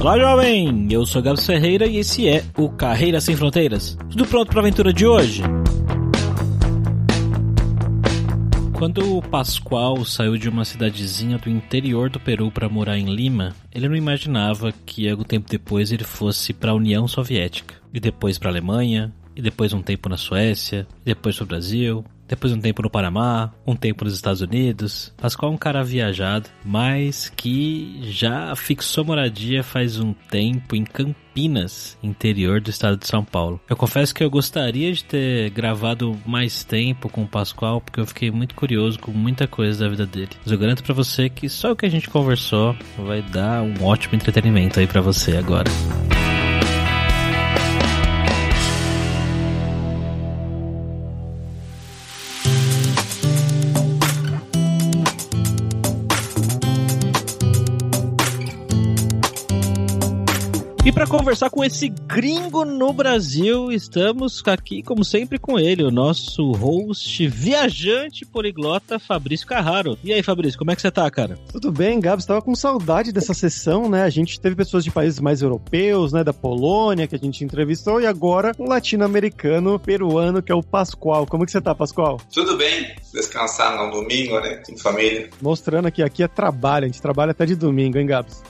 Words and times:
Olá, 0.00 0.16
jovem! 0.16 0.86
Eu 0.92 1.04
sou 1.04 1.20
Gabs 1.20 1.44
Ferreira 1.44 1.84
e 1.84 1.96
esse 1.96 2.28
é 2.28 2.44
o 2.56 2.68
Carreira 2.68 3.20
Sem 3.20 3.34
Fronteiras. 3.34 3.98
Tudo 4.08 4.24
pronto 4.26 4.48
para 4.48 4.60
a 4.60 4.62
aventura 4.62 4.92
de 4.92 5.04
hoje? 5.04 5.42
Quando 8.78 9.16
o 9.16 9.20
Pascoal 9.20 10.04
saiu 10.04 10.36
de 10.36 10.48
uma 10.48 10.64
cidadezinha 10.64 11.36
do 11.36 11.50
interior 11.50 12.08
do 12.10 12.20
Peru 12.20 12.48
para 12.48 12.68
morar 12.68 12.96
em 12.96 13.12
Lima, 13.12 13.56
ele 13.74 13.88
não 13.88 13.96
imaginava 13.96 14.72
que 14.86 15.10
algum 15.10 15.24
tempo 15.24 15.50
depois 15.50 15.90
ele 15.90 16.04
fosse 16.04 16.52
para 16.52 16.70
a 16.70 16.76
União 16.76 17.08
Soviética, 17.08 17.74
e 17.92 17.98
depois 17.98 18.38
para 18.38 18.50
a 18.50 18.52
Alemanha, 18.52 19.12
e 19.34 19.42
depois 19.42 19.72
um 19.72 19.82
tempo 19.82 20.08
na 20.08 20.16
Suécia, 20.16 20.86
e 21.02 21.06
depois 21.06 21.34
para 21.34 21.42
o 21.42 21.48
Brasil, 21.48 22.04
depois 22.28 22.52
um 22.52 22.60
tempo 22.60 22.82
no 22.82 22.90
Panamá, 22.90 23.52
um 23.66 23.74
tempo 23.74 24.04
nos 24.04 24.14
Estados 24.14 24.40
Unidos. 24.40 25.12
Pascoal 25.16 25.50
é 25.50 25.54
um 25.54 25.58
cara 25.58 25.82
viajado, 25.82 26.48
mas 26.64 27.32
que 27.34 28.00
já 28.02 28.54
fixou 28.54 29.04
moradia 29.04 29.62
faz 29.62 29.98
um 29.98 30.12
tempo 30.12 30.76
em 30.76 30.84
Campinas, 30.84 31.96
interior 32.02 32.60
do 32.60 32.70
estado 32.70 32.96
de 32.96 33.06
São 33.06 33.24
Paulo. 33.24 33.60
Eu 33.68 33.76
confesso 33.76 34.14
que 34.14 34.22
eu 34.22 34.30
gostaria 34.30 34.92
de 34.92 35.04
ter 35.04 35.50
gravado 35.50 36.16
mais 36.26 36.62
tempo 36.62 37.08
com 37.08 37.22
o 37.22 37.28
Pascoal, 37.28 37.80
porque 37.80 38.00
eu 38.00 38.06
fiquei 38.06 38.30
muito 38.30 38.54
curioso 38.54 38.98
com 38.98 39.10
muita 39.10 39.46
coisa 39.46 39.84
da 39.84 39.88
vida 39.88 40.06
dele. 40.06 40.30
Mas 40.42 40.52
eu 40.52 40.58
garanto 40.58 40.82
para 40.82 40.94
você 40.94 41.28
que 41.28 41.48
só 41.48 41.72
o 41.72 41.76
que 41.76 41.86
a 41.86 41.90
gente 41.90 42.10
conversou 42.10 42.76
vai 42.98 43.22
dar 43.22 43.62
um 43.62 43.84
ótimo 43.84 44.14
entretenimento 44.14 44.78
aí 44.78 44.86
para 44.86 45.00
você 45.00 45.36
agora. 45.36 45.70
E 60.88 60.92
para 60.92 61.06
conversar 61.06 61.50
com 61.50 61.62
esse 61.62 61.90
gringo 61.90 62.64
no 62.64 62.94
Brasil, 62.94 63.70
estamos 63.70 64.42
aqui, 64.46 64.82
como 64.82 65.04
sempre, 65.04 65.38
com 65.38 65.58
ele, 65.58 65.82
o 65.82 65.90
nosso 65.90 66.50
host 66.52 67.28
viajante 67.28 68.24
poliglota 68.24 68.98
Fabrício 68.98 69.46
Carraro. 69.46 69.98
E 70.02 70.14
aí, 70.14 70.22
Fabrício, 70.22 70.58
como 70.58 70.70
é 70.70 70.74
que 70.74 70.80
você 70.80 70.90
tá, 70.90 71.10
cara? 71.10 71.38
Tudo 71.52 71.70
bem, 71.70 72.00
Gabs. 72.00 72.24
Estava 72.24 72.40
com 72.40 72.54
saudade 72.54 73.12
dessa 73.12 73.34
sessão, 73.34 73.86
né? 73.86 74.02
A 74.02 74.08
gente 74.08 74.40
teve 74.40 74.56
pessoas 74.56 74.82
de 74.82 74.90
países 74.90 75.20
mais 75.20 75.42
europeus, 75.42 76.10
né? 76.10 76.24
Da 76.24 76.32
Polônia, 76.32 77.06
que 77.06 77.14
a 77.14 77.18
gente 77.18 77.44
entrevistou, 77.44 78.00
e 78.00 78.06
agora 78.06 78.52
um 78.58 78.66
latino-americano, 78.66 79.78
peruano, 79.78 80.42
que 80.42 80.50
é 80.50 80.54
o 80.54 80.62
Pascoal. 80.62 81.26
Como 81.26 81.44
que 81.44 81.52
você 81.52 81.60
tá, 81.60 81.74
Pascoal? 81.74 82.18
Tudo 82.32 82.56
bem, 82.56 82.96
descansar 83.12 83.76
no 83.76 83.90
domingo, 83.90 84.40
né? 84.40 84.62
Com 84.66 84.74
família. 84.78 85.28
Mostrando 85.42 85.92
que 85.92 86.02
aqui 86.02 86.22
é 86.22 86.28
trabalho, 86.28 86.86
a 86.86 86.88
gente 86.88 87.02
trabalha 87.02 87.32
até 87.32 87.44
de 87.44 87.54
domingo, 87.54 87.98
hein, 87.98 88.06
Gabs? 88.06 88.42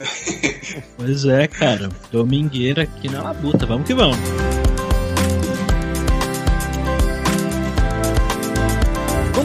pois 0.97 1.25
é, 1.25 1.49
cara 1.49 1.89
domingueira 2.29 2.83
aqui 2.83 3.09
na 3.09 3.23
Labuta. 3.23 3.65
Vamos 3.65 3.87
que 3.87 3.95
vamos. 3.95 4.19
Bom, 9.35 9.45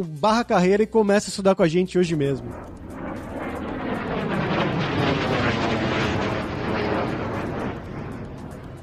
barra 0.03 0.43
carreira 0.43 0.83
e 0.83 0.87
comece 0.87 1.27
a 1.27 1.29
estudar 1.29 1.55
com 1.55 1.63
a 1.63 1.67
gente 1.67 1.97
hoje 1.97 2.15
mesmo. 2.15 2.49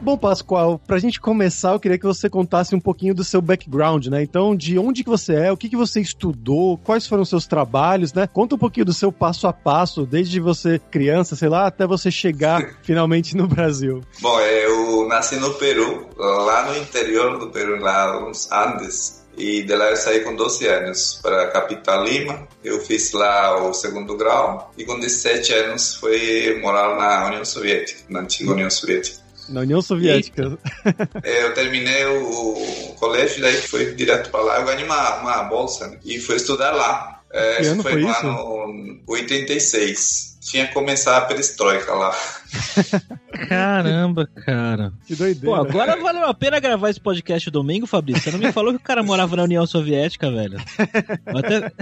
Bom, 0.09 0.17
Pascoal, 0.17 0.81
pra 0.87 0.99
gente 0.99 1.21
começar, 1.21 1.73
eu 1.73 1.79
queria 1.79 1.99
que 1.99 2.07
você 2.07 2.31
contasse 2.31 2.75
um 2.75 2.81
pouquinho 2.81 3.15
do 3.15 3.23
seu 3.23 3.43
background, 3.43 4.07
né? 4.07 4.23
Então, 4.23 4.57
de 4.57 4.79
onde 4.79 5.05
que 5.05 5.11
você 5.11 5.35
é, 5.35 5.53
o 5.53 5.57
que 5.57 5.69
que 5.69 5.77
você 5.77 6.01
estudou, 6.01 6.79
quais 6.79 7.07
foram 7.07 7.25
os 7.25 7.29
seus 7.29 7.47
trabalhos, 7.47 8.15
né? 8.15 8.27
Conta 8.27 8.55
um 8.55 8.59
pouquinho 8.59 8.87
do 8.87 8.95
seu 8.95 9.13
passo 9.13 9.47
a 9.47 9.53
passo, 9.53 10.07
desde 10.07 10.41
você 10.41 10.79
criança, 10.79 11.37
sei 11.37 11.51
lá, 11.51 11.67
até 11.67 11.87
você 11.87 12.11
chegar 12.11 12.77
finalmente 12.83 13.37
no 13.37 13.47
Brasil. 13.47 14.01
Bom, 14.23 14.41
eu 14.41 15.07
nasci 15.09 15.37
no 15.37 15.53
Peru, 15.55 16.07
lá 16.17 16.65
no 16.65 16.79
interior 16.79 17.39
do 17.39 17.51
Peru, 17.51 17.79
lá 17.79 18.19
nos 18.19 18.51
Andes. 18.51 19.28
E 19.39 19.63
de 19.63 19.75
lá 19.75 19.91
eu 19.91 19.97
saí 19.97 20.21
com 20.21 20.35
12 20.35 20.67
anos 20.67 21.21
para 21.23 21.45
a 21.45 21.47
capital 21.49 22.05
Lima. 22.05 22.49
Eu 22.63 22.81
fiz 22.81 23.13
lá 23.13 23.65
o 23.65 23.73
segundo 23.73 24.17
grau 24.17 24.73
e 24.77 24.85
com 24.85 24.99
17 24.99 25.53
anos 25.55 25.95
fui 25.95 26.59
morar 26.61 26.97
na 26.97 27.27
União 27.27 27.45
Soviética, 27.45 28.01
na 28.09 28.21
antiga 28.21 28.53
União 28.53 28.69
Soviética. 28.69 29.19
Na 29.49 29.61
União 29.61 29.81
Soviética. 29.81 30.59
E, 31.25 31.45
eu 31.45 31.55
terminei 31.55 32.05
o, 32.05 32.95
colégio, 32.99 33.41
daí 33.41 33.55
fui 33.55 33.95
direto 33.95 34.31
para 34.31 34.43
lá. 34.43 34.61
Eu 34.61 34.67
ganhei 34.67 34.85
uma, 34.85 35.17
uma 35.21 35.45
bolsa 35.45 35.87
né? 35.87 35.99
e 36.05 36.19
fui 36.19 36.37
estudar 36.37 36.73
lá. 36.73 37.23
É, 37.31 37.57
que 37.57 37.67
ano 37.67 37.83
foi, 37.83 37.93
foi 37.93 38.03
lá 38.03 38.11
isso? 38.13 38.27
no 38.27 39.03
86 39.07 40.29
tinha 40.41 40.67
que 40.67 40.75
começar 40.75 41.17
a 41.17 41.21
perestroika 41.23 41.95
lá. 41.95 42.17
Caramba, 43.47 44.29
cara. 44.45 44.93
Que 45.07 45.15
doideira. 45.15 45.47
Pô, 45.47 45.55
agora 45.55 45.97
valeu 45.97 46.27
a 46.27 46.35
pena 46.35 46.59
gravar 46.59 46.91
esse 46.91 47.01
podcast 47.01 47.51
domingo, 47.51 47.87
Fabrício. 47.87 48.23
Você 48.25 48.31
não 48.31 48.39
me 48.39 48.53
falou 48.53 48.73
que 48.73 48.79
o 48.79 48.83
cara 48.83 49.03
morava 49.03 49.37
na 49.37 49.45
União 49.45 49.67
Soviética, 49.67 50.31
velho. 50.31 50.59
Até... 51.27 51.73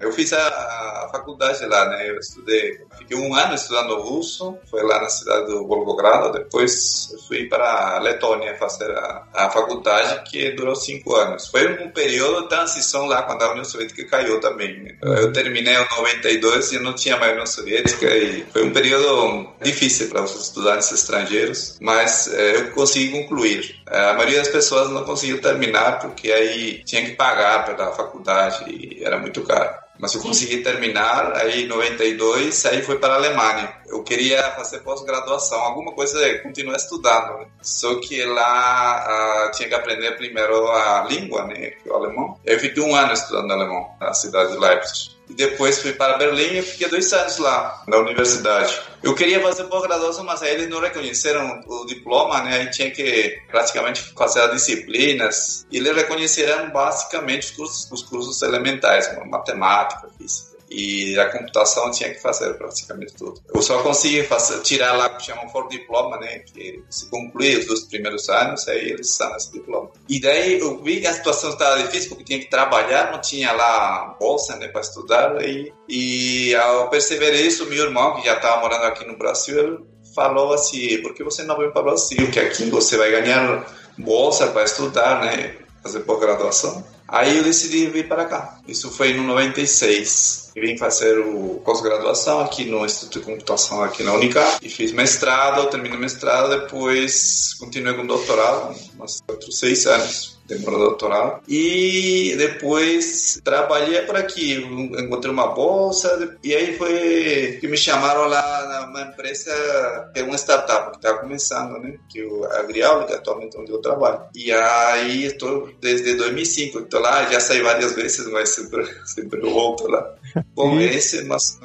eu 0.00 0.12
fiz 0.12 0.32
a, 0.32 0.38
a, 0.38 1.08
faculdade 1.12 1.64
lá, 1.66 1.88
né? 1.90 2.10
Eu 2.10 2.18
estudei, 2.18 2.80
fiquei 2.98 3.16
um 3.16 3.34
ano 3.34 3.54
estudando 3.54 4.00
russo, 4.00 4.56
foi 4.70 4.82
lá 4.82 5.00
na 5.00 5.08
cidade 5.08 5.46
do 5.46 5.66
Volgogrado, 5.66 6.32
depois 6.32 7.10
eu 7.12 7.18
fui 7.20 7.46
para 7.46 7.96
a 7.96 7.98
Letônia 7.98 8.56
fazer 8.56 8.90
a, 8.90 9.26
a 9.34 9.50
faculdade, 9.50 10.30
que 10.30 10.52
durou 10.52 10.74
cinco 10.74 11.14
anos. 11.16 11.48
Foi 11.48 11.84
um 11.84 11.90
período 11.90 12.42
de 12.42 12.48
transição 12.48 13.06
lá, 13.06 13.22
quando 13.22 13.42
a 13.42 13.50
União 13.50 13.64
Soviética 13.64 14.04
caiu 14.06 14.40
também. 14.40 14.96
Eu 15.02 15.32
terminei 15.32 15.74
em 15.74 15.78
92 15.78 16.72
e 16.72 16.78
não 16.78 16.94
tinha 16.94 17.16
mais 17.16 17.32
União 17.32 17.46
Soviética 17.46 18.06
e 18.06 18.44
foi 18.52 18.64
um 18.64 18.72
período 18.72 19.48
difícil 19.62 20.13
para 20.14 20.22
os 20.22 20.40
estudantes 20.40 20.92
estrangeiros, 20.92 21.76
mas 21.80 22.32
é, 22.32 22.56
eu 22.56 22.70
consegui 22.70 23.10
concluir. 23.10 23.82
É, 23.90 24.10
a 24.10 24.14
maioria 24.14 24.38
das 24.38 24.48
pessoas 24.48 24.88
não 24.88 25.02
conseguiu 25.02 25.40
terminar 25.40 25.98
porque 25.98 26.30
aí 26.30 26.84
tinha 26.84 27.04
que 27.04 27.16
pagar 27.16 27.64
pela 27.64 27.90
faculdade 27.90 28.64
e 28.70 29.02
era 29.02 29.18
muito 29.18 29.42
caro. 29.42 29.74
Mas 29.98 30.14
eu 30.14 30.20
consegui 30.20 30.58
terminar, 30.58 31.36
aí 31.36 31.64
em 31.64 31.66
92, 31.68 32.66
aí 32.66 32.82
foi 32.82 32.98
para 32.98 33.14
a 33.14 33.16
Alemanha. 33.16 33.72
Eu 33.86 34.02
queria 34.02 34.42
fazer 34.52 34.80
pós-graduação, 34.80 35.58
alguma 35.60 35.92
coisa, 35.92 36.38
continuar 36.40 36.76
estudando. 36.76 37.38
Né? 37.38 37.46
Só 37.62 37.94
que 38.00 38.24
lá 38.24 39.46
uh, 39.46 39.50
tinha 39.52 39.68
que 39.68 39.74
aprender 39.74 40.16
primeiro 40.16 40.68
a 40.68 41.06
língua, 41.08 41.46
né, 41.46 41.70
que 41.70 41.88
é 41.88 41.92
o 41.92 41.94
alemão. 41.94 42.38
Eu 42.44 42.58
fiquei 42.58 42.82
um 42.82 42.94
ano 42.94 43.12
estudando 43.12 43.52
alemão 43.52 43.88
na 44.00 44.12
cidade 44.12 44.52
de 44.52 44.58
Leipzig. 44.58 45.13
E 45.28 45.34
depois 45.34 45.80
fui 45.80 45.92
para 45.92 46.18
Berlim 46.18 46.58
e 46.58 46.62
fiquei 46.62 46.88
dois 46.88 47.12
anos 47.12 47.38
lá, 47.38 47.82
na 47.88 47.98
universidade. 47.98 48.78
Eu 49.02 49.14
queria 49.14 49.40
fazer 49.40 49.64
pós-graduação, 49.64 50.24
mas 50.24 50.42
aí 50.42 50.54
eles 50.54 50.68
não 50.68 50.80
reconheceram 50.80 51.60
o 51.66 51.86
diploma, 51.86 52.42
né? 52.42 52.58
Aí 52.58 52.70
tinha 52.70 52.90
que 52.90 53.38
praticamente 53.50 54.02
fazer 54.16 54.40
as 54.40 54.52
disciplinas. 54.52 55.66
E 55.70 55.78
eles 55.78 55.94
reconheceram 55.96 56.70
basicamente 56.70 57.44
os 57.44 57.50
cursos, 57.52 57.90
os 57.90 58.02
cursos 58.02 58.42
elementares, 58.42 59.08
como 59.08 59.30
matemática, 59.30 60.08
física 60.18 60.53
e 60.74 61.18
a 61.18 61.30
computação 61.30 61.90
tinha 61.92 62.10
que 62.10 62.20
fazer 62.20 62.54
praticamente 62.54 63.14
tudo. 63.14 63.40
Eu 63.54 63.62
só 63.62 63.80
consegui 63.82 64.24
fazer, 64.24 64.60
tirar 64.62 64.92
lá 64.94 65.08
que 65.10 65.26
chamam 65.26 65.48
for 65.48 65.68
diploma, 65.68 66.18
né, 66.18 66.40
que 66.40 66.82
se 66.90 67.08
conclui 67.08 67.56
os 67.56 67.66
dois 67.66 67.84
primeiros 67.84 68.28
anos, 68.28 68.66
aí 68.66 68.90
eles 68.90 69.14
são 69.14 69.34
esse 69.36 69.52
diploma. 69.52 69.90
E 70.08 70.20
daí 70.20 70.58
eu 70.58 70.82
vi 70.82 71.00
que 71.00 71.06
a 71.06 71.12
situação 71.12 71.50
estava 71.50 71.80
difícil 71.82 72.08
porque 72.08 72.24
tinha 72.24 72.40
que 72.40 72.50
trabalhar, 72.50 73.12
não 73.12 73.20
tinha 73.20 73.52
lá 73.52 74.16
bolsa, 74.18 74.56
né, 74.56 74.66
para 74.66 74.80
estudar, 74.80 75.40
e, 75.44 75.72
e 75.88 76.54
ao 76.56 76.90
perceber 76.90 77.32
isso, 77.34 77.66
meu 77.66 77.84
irmão, 77.84 78.16
que 78.16 78.26
já 78.26 78.34
estava 78.34 78.60
morando 78.60 78.84
aqui 78.84 79.06
no 79.06 79.16
Brasil, 79.16 79.86
falou 80.14 80.52
assim, 80.52 81.00
por 81.02 81.14
que 81.14 81.22
você 81.22 81.44
não 81.44 81.56
vem 81.56 81.70
para 81.70 81.82
o 81.82 81.84
Brasil, 81.84 82.30
que 82.30 82.40
aqui 82.40 82.68
você 82.68 82.96
vai 82.96 83.10
ganhar 83.12 83.64
bolsa 83.96 84.48
para 84.48 84.64
estudar, 84.64 85.20
né, 85.20 85.56
fazer 85.82 86.00
pós-graduação. 86.00 86.84
Aí 87.14 87.36
eu 87.36 87.44
decidi 87.44 87.86
vir 87.86 88.08
para 88.08 88.24
cá. 88.24 88.58
Isso 88.66 88.90
foi 88.90 89.14
no 89.14 89.22
96. 89.22 90.50
E 90.56 90.60
vim 90.60 90.76
fazer 90.76 91.16
o 91.20 91.60
pós-graduação 91.64 92.40
aqui 92.40 92.64
no 92.64 92.84
Instituto 92.84 93.20
de 93.20 93.24
Computação 93.24 93.84
aqui 93.84 94.02
na 94.02 94.12
Unicap. 94.14 94.58
E 94.60 94.68
fiz 94.68 94.90
mestrado, 94.90 95.70
terminei 95.70 95.96
mestrado, 95.96 96.50
depois 96.50 97.54
continuei 97.54 97.94
com 97.94 98.04
doutorado, 98.04 98.74
uns 98.98 99.22
outros 99.28 99.60
seis 99.60 99.86
anos. 99.86 100.33
Demorou 100.46 100.78
doutorado. 100.78 101.42
E 101.48 102.34
depois 102.36 103.40
trabalhei 103.42 104.02
por 104.02 104.16
aqui, 104.16 104.54
encontrei 104.98 105.32
uma 105.32 105.48
bolsa, 105.48 106.36
e 106.42 106.54
aí 106.54 106.76
foi 106.76 107.58
que 107.60 107.68
me 107.68 107.76
chamaram 107.76 108.26
lá 108.26 108.86
numa 108.86 109.02
empresa, 109.02 110.10
que 110.12 110.20
é 110.20 110.22
uma 110.22 110.36
startup 110.36 110.90
que 110.90 110.96
estava 110.96 111.18
começando, 111.18 111.78
né? 111.78 111.96
Que 112.08 112.22
o 112.24 112.44
Agriaula, 112.44 113.06
que 113.06 113.14
atualmente 113.14 113.56
onde 113.58 113.72
eu 113.72 113.80
trabalho. 113.80 114.22
E 114.34 114.52
aí 114.52 115.24
estou 115.24 115.70
desde 115.80 116.14
2005, 116.14 116.80
estou 116.80 117.00
lá, 117.00 117.30
já 117.30 117.40
saí 117.40 117.62
várias 117.62 117.94
vezes, 117.94 118.26
mas 118.28 118.50
sempre, 118.54 118.86
sempre 119.04 119.40
volto 119.40 119.88
lá. 119.88 120.14
Bom, 120.54 120.78
esse 120.80 121.18
é 121.18 121.24
mais 121.24 121.58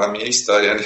a 0.00 0.08
minha 0.08 0.28
história, 0.28 0.74
né? 0.74 0.84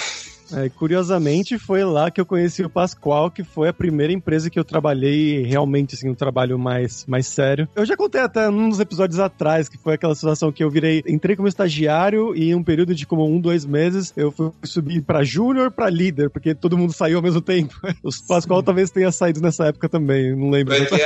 É, 0.53 0.69
curiosamente, 0.69 1.59
foi 1.59 1.85
lá 1.85 2.11
que 2.11 2.21
eu 2.21 2.27
conheci 2.27 2.63
o 2.63 2.71
Pascoal, 2.71 3.31
que 3.31 3.43
foi 3.43 3.69
a 3.69 3.73
primeira 3.73 4.13
empresa 4.13 4.51
que 4.51 4.59
eu 4.59 4.65
trabalhei 4.65 5.43
realmente, 5.43 5.95
assim, 5.95 6.09
um 6.09 6.15
trabalho 6.15 6.59
mais, 6.59 7.05
mais 7.07 7.27
sério. 7.27 7.69
Eu 7.75 7.85
já 7.85 7.97
contei 7.97 8.21
até 8.21 8.49
num 8.51 8.69
dos 8.69 8.81
episódios 8.81 9.19
atrás, 9.19 9.69
que 9.69 9.79
foi 9.79 9.95
aquela 9.95 10.15
situação 10.15 10.53
que 10.53 10.63
eu 10.63 10.71
virei, 10.71 11.03
entrei 11.07 11.37
como 11.37 11.49
estagiário 11.49 12.35
e 12.35 12.51
em 12.51 12.55
um 12.55 12.63
período 12.63 12.95
de 12.95 13.07
como 13.07 13.27
um, 13.27 13.41
dois 13.41 13.65
meses, 13.65 14.13
eu 14.17 14.31
fui 14.31 14.51
subir 14.65 15.03
para 15.03 15.25
júnior, 15.25 15.71
para 15.71 15.91
líder, 15.91 16.31
porque 16.31 16.55
todo 16.55 16.79
mundo 16.79 16.93
saiu 16.93 17.19
ao 17.19 17.23
mesmo 17.23 17.41
tempo. 17.41 17.75
O 18.03 18.11
Pascoal 18.29 18.63
talvez 18.63 18.91
tenha 18.91 19.11
saído 19.11 19.41
nessa 19.41 19.67
época 19.67 19.89
também, 19.89 20.35
não 20.35 20.51
lembro. 20.51 20.75
Foi, 20.87 21.01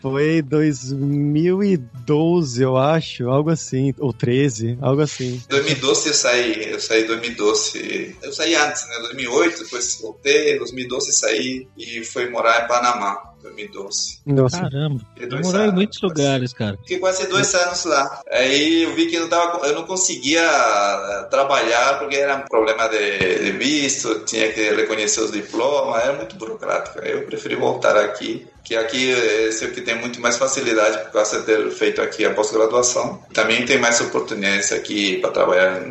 foi 0.00 0.42
2012, 0.42 2.62
eu 2.62 2.76
acho, 2.76 3.28
algo 3.28 3.50
assim, 3.50 3.92
ou 3.98 4.12
13, 4.12 4.78
algo 4.80 5.02
assim. 5.02 5.42
2012 5.48 6.08
eu 6.08 6.14
saí, 6.14 6.72
eu 6.72 6.80
saí 6.80 7.06
2012. 7.06 8.16
Eu 8.22 8.32
saí 8.32 8.54
antes, 8.54 8.85
né? 8.88 8.98
2008, 9.00 9.64
depois 9.64 9.98
voltei, 10.00 10.58
2012 10.58 11.12
saí 11.12 11.68
e 11.76 12.04
fui 12.04 12.28
morar 12.30 12.64
em 12.64 12.68
Panamá. 12.68 13.36
2012. 13.46 14.20
Nossa. 14.26 14.60
Caramba. 14.60 15.00
Eu 15.16 15.40
morei 15.40 15.66
em 15.68 15.72
muitos 15.72 16.00
lugares, 16.02 16.52
cara. 16.52 16.76
Fiquei 16.78 16.98
quase 16.98 17.26
dois 17.28 17.54
anos 17.54 17.84
lá. 17.84 18.20
Aí 18.30 18.82
eu 18.82 18.94
vi 18.94 19.06
que 19.06 19.18
não 19.18 19.28
tava, 19.28 19.66
eu 19.66 19.74
não 19.74 19.84
conseguia 19.84 20.42
eh, 20.42 21.26
trabalhar 21.30 21.98
porque 21.98 22.16
era 22.16 22.36
um 22.36 22.42
problema 22.42 22.88
de, 22.88 23.44
de 23.44 23.52
visto, 23.52 24.20
tinha 24.20 24.52
que 24.52 24.70
reconhecer 24.70 25.20
os 25.20 25.32
diplomas, 25.32 26.02
era 26.02 26.12
muito 26.14 26.36
burocrático. 26.36 27.00
Aí 27.00 27.12
eu 27.12 27.22
preferi 27.22 27.54
voltar 27.54 27.96
aqui 27.96 28.46
que 28.64 28.74
aqui 28.74 29.10
esse 29.10 29.64
é 29.64 29.68
o 29.68 29.72
que 29.72 29.80
tem 29.80 29.94
muito 29.96 30.20
mais 30.20 30.36
facilidade 30.36 31.04
por 31.04 31.12
causa 31.12 31.38
de 31.38 31.46
ter 31.46 31.70
feito 31.70 32.02
aqui 32.02 32.24
a 32.24 32.34
pós-graduação. 32.34 33.22
Também 33.32 33.64
tem 33.64 33.78
mais 33.78 34.00
oportunidades 34.00 34.72
aqui 34.72 35.18
para 35.18 35.30
trabalhar 35.30 35.82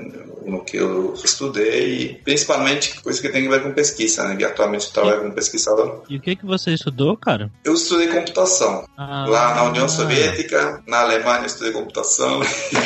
no 0.45 0.63
que 0.63 0.77
eu 0.77 1.13
estudei, 1.24 2.19
principalmente 2.24 3.01
coisa 3.01 3.21
que 3.21 3.30
tem 3.30 3.47
a 3.47 3.50
ver 3.50 3.63
com 3.63 3.74
pesquisa, 3.74 4.27
né? 4.27 4.36
Que 4.36 4.44
atualmente 4.44 4.88
eu 4.88 4.94
trabalho 4.94 5.21
como 5.21 5.33
pesquisador. 5.33 6.03
E 6.09 6.18
o 6.18 6.21
que 6.21 6.36
que 6.36 6.45
você 6.45 6.71
estudou, 6.71 7.18
cara? 7.18 7.51
Eu 7.63 7.74
estudei 7.74 8.07
computação. 8.07 8.88
Ah, 8.97 9.25
Lá 9.27 9.56
na 9.56 9.63
União 9.63 9.88
Soviética, 9.88 10.83
na 10.88 11.01
Alemanha 11.01 11.42
eu 11.42 11.45
estudei 11.45 11.71
computação. 11.71 12.42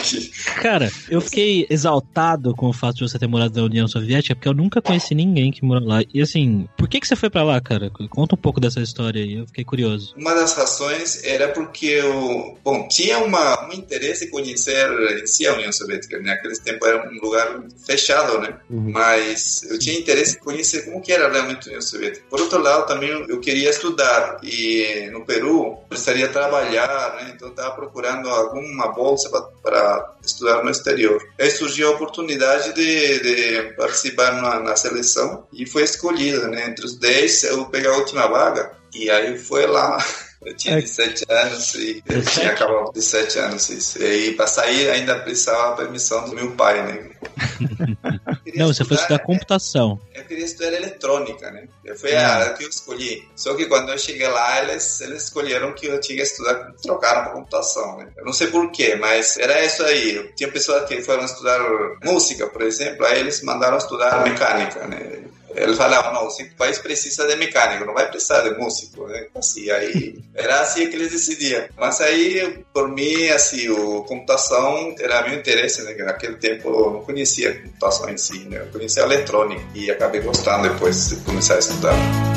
cara, 0.61 0.91
eu 1.09 1.21
fiquei 1.21 1.67
exaltado 1.69 2.55
com 2.55 2.67
o 2.67 2.73
fato 2.73 2.97
de 2.97 3.09
você 3.09 3.19
ter 3.19 3.27
morado 3.27 3.59
na 3.59 3.65
União 3.65 3.87
Soviética, 3.87 4.35
porque 4.35 4.47
eu 4.47 4.53
nunca 4.53 4.81
conheci 4.81 5.13
ninguém 5.13 5.51
que 5.51 5.63
morou 5.63 5.87
lá. 5.87 6.01
E 6.13 6.21
assim, 6.21 6.67
por 6.77 6.87
que 6.87 6.99
que 6.99 7.07
você 7.07 7.15
foi 7.15 7.29
para 7.29 7.43
lá, 7.43 7.59
cara? 7.61 7.91
Conta 8.09 8.35
um 8.35 8.37
pouco 8.37 8.59
dessa 8.59 8.81
história 8.81 9.21
aí, 9.21 9.37
eu 9.37 9.47
fiquei 9.47 9.63
curioso. 9.63 10.13
Uma 10.17 10.33
das 10.33 10.53
razões 10.53 11.23
era 11.23 11.49
porque 11.49 11.87
eu, 11.87 12.57
bom, 12.63 12.87
tinha 12.87 13.19
uma, 13.19 13.67
um 13.67 13.73
interesse 13.73 14.25
em 14.25 14.29
conhecer 14.29 14.89
em 15.21 15.27
si 15.27 15.45
a 15.45 15.53
União 15.53 15.71
Soviética. 15.71 16.17
Né? 16.19 16.31
Naquele 16.31 16.55
tempo 16.59 16.85
era 16.85 17.09
um 17.09 17.19
lugar 17.21 17.48
fechado, 17.85 18.39
né? 18.39 18.57
Uhum. 18.69 18.91
Mas 18.91 19.63
eu 19.63 19.77
tinha 19.79 19.99
interesse 19.99 20.37
em 20.37 20.39
conhecer 20.39 20.85
como 20.85 21.01
que 21.01 21.11
era 21.11 21.31
realmente 21.31 21.67
a 21.67 21.67
União 21.67 21.81
Soviética. 21.81 22.25
Por 22.29 22.41
outro 22.41 22.61
lado, 22.61 22.87
também 22.87 23.09
eu 23.09 23.39
queria 23.39 23.69
estudar 23.69 24.39
e 24.43 25.09
no 25.11 25.25
Peru 25.25 25.77
precisaria 25.87 26.27
trabalhar, 26.27 27.15
né? 27.15 27.33
Então 27.35 27.49
estava 27.49 27.75
procurando 27.75 28.29
alguma 28.29 28.87
bolsa 28.89 29.29
para 29.61 30.15
estudar 30.25 30.63
no 30.63 30.69
exterior. 30.69 31.21
Aí 31.39 31.49
surgiu 31.49 31.89
a 31.89 31.91
oportunidade 31.91 32.73
de, 32.73 33.19
de 33.19 33.73
participar 33.75 34.41
na, 34.41 34.59
na, 34.59 34.75
seleção 34.75 35.47
e 35.51 35.65
foi 35.65 35.83
escolhida, 35.83 36.47
né? 36.47 36.67
Entre 36.67 36.85
os 36.85 36.95
10 36.95 37.43
eu 37.43 37.65
peguei 37.65 37.89
a 37.89 37.97
última 37.97 38.27
vaga 38.27 38.71
e 38.93 39.09
aí 39.09 39.37
foi 39.37 39.65
lá 39.67 39.97
Eu 40.45 40.55
tinha 40.55 40.77
é. 40.77 40.81
17 40.81 41.25
anos 41.29 41.75
e 41.75 42.03
eu 42.07 42.23
tinha 42.23 42.51
acabado 42.51 42.87
de 42.87 42.99
17 42.99 43.39
anos. 43.39 43.69
Isso. 43.69 44.01
E 44.01 44.33
para 44.35 44.47
sair 44.47 44.89
ainda 44.89 45.19
precisava 45.19 45.73
a 45.73 45.75
permissão 45.75 46.29
do 46.29 46.35
meu 46.35 46.51
pai, 46.51 46.81
né? 46.81 47.09
Não, 48.55 48.67
você 48.67 48.85
foi 48.85 48.95
estudar 48.95 49.19
computação. 49.19 49.99
Eu 50.13 50.23
queria 50.23 50.45
estudar 50.45 50.73
eletrônica, 50.73 51.51
né? 51.51 51.67
Foi 51.97 52.15
a 52.15 52.35
área 52.35 52.53
que 52.53 52.63
eu 52.63 52.69
escolhi. 52.69 53.27
Só 53.35 53.53
que 53.53 53.65
quando 53.65 53.89
eu 53.89 53.97
cheguei 53.97 54.27
lá, 54.27 54.63
eles, 54.63 55.01
eles 55.01 55.25
escolheram 55.25 55.73
que 55.73 55.87
eu 55.87 55.99
tinha 55.99 56.17
que 56.17 56.23
estudar, 56.23 56.73
trocaram 56.81 57.23
para 57.23 57.33
computação, 57.33 57.97
né? 57.97 58.07
Eu 58.17 58.25
não 58.25 58.33
sei 58.33 58.47
porquê, 58.47 58.95
mas 58.95 59.37
era 59.37 59.63
isso 59.63 59.83
aí. 59.83 60.31
Tinha 60.35 60.51
pessoas 60.51 60.87
que 60.87 61.01
foram 61.01 61.25
estudar 61.25 61.59
música, 62.03 62.47
por 62.47 62.61
exemplo, 62.61 63.05
aí 63.05 63.19
eles 63.19 63.41
mandaram 63.43 63.77
estudar 63.77 64.23
mecânica, 64.23 64.87
né? 64.87 65.23
Ele 65.55 65.75
falava, 65.75 66.11
não, 66.11 66.27
o 66.27 66.55
país 66.57 66.77
precisa 66.79 67.27
de 67.27 67.35
mecânico, 67.35 67.85
não 67.85 67.93
vai 67.93 68.09
precisar 68.09 68.41
de 68.41 68.57
músico, 68.57 69.07
né? 69.07 69.27
Assim, 69.35 69.69
aí 69.69 70.17
era 70.35 70.61
assim 70.61 70.87
que 70.89 70.95
eles 70.95 71.11
decidiam. 71.11 71.65
Mas 71.77 72.01
aí, 72.01 72.63
por 72.73 72.89
mim, 72.89 73.27
assim, 73.29 73.69
o 73.69 74.03
computação 74.03 74.95
era 74.99 75.27
meu 75.27 75.39
interesse, 75.39 75.81
né? 75.83 75.93
Naquele 76.03 76.35
tempo 76.35 76.69
eu 76.69 76.91
não 76.91 77.01
conhecia 77.01 77.61
computação 77.61 78.09
em 78.09 78.17
si, 78.17 78.39
né? 78.45 78.61
Eu 78.61 78.67
conhecia 78.67 79.03
eletrônica 79.03 79.63
e 79.75 79.89
acabei 79.89 80.21
gostando 80.21 80.69
depois 80.69 81.09
de 81.09 81.15
começar 81.17 81.55
a 81.55 81.59
estudar. 81.59 82.28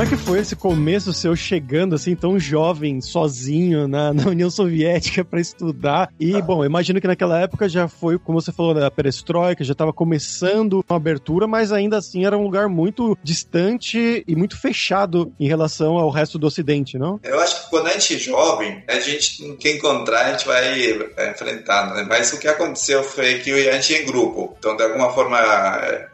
Como 0.00 0.08
é 0.08 0.16
que 0.16 0.24
foi 0.24 0.38
esse 0.38 0.56
começo 0.56 1.12
seu 1.12 1.36
chegando 1.36 1.94
assim 1.94 2.16
tão 2.16 2.38
jovem, 2.38 3.02
sozinho 3.02 3.86
na, 3.86 4.14
na 4.14 4.28
União 4.30 4.50
Soviética 4.50 5.22
para 5.22 5.38
estudar? 5.38 6.10
E, 6.18 6.40
bom, 6.40 6.64
imagino 6.64 6.98
que 7.02 7.06
naquela 7.06 7.38
época 7.38 7.68
já 7.68 7.86
foi, 7.86 8.18
como 8.18 8.40
você 8.40 8.50
falou, 8.50 8.72
da 8.72 8.90
perestroika, 8.90 9.62
já 9.62 9.72
estava 9.72 9.92
começando 9.92 10.82
uma 10.88 10.96
abertura, 10.96 11.46
mas 11.46 11.70
ainda 11.70 11.98
assim 11.98 12.24
era 12.24 12.38
um 12.38 12.44
lugar 12.44 12.66
muito 12.66 13.14
distante 13.22 14.24
e 14.26 14.34
muito 14.34 14.58
fechado 14.58 15.34
em 15.38 15.46
relação 15.46 15.98
ao 15.98 16.08
resto 16.08 16.38
do 16.38 16.46
Ocidente, 16.46 16.96
não? 16.96 17.20
Eu 17.22 17.38
acho 17.38 17.64
que 17.64 17.68
quando 17.68 17.88
a 17.88 17.92
gente 17.92 18.14
é 18.14 18.18
jovem, 18.18 18.82
a 18.88 19.00
gente 19.00 19.46
não 19.46 19.54
quer 19.54 19.76
encontrar, 19.76 20.28
a 20.28 20.32
gente 20.32 20.46
vai 20.46 21.30
enfrentando, 21.30 21.92
né? 21.92 22.06
Mas 22.08 22.32
o 22.32 22.40
que 22.40 22.48
aconteceu 22.48 23.04
foi 23.04 23.40
que 23.40 23.52
a 23.68 23.72
gente 23.72 23.92
ia 23.92 24.02
em 24.02 24.06
grupo, 24.06 24.56
então 24.58 24.74
de 24.74 24.82
alguma 24.82 25.12
forma 25.12 25.38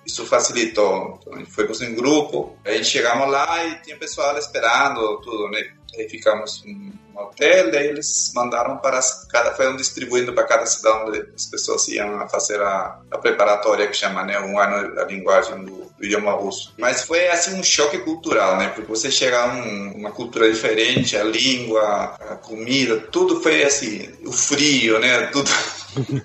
isso 0.05 0.27
facilitou. 0.27 1.21
Então, 1.21 1.35
a 1.35 1.39
gente 1.39 1.53
foi 1.53 1.69
em 1.83 1.95
grupo, 1.95 2.57
a 2.65 2.73
gente 2.73 2.87
chegamos 2.87 3.31
lá 3.31 3.65
e 3.65 3.76
tinha 3.83 3.97
pessoal 3.97 4.37
esperando 4.39 5.21
tudo, 5.21 5.49
né? 5.51 5.73
Aí 5.99 6.09
ficamos 6.09 6.63
no 6.65 7.23
hotel, 7.23 7.71
daí 7.71 7.89
eles 7.89 8.31
mandaram 8.35 8.77
para 8.79 9.01
cada, 9.31 9.55
foram 9.55 9.77
distribuindo 9.77 10.33
para 10.33 10.45
cada 10.45 10.67
cidade 10.67 11.09
onde 11.09 11.27
as 11.35 11.47
pessoas 11.47 11.89
iam 11.89 12.29
fazer 12.29 12.61
a, 12.61 13.01
a 13.11 13.19
preparatória 13.19 13.87
que 13.87 13.97
chama, 13.97 14.23
né, 14.23 14.39
um 14.39 14.59
ano 14.59 15.01
a 15.01 15.05
linguagem 15.05 15.65
do, 15.65 15.91
do, 15.97 16.05
idioma 16.05 16.33
russo. 16.33 16.75
Mas 16.79 17.03
foi 17.03 17.27
assim 17.29 17.59
um 17.59 17.63
choque 17.63 17.99
cultural, 17.99 18.59
né, 18.59 18.69
porque 18.69 18.91
você 18.91 19.11
chega 19.11 19.41
a 19.41 19.47
um, 19.47 19.93
uma 19.97 20.11
cultura 20.11 20.51
diferente, 20.51 21.17
a 21.17 21.25
língua, 21.25 22.17
a 22.21 22.37
comida, 22.37 22.99
tudo 23.11 23.41
foi 23.41 23.65
assim, 23.65 24.13
o 24.25 24.33
frio, 24.33 24.99
né, 24.99 25.27
tudo 25.29 25.51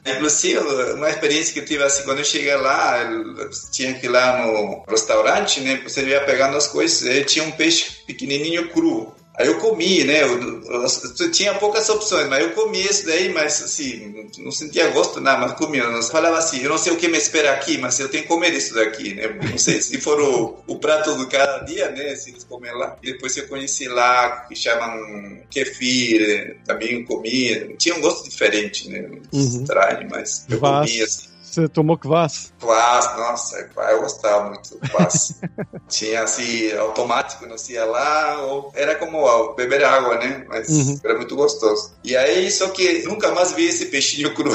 Inclusive, 0.05 0.59
uma 0.93 1.09
experiência 1.09 1.53
que 1.53 1.59
eu 1.59 1.65
tive 1.65 1.83
assim, 1.83 2.03
quando 2.03 2.19
eu 2.19 2.25
cheguei 2.25 2.55
lá, 2.55 3.01
eu 3.03 3.49
tinha 3.71 3.93
que 3.93 4.05
ir 4.05 4.09
lá 4.09 4.45
no 4.45 4.83
restaurante, 4.87 5.61
né? 5.61 5.81
Você 5.83 6.03
ia 6.03 6.21
pegando 6.21 6.57
as 6.57 6.67
coisas, 6.67 7.31
tinha 7.31 7.45
um 7.45 7.51
peixe 7.51 8.03
pequenininho 8.05 8.69
cru. 8.69 9.13
Aí 9.37 9.47
eu 9.47 9.57
comi, 9.59 10.03
né? 10.03 10.23
Eu, 10.23 10.41
eu, 10.41 10.85
eu, 11.19 11.31
tinha 11.31 11.53
poucas 11.55 11.87
opções, 11.89 12.27
mas 12.27 12.41
eu 12.43 12.51
comi 12.51 12.81
esse 12.81 13.05
daí, 13.05 13.29
mas 13.29 13.63
assim, 13.63 14.27
não 14.39 14.51
sentia 14.51 14.89
gosto 14.89 15.21
nada, 15.21 15.39
mas 15.39 15.53
comia. 15.53 15.83
Eu 15.83 16.03
falava 16.03 16.37
assim, 16.37 16.61
eu 16.61 16.69
não 16.69 16.77
sei 16.77 16.91
o 16.91 16.97
que 16.97 17.07
me 17.07 17.17
espera 17.17 17.53
aqui, 17.53 17.77
mas 17.77 17.97
eu 17.99 18.09
tenho 18.09 18.23
que 18.23 18.29
comer 18.29 18.53
isso 18.53 18.73
daqui, 18.73 19.13
né? 19.13 19.27
Não 19.49 19.57
sei 19.57 19.81
se 19.81 19.99
for 19.99 20.19
o, 20.19 20.61
o 20.67 20.75
prato 20.77 21.15
do 21.15 21.27
cada 21.27 21.59
dia, 21.59 21.89
né? 21.89 22.13
Se 22.15 22.31
eles 22.31 22.43
comer 22.43 22.73
lá. 22.73 22.97
E 23.01 23.13
depois 23.13 23.35
eu 23.37 23.47
conheci 23.47 23.87
lá, 23.87 24.45
que 24.47 24.55
chamam 24.55 25.39
kefir, 25.49 26.57
também 26.65 26.99
eu 26.99 27.05
comia. 27.05 27.73
Tinha 27.77 27.95
um 27.95 28.01
gosto 28.01 28.29
diferente, 28.29 28.89
né? 28.89 29.09
Uhum. 29.31 29.61
Estranho, 29.61 30.07
mas 30.09 30.45
eu 30.49 30.59
comia 30.59 31.05
assim. 31.05 31.31
Você 31.51 31.67
tomou 31.67 31.97
kvass? 31.97 32.53
Kvass, 32.61 33.17
nossa, 33.17 33.69
eu 33.91 34.01
gostava 34.01 34.49
muito 34.49 34.69
do 34.69 34.79
kvass. 34.79 35.41
Tinha 35.89 36.23
assim, 36.23 36.71
automático, 36.77 37.45
não 37.45 37.57
sei 37.57 37.83
lá, 37.83 38.41
ou 38.41 38.71
era 38.73 38.95
como 38.95 39.53
beber 39.53 39.83
água, 39.83 40.17
né? 40.17 40.45
Mas 40.47 40.69
uhum. 40.69 40.99
era 41.03 41.17
muito 41.17 41.35
gostoso. 41.35 41.93
E 42.05 42.15
aí, 42.15 42.49
só 42.49 42.69
que 42.69 43.03
nunca 43.03 43.33
mais 43.33 43.51
vi 43.51 43.65
esse 43.65 43.87
peixinho 43.87 44.31
cru. 44.35 44.49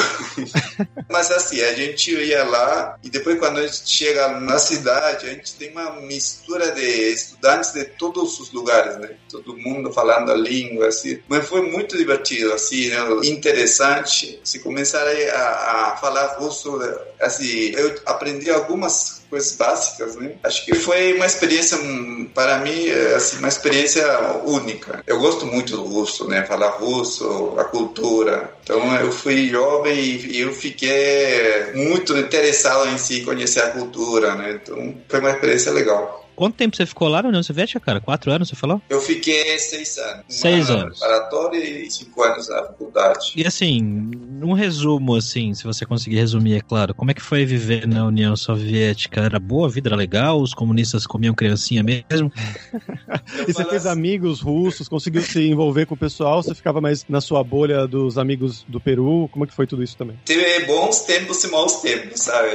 Mas 1.10 1.30
assim, 1.30 1.60
a 1.60 1.74
gente 1.74 2.12
ia 2.12 2.44
lá 2.44 2.96
e 3.02 3.10
depois 3.10 3.38
quando 3.38 3.58
a 3.58 3.66
gente 3.66 3.86
chega 3.86 4.28
na 4.28 4.58
cidade, 4.58 5.26
a 5.26 5.30
gente 5.34 5.54
tem 5.54 5.70
uma 5.72 6.00
mistura 6.00 6.72
de 6.72 7.12
estudantes 7.12 7.72
de 7.72 7.84
todos 7.84 8.40
os 8.40 8.52
lugares, 8.52 8.96
né? 8.96 9.10
Todo 9.30 9.54
mundo 9.58 9.92
falando 9.92 10.32
a 10.32 10.34
língua, 10.34 10.88
assim. 10.88 11.18
Mas 11.28 11.46
foi 11.46 11.60
muito 11.70 11.94
divertido, 11.96 12.54
assim, 12.54 12.88
né? 12.88 12.96
interessante. 13.24 14.40
Se 14.42 14.60
começar 14.60 15.06
a, 15.06 15.92
a 15.92 15.96
falar 15.98 16.38
russo 16.38 16.85
assim, 17.20 17.72
eu 17.74 17.94
aprendi 18.06 18.50
algumas 18.50 19.22
coisas 19.28 19.52
básicas, 19.52 20.16
né? 20.16 20.34
Acho 20.42 20.64
que 20.64 20.74
foi 20.74 21.14
uma 21.14 21.26
experiência, 21.26 21.78
hum, 21.78 22.28
para 22.34 22.58
mim, 22.58 22.88
é, 22.88 23.14
assim, 23.14 23.38
uma 23.38 23.48
experiência 23.48 24.04
única. 24.44 25.02
Eu 25.06 25.18
gosto 25.18 25.46
muito 25.46 25.76
do 25.76 25.84
russo, 25.84 26.28
né? 26.28 26.44
Falar 26.44 26.70
russo, 26.70 27.54
a 27.58 27.64
cultura. 27.64 28.52
Então 28.62 28.94
eu 28.96 29.12
fui 29.12 29.48
jovem 29.48 29.96
e 29.96 30.40
eu 30.40 30.52
fiquei 30.52 31.72
muito 31.74 32.16
interessado 32.16 32.88
em 32.88 32.98
si 32.98 33.22
conhecer 33.22 33.60
a 33.60 33.70
cultura, 33.70 34.34
né? 34.34 34.60
Então 34.62 34.94
foi 35.08 35.20
uma 35.20 35.30
experiência 35.30 35.72
legal. 35.72 36.25
Quanto 36.36 36.54
tempo 36.54 36.76
você 36.76 36.84
ficou 36.84 37.08
lá 37.08 37.22
na 37.22 37.30
União 37.30 37.42
Soviética, 37.42 37.80
cara? 37.80 37.98
Quatro 37.98 38.30
anos, 38.30 38.48
você 38.50 38.54
falou? 38.54 38.80
Eu 38.90 39.00
fiquei 39.00 39.58
seis 39.58 39.96
anos. 39.96 40.24
Seis 40.28 40.68
anos. 40.68 40.98
Preparatório 40.98 41.58
e 41.58 41.90
cinco 41.90 42.22
anos 42.22 42.48
na 42.50 42.58
faculdade. 42.58 43.32
E 43.34 43.46
assim, 43.46 44.10
um 44.42 44.52
resumo, 44.52 45.16
assim, 45.16 45.54
se 45.54 45.64
você 45.64 45.86
conseguir 45.86 46.16
resumir, 46.16 46.56
é 46.56 46.60
claro, 46.60 46.94
como 46.94 47.10
é 47.10 47.14
que 47.14 47.22
foi 47.22 47.46
viver 47.46 47.88
na 47.88 48.04
União 48.04 48.36
Soviética? 48.36 49.22
Era 49.22 49.38
boa 49.38 49.66
a 49.66 49.70
vida, 49.70 49.88
era 49.88 49.96
legal? 49.96 50.40
Os 50.40 50.52
comunistas 50.52 51.06
comiam 51.06 51.34
criancinha 51.34 51.82
mesmo? 51.82 52.30
e 53.48 53.52
você 53.52 53.64
fez 53.64 53.86
assim... 53.86 53.88
amigos 53.88 54.42
russos, 54.42 54.88
conseguiu 54.88 55.22
se 55.22 55.40
envolver 55.40 55.86
com 55.86 55.94
o 55.94 55.98
pessoal? 55.98 56.42
Você 56.42 56.54
ficava 56.54 56.82
mais 56.82 57.06
na 57.08 57.22
sua 57.22 57.42
bolha 57.42 57.86
dos 57.86 58.18
amigos 58.18 58.62
do 58.68 58.78
Peru? 58.78 59.26
Como 59.32 59.46
é 59.46 59.48
que 59.48 59.54
foi 59.54 59.66
tudo 59.66 59.82
isso 59.82 59.96
também? 59.96 60.20
Teve 60.26 60.66
bons 60.66 61.00
tempos 61.00 61.42
e 61.44 61.48
maus 61.48 61.80
tempos, 61.80 62.20
sabe? 62.20 62.50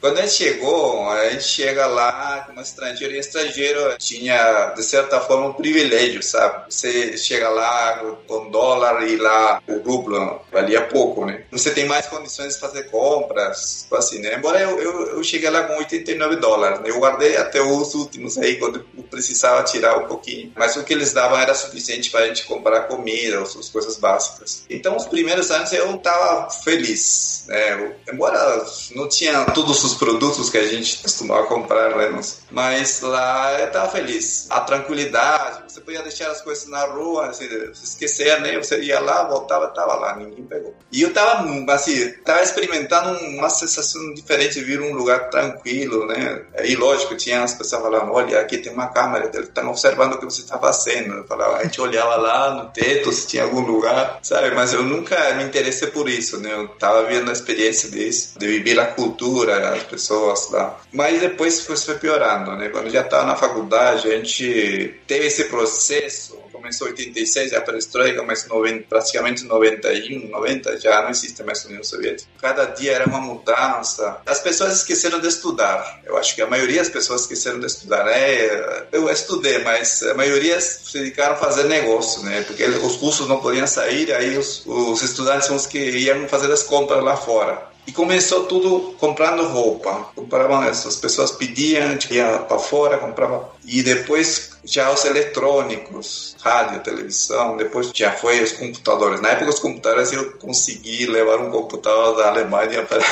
Quando 0.00 0.16
a 0.16 0.22
gente 0.22 0.32
chegou, 0.32 1.06
a 1.10 1.28
gente 1.28 1.44
chega 1.44 1.86
lá 1.86 2.44
como 2.46 2.60
estrangeiro 2.60 3.17
estrangeiro 3.18 3.96
tinha, 3.98 4.72
de 4.76 4.82
certa 4.82 5.20
forma, 5.20 5.48
um 5.48 5.52
privilégio, 5.52 6.22
sabe? 6.22 6.64
Você 6.72 7.16
chega 7.16 7.48
lá 7.48 8.02
com 8.26 8.50
dólar 8.50 9.06
e 9.06 9.16
lá 9.16 9.62
o 9.66 9.78
rublo 9.78 10.40
valia 10.52 10.82
pouco, 10.82 11.24
né? 11.24 11.44
Você 11.50 11.70
tem 11.70 11.86
mais 11.86 12.06
condições 12.06 12.54
de 12.54 12.60
fazer 12.60 12.84
compras, 12.90 13.86
assim, 13.92 14.20
né? 14.20 14.34
Embora 14.36 14.60
eu, 14.60 14.78
eu, 14.78 15.06
eu 15.16 15.24
cheguei 15.24 15.50
lá 15.50 15.64
com 15.64 15.76
89 15.76 16.36
dólares, 16.36 16.80
né? 16.80 16.90
Eu 16.90 16.98
guardei 16.98 17.36
até 17.36 17.60
os 17.60 17.94
últimos 17.94 18.38
aí, 18.38 18.56
quando 18.56 18.84
eu 18.96 19.02
precisava 19.04 19.62
tirar 19.64 19.98
um 19.98 20.06
pouquinho. 20.06 20.52
Mas 20.56 20.76
o 20.76 20.84
que 20.84 20.92
eles 20.92 21.12
davam 21.12 21.38
era 21.38 21.54
suficiente 21.54 22.10
para 22.10 22.20
a 22.20 22.26
gente 22.28 22.44
comprar 22.44 22.82
comida, 22.82 23.40
as 23.40 23.68
coisas 23.68 23.96
básicas. 23.96 24.64
Então, 24.68 24.96
os 24.96 25.06
primeiros 25.06 25.50
anos 25.50 25.72
eu 25.72 25.94
estava 25.94 26.50
feliz, 26.50 27.44
né? 27.48 27.94
Embora 28.12 28.66
não 28.94 29.08
tinha 29.08 29.44
todos 29.46 29.82
os 29.84 29.94
produtos 29.94 30.50
que 30.50 30.58
a 30.58 30.66
gente 30.66 30.98
costumava 30.98 31.46
comprar, 31.46 31.96
né? 31.96 32.20
Mas 32.50 33.02
lá 33.08 33.58
eu 33.60 33.70
tava 33.72 33.90
feliz. 33.90 34.46
A 34.50 34.60
tranquilidade, 34.60 35.67
você 35.78 35.80
podia 35.80 36.02
deixar 36.02 36.30
as 36.30 36.40
coisas 36.40 36.66
na 36.68 36.84
rua, 36.84 37.26
assim, 37.26 37.48
esquecer, 37.72 38.40
né? 38.40 38.56
Você 38.56 38.80
ia 38.80 39.00
lá, 39.00 39.24
voltava, 39.24 39.68
tava 39.68 39.94
lá, 39.94 40.16
ninguém 40.16 40.44
pegou. 40.44 40.74
E 40.92 41.02
eu 41.02 41.12
tava, 41.12 41.46
assim, 41.72 42.12
tava 42.24 42.42
experimentando 42.42 43.18
uma 43.20 43.48
sensação 43.48 44.12
diferente 44.14 44.54
de 44.54 44.64
vir 44.64 44.80
um 44.80 44.92
lugar 44.92 45.30
tranquilo, 45.30 46.06
né? 46.06 46.42
E 46.64 46.74
lógico, 46.74 47.16
tinha 47.16 47.42
as 47.42 47.54
pessoas 47.54 47.82
falando, 47.82 48.12
olha, 48.12 48.40
aqui 48.40 48.58
tem 48.58 48.72
uma 48.72 48.88
câmera, 48.88 49.30
eles 49.32 49.48
estão 49.48 49.70
observando 49.70 50.14
o 50.14 50.18
que 50.18 50.24
você 50.24 50.42
está 50.42 50.58
fazendo. 50.58 51.14
Eu 51.14 51.24
falava, 51.24 51.58
a 51.58 51.62
gente 51.62 51.80
olhava 51.80 52.16
lá 52.16 52.54
no 52.54 52.70
teto, 52.70 53.12
se 53.12 53.26
tinha 53.26 53.44
algum 53.44 53.60
lugar, 53.60 54.18
sabe? 54.22 54.50
Mas 54.50 54.72
eu 54.72 54.82
nunca 54.82 55.34
me 55.34 55.44
interessei 55.44 55.88
por 55.88 56.08
isso, 56.08 56.38
né? 56.40 56.52
Eu 56.52 56.68
tava 56.68 57.04
vendo 57.04 57.30
a 57.30 57.32
experiência 57.32 57.90
disso, 57.90 58.38
de 58.38 58.46
viver 58.46 58.78
a 58.80 58.86
cultura, 58.86 59.74
as 59.74 59.82
pessoas 59.84 60.50
lá. 60.50 60.78
Mas 60.92 61.20
depois 61.20 61.60
foi 61.60 61.94
piorando, 61.96 62.56
né? 62.56 62.68
Quando 62.68 62.90
já 62.90 63.02
estava 63.02 63.24
na 63.24 63.36
faculdade, 63.36 64.08
a 64.10 64.16
gente 64.16 65.00
teve 65.06 65.26
esse 65.26 65.44
processo 65.44 65.67
processo 65.68 66.47
começou 66.58 66.88
em 66.88 66.90
86 66.90 67.54
a 67.54 67.60
perestroika, 67.60 68.22
mas 68.22 68.46
90, 68.46 68.86
praticamente 68.88 69.44
91, 69.44 70.28
90 70.28 70.80
já 70.80 71.02
não 71.02 71.10
existe 71.10 71.42
mais 71.42 71.64
a 71.64 71.68
União 71.68 71.84
Soviética. 71.84 72.28
Cada 72.40 72.64
dia 72.66 72.92
era 72.92 73.06
uma 73.06 73.20
mudança. 73.20 74.20
As 74.26 74.40
pessoas 74.40 74.74
esqueceram 74.74 75.20
de 75.20 75.28
estudar. 75.28 76.00
Eu 76.04 76.16
acho 76.16 76.34
que 76.34 76.42
a 76.42 76.46
maioria 76.46 76.78
das 76.78 76.88
pessoas 76.88 77.22
esqueceram 77.22 77.60
de 77.60 77.66
estudar. 77.66 78.04
Né? 78.04 78.86
Eu 78.92 79.08
estudei, 79.08 79.58
mas 79.62 80.02
a 80.02 80.14
maioria 80.14 80.60
se 80.60 80.98
dedicaram 80.98 81.34
a 81.34 81.36
fazer 81.36 81.64
negócio, 81.64 82.22
né? 82.22 82.42
Porque 82.42 82.64
os 82.64 82.96
cursos 82.96 83.28
não 83.28 83.40
podiam 83.40 83.66
sair, 83.66 84.12
aí 84.12 84.36
os, 84.36 84.64
os 84.66 85.02
estudantes 85.02 85.46
são 85.46 85.56
os 85.56 85.66
que 85.66 85.78
iam 85.78 86.28
fazer 86.28 86.50
as 86.52 86.62
compras 86.62 87.02
lá 87.02 87.16
fora. 87.16 87.68
E 87.88 87.92
começou 87.92 88.44
tudo 88.44 88.94
comprando 88.98 89.48
roupa. 89.48 90.10
Compravam, 90.14 90.60
as 90.60 90.96
pessoas 90.96 91.32
pediam, 91.32 91.98
ia 92.10 92.40
para 92.40 92.58
fora, 92.58 92.98
comprava. 92.98 93.50
E 93.64 93.82
depois 93.82 94.50
já 94.62 94.90
os 94.90 95.06
eletrônicos, 95.06 96.36
rádio, 96.48 96.80
televisão, 96.80 97.56
depois 97.56 97.90
já 97.94 98.12
foi 98.12 98.42
os 98.42 98.52
computadores. 98.52 99.20
Na 99.20 99.30
época, 99.30 99.50
os 99.50 99.58
computadores 99.58 100.12
eu 100.12 100.32
consegui 100.32 101.06
levar 101.06 101.38
um 101.38 101.50
computador 101.50 102.16
da 102.16 102.28
Alemanha 102.28 102.84
para, 102.84 103.02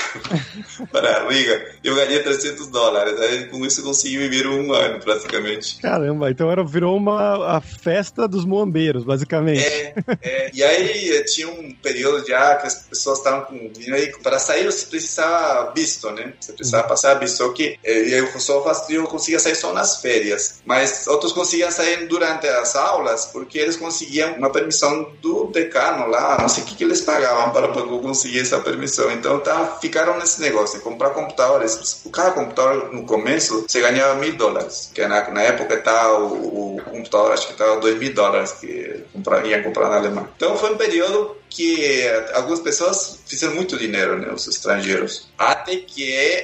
para 0.90 1.16
a 1.18 1.28
Riga. 1.28 1.74
Eu 1.84 1.94
ganhei 1.94 2.22
300 2.22 2.68
dólares. 2.68 3.20
Aí, 3.20 3.46
com 3.46 3.64
isso, 3.64 3.80
eu 3.80 3.84
consegui 3.84 4.18
viver 4.18 4.46
um 4.46 4.72
ano, 4.72 5.00
praticamente. 5.00 5.78
Caramba, 5.80 6.30
então 6.30 6.50
era, 6.50 6.64
virou 6.64 6.96
uma 6.96 7.56
a 7.56 7.60
festa 7.60 8.26
dos 8.26 8.44
moambeiros, 8.44 9.04
basicamente. 9.04 9.64
É, 9.64 9.94
é. 10.22 10.50
E 10.52 10.62
aí 10.62 11.24
tinha 11.24 11.48
um 11.48 11.72
período 11.82 12.26
já 12.26 12.56
que 12.56 12.66
as 12.66 12.74
pessoas 12.84 13.18
estavam 13.18 13.42
com. 13.42 13.70
Aí, 13.92 14.12
para 14.22 14.38
sair, 14.38 14.64
você 14.64 14.86
precisava 14.86 15.72
visto, 15.74 16.10
né? 16.10 16.32
Você 16.40 16.52
precisava 16.52 16.84
uhum. 16.84 16.88
passar 16.88 17.14
visto. 17.14 17.36
Só 17.36 17.48
que 17.50 17.78
eu 17.84 18.40
só 18.40 18.64
eu 18.88 19.04
conseguia 19.04 19.38
sair 19.38 19.54
só 19.54 19.72
nas 19.72 20.00
férias. 20.00 20.60
Mas 20.64 21.06
outros 21.06 21.32
conseguiam 21.32 21.70
sair 21.70 22.06
durante 22.06 22.46
as 22.46 22.74
aulas 22.76 23.25
porque 23.26 23.58
eles 23.58 23.76
conseguiam 23.76 24.34
uma 24.34 24.50
permissão 24.50 25.10
do 25.20 25.46
decano 25.46 26.06
lá, 26.06 26.38
não 26.40 26.48
sei 26.48 26.62
o 26.62 26.66
que, 26.66 26.76
que 26.76 26.84
eles 26.84 27.00
pagavam 27.00 27.52
para 27.52 27.68
conseguir 27.68 28.40
essa 28.40 28.58
permissão. 28.60 29.10
Então 29.12 29.40
tá, 29.40 29.78
ficaram 29.80 30.18
nesse 30.18 30.40
negócio, 30.40 30.80
comprar 30.80 31.10
computadores. 31.10 32.02
Cada 32.12 32.32
computador 32.32 32.92
no 32.92 33.04
começo 33.04 33.64
você 33.68 33.80
ganhava 33.80 34.14
mil 34.16 34.34
dólares, 34.36 34.90
que 34.94 35.06
na, 35.06 35.28
na 35.30 35.42
época 35.42 35.76
tá, 35.78 36.18
o, 36.18 36.76
o 36.76 36.80
computador 36.82 37.32
acho 37.32 37.46
que 37.46 37.52
estava 37.52 37.80
dois 37.80 37.98
mil 37.98 38.14
dólares 38.14 38.52
que 38.52 39.04
comprar, 39.12 39.46
iam 39.46 39.62
comprar 39.62 39.88
na 39.88 39.96
Alemanha. 39.96 40.28
Então 40.36 40.56
foi 40.56 40.72
um 40.72 40.76
período 40.76 41.36
que 41.56 42.06
algumas 42.34 42.60
pessoas 42.60 43.18
fizeram 43.26 43.54
muito 43.54 43.78
dinheiro, 43.78 44.18
né, 44.18 44.30
os 44.30 44.46
estrangeiros, 44.46 45.30
até 45.38 45.76
que 45.76 46.02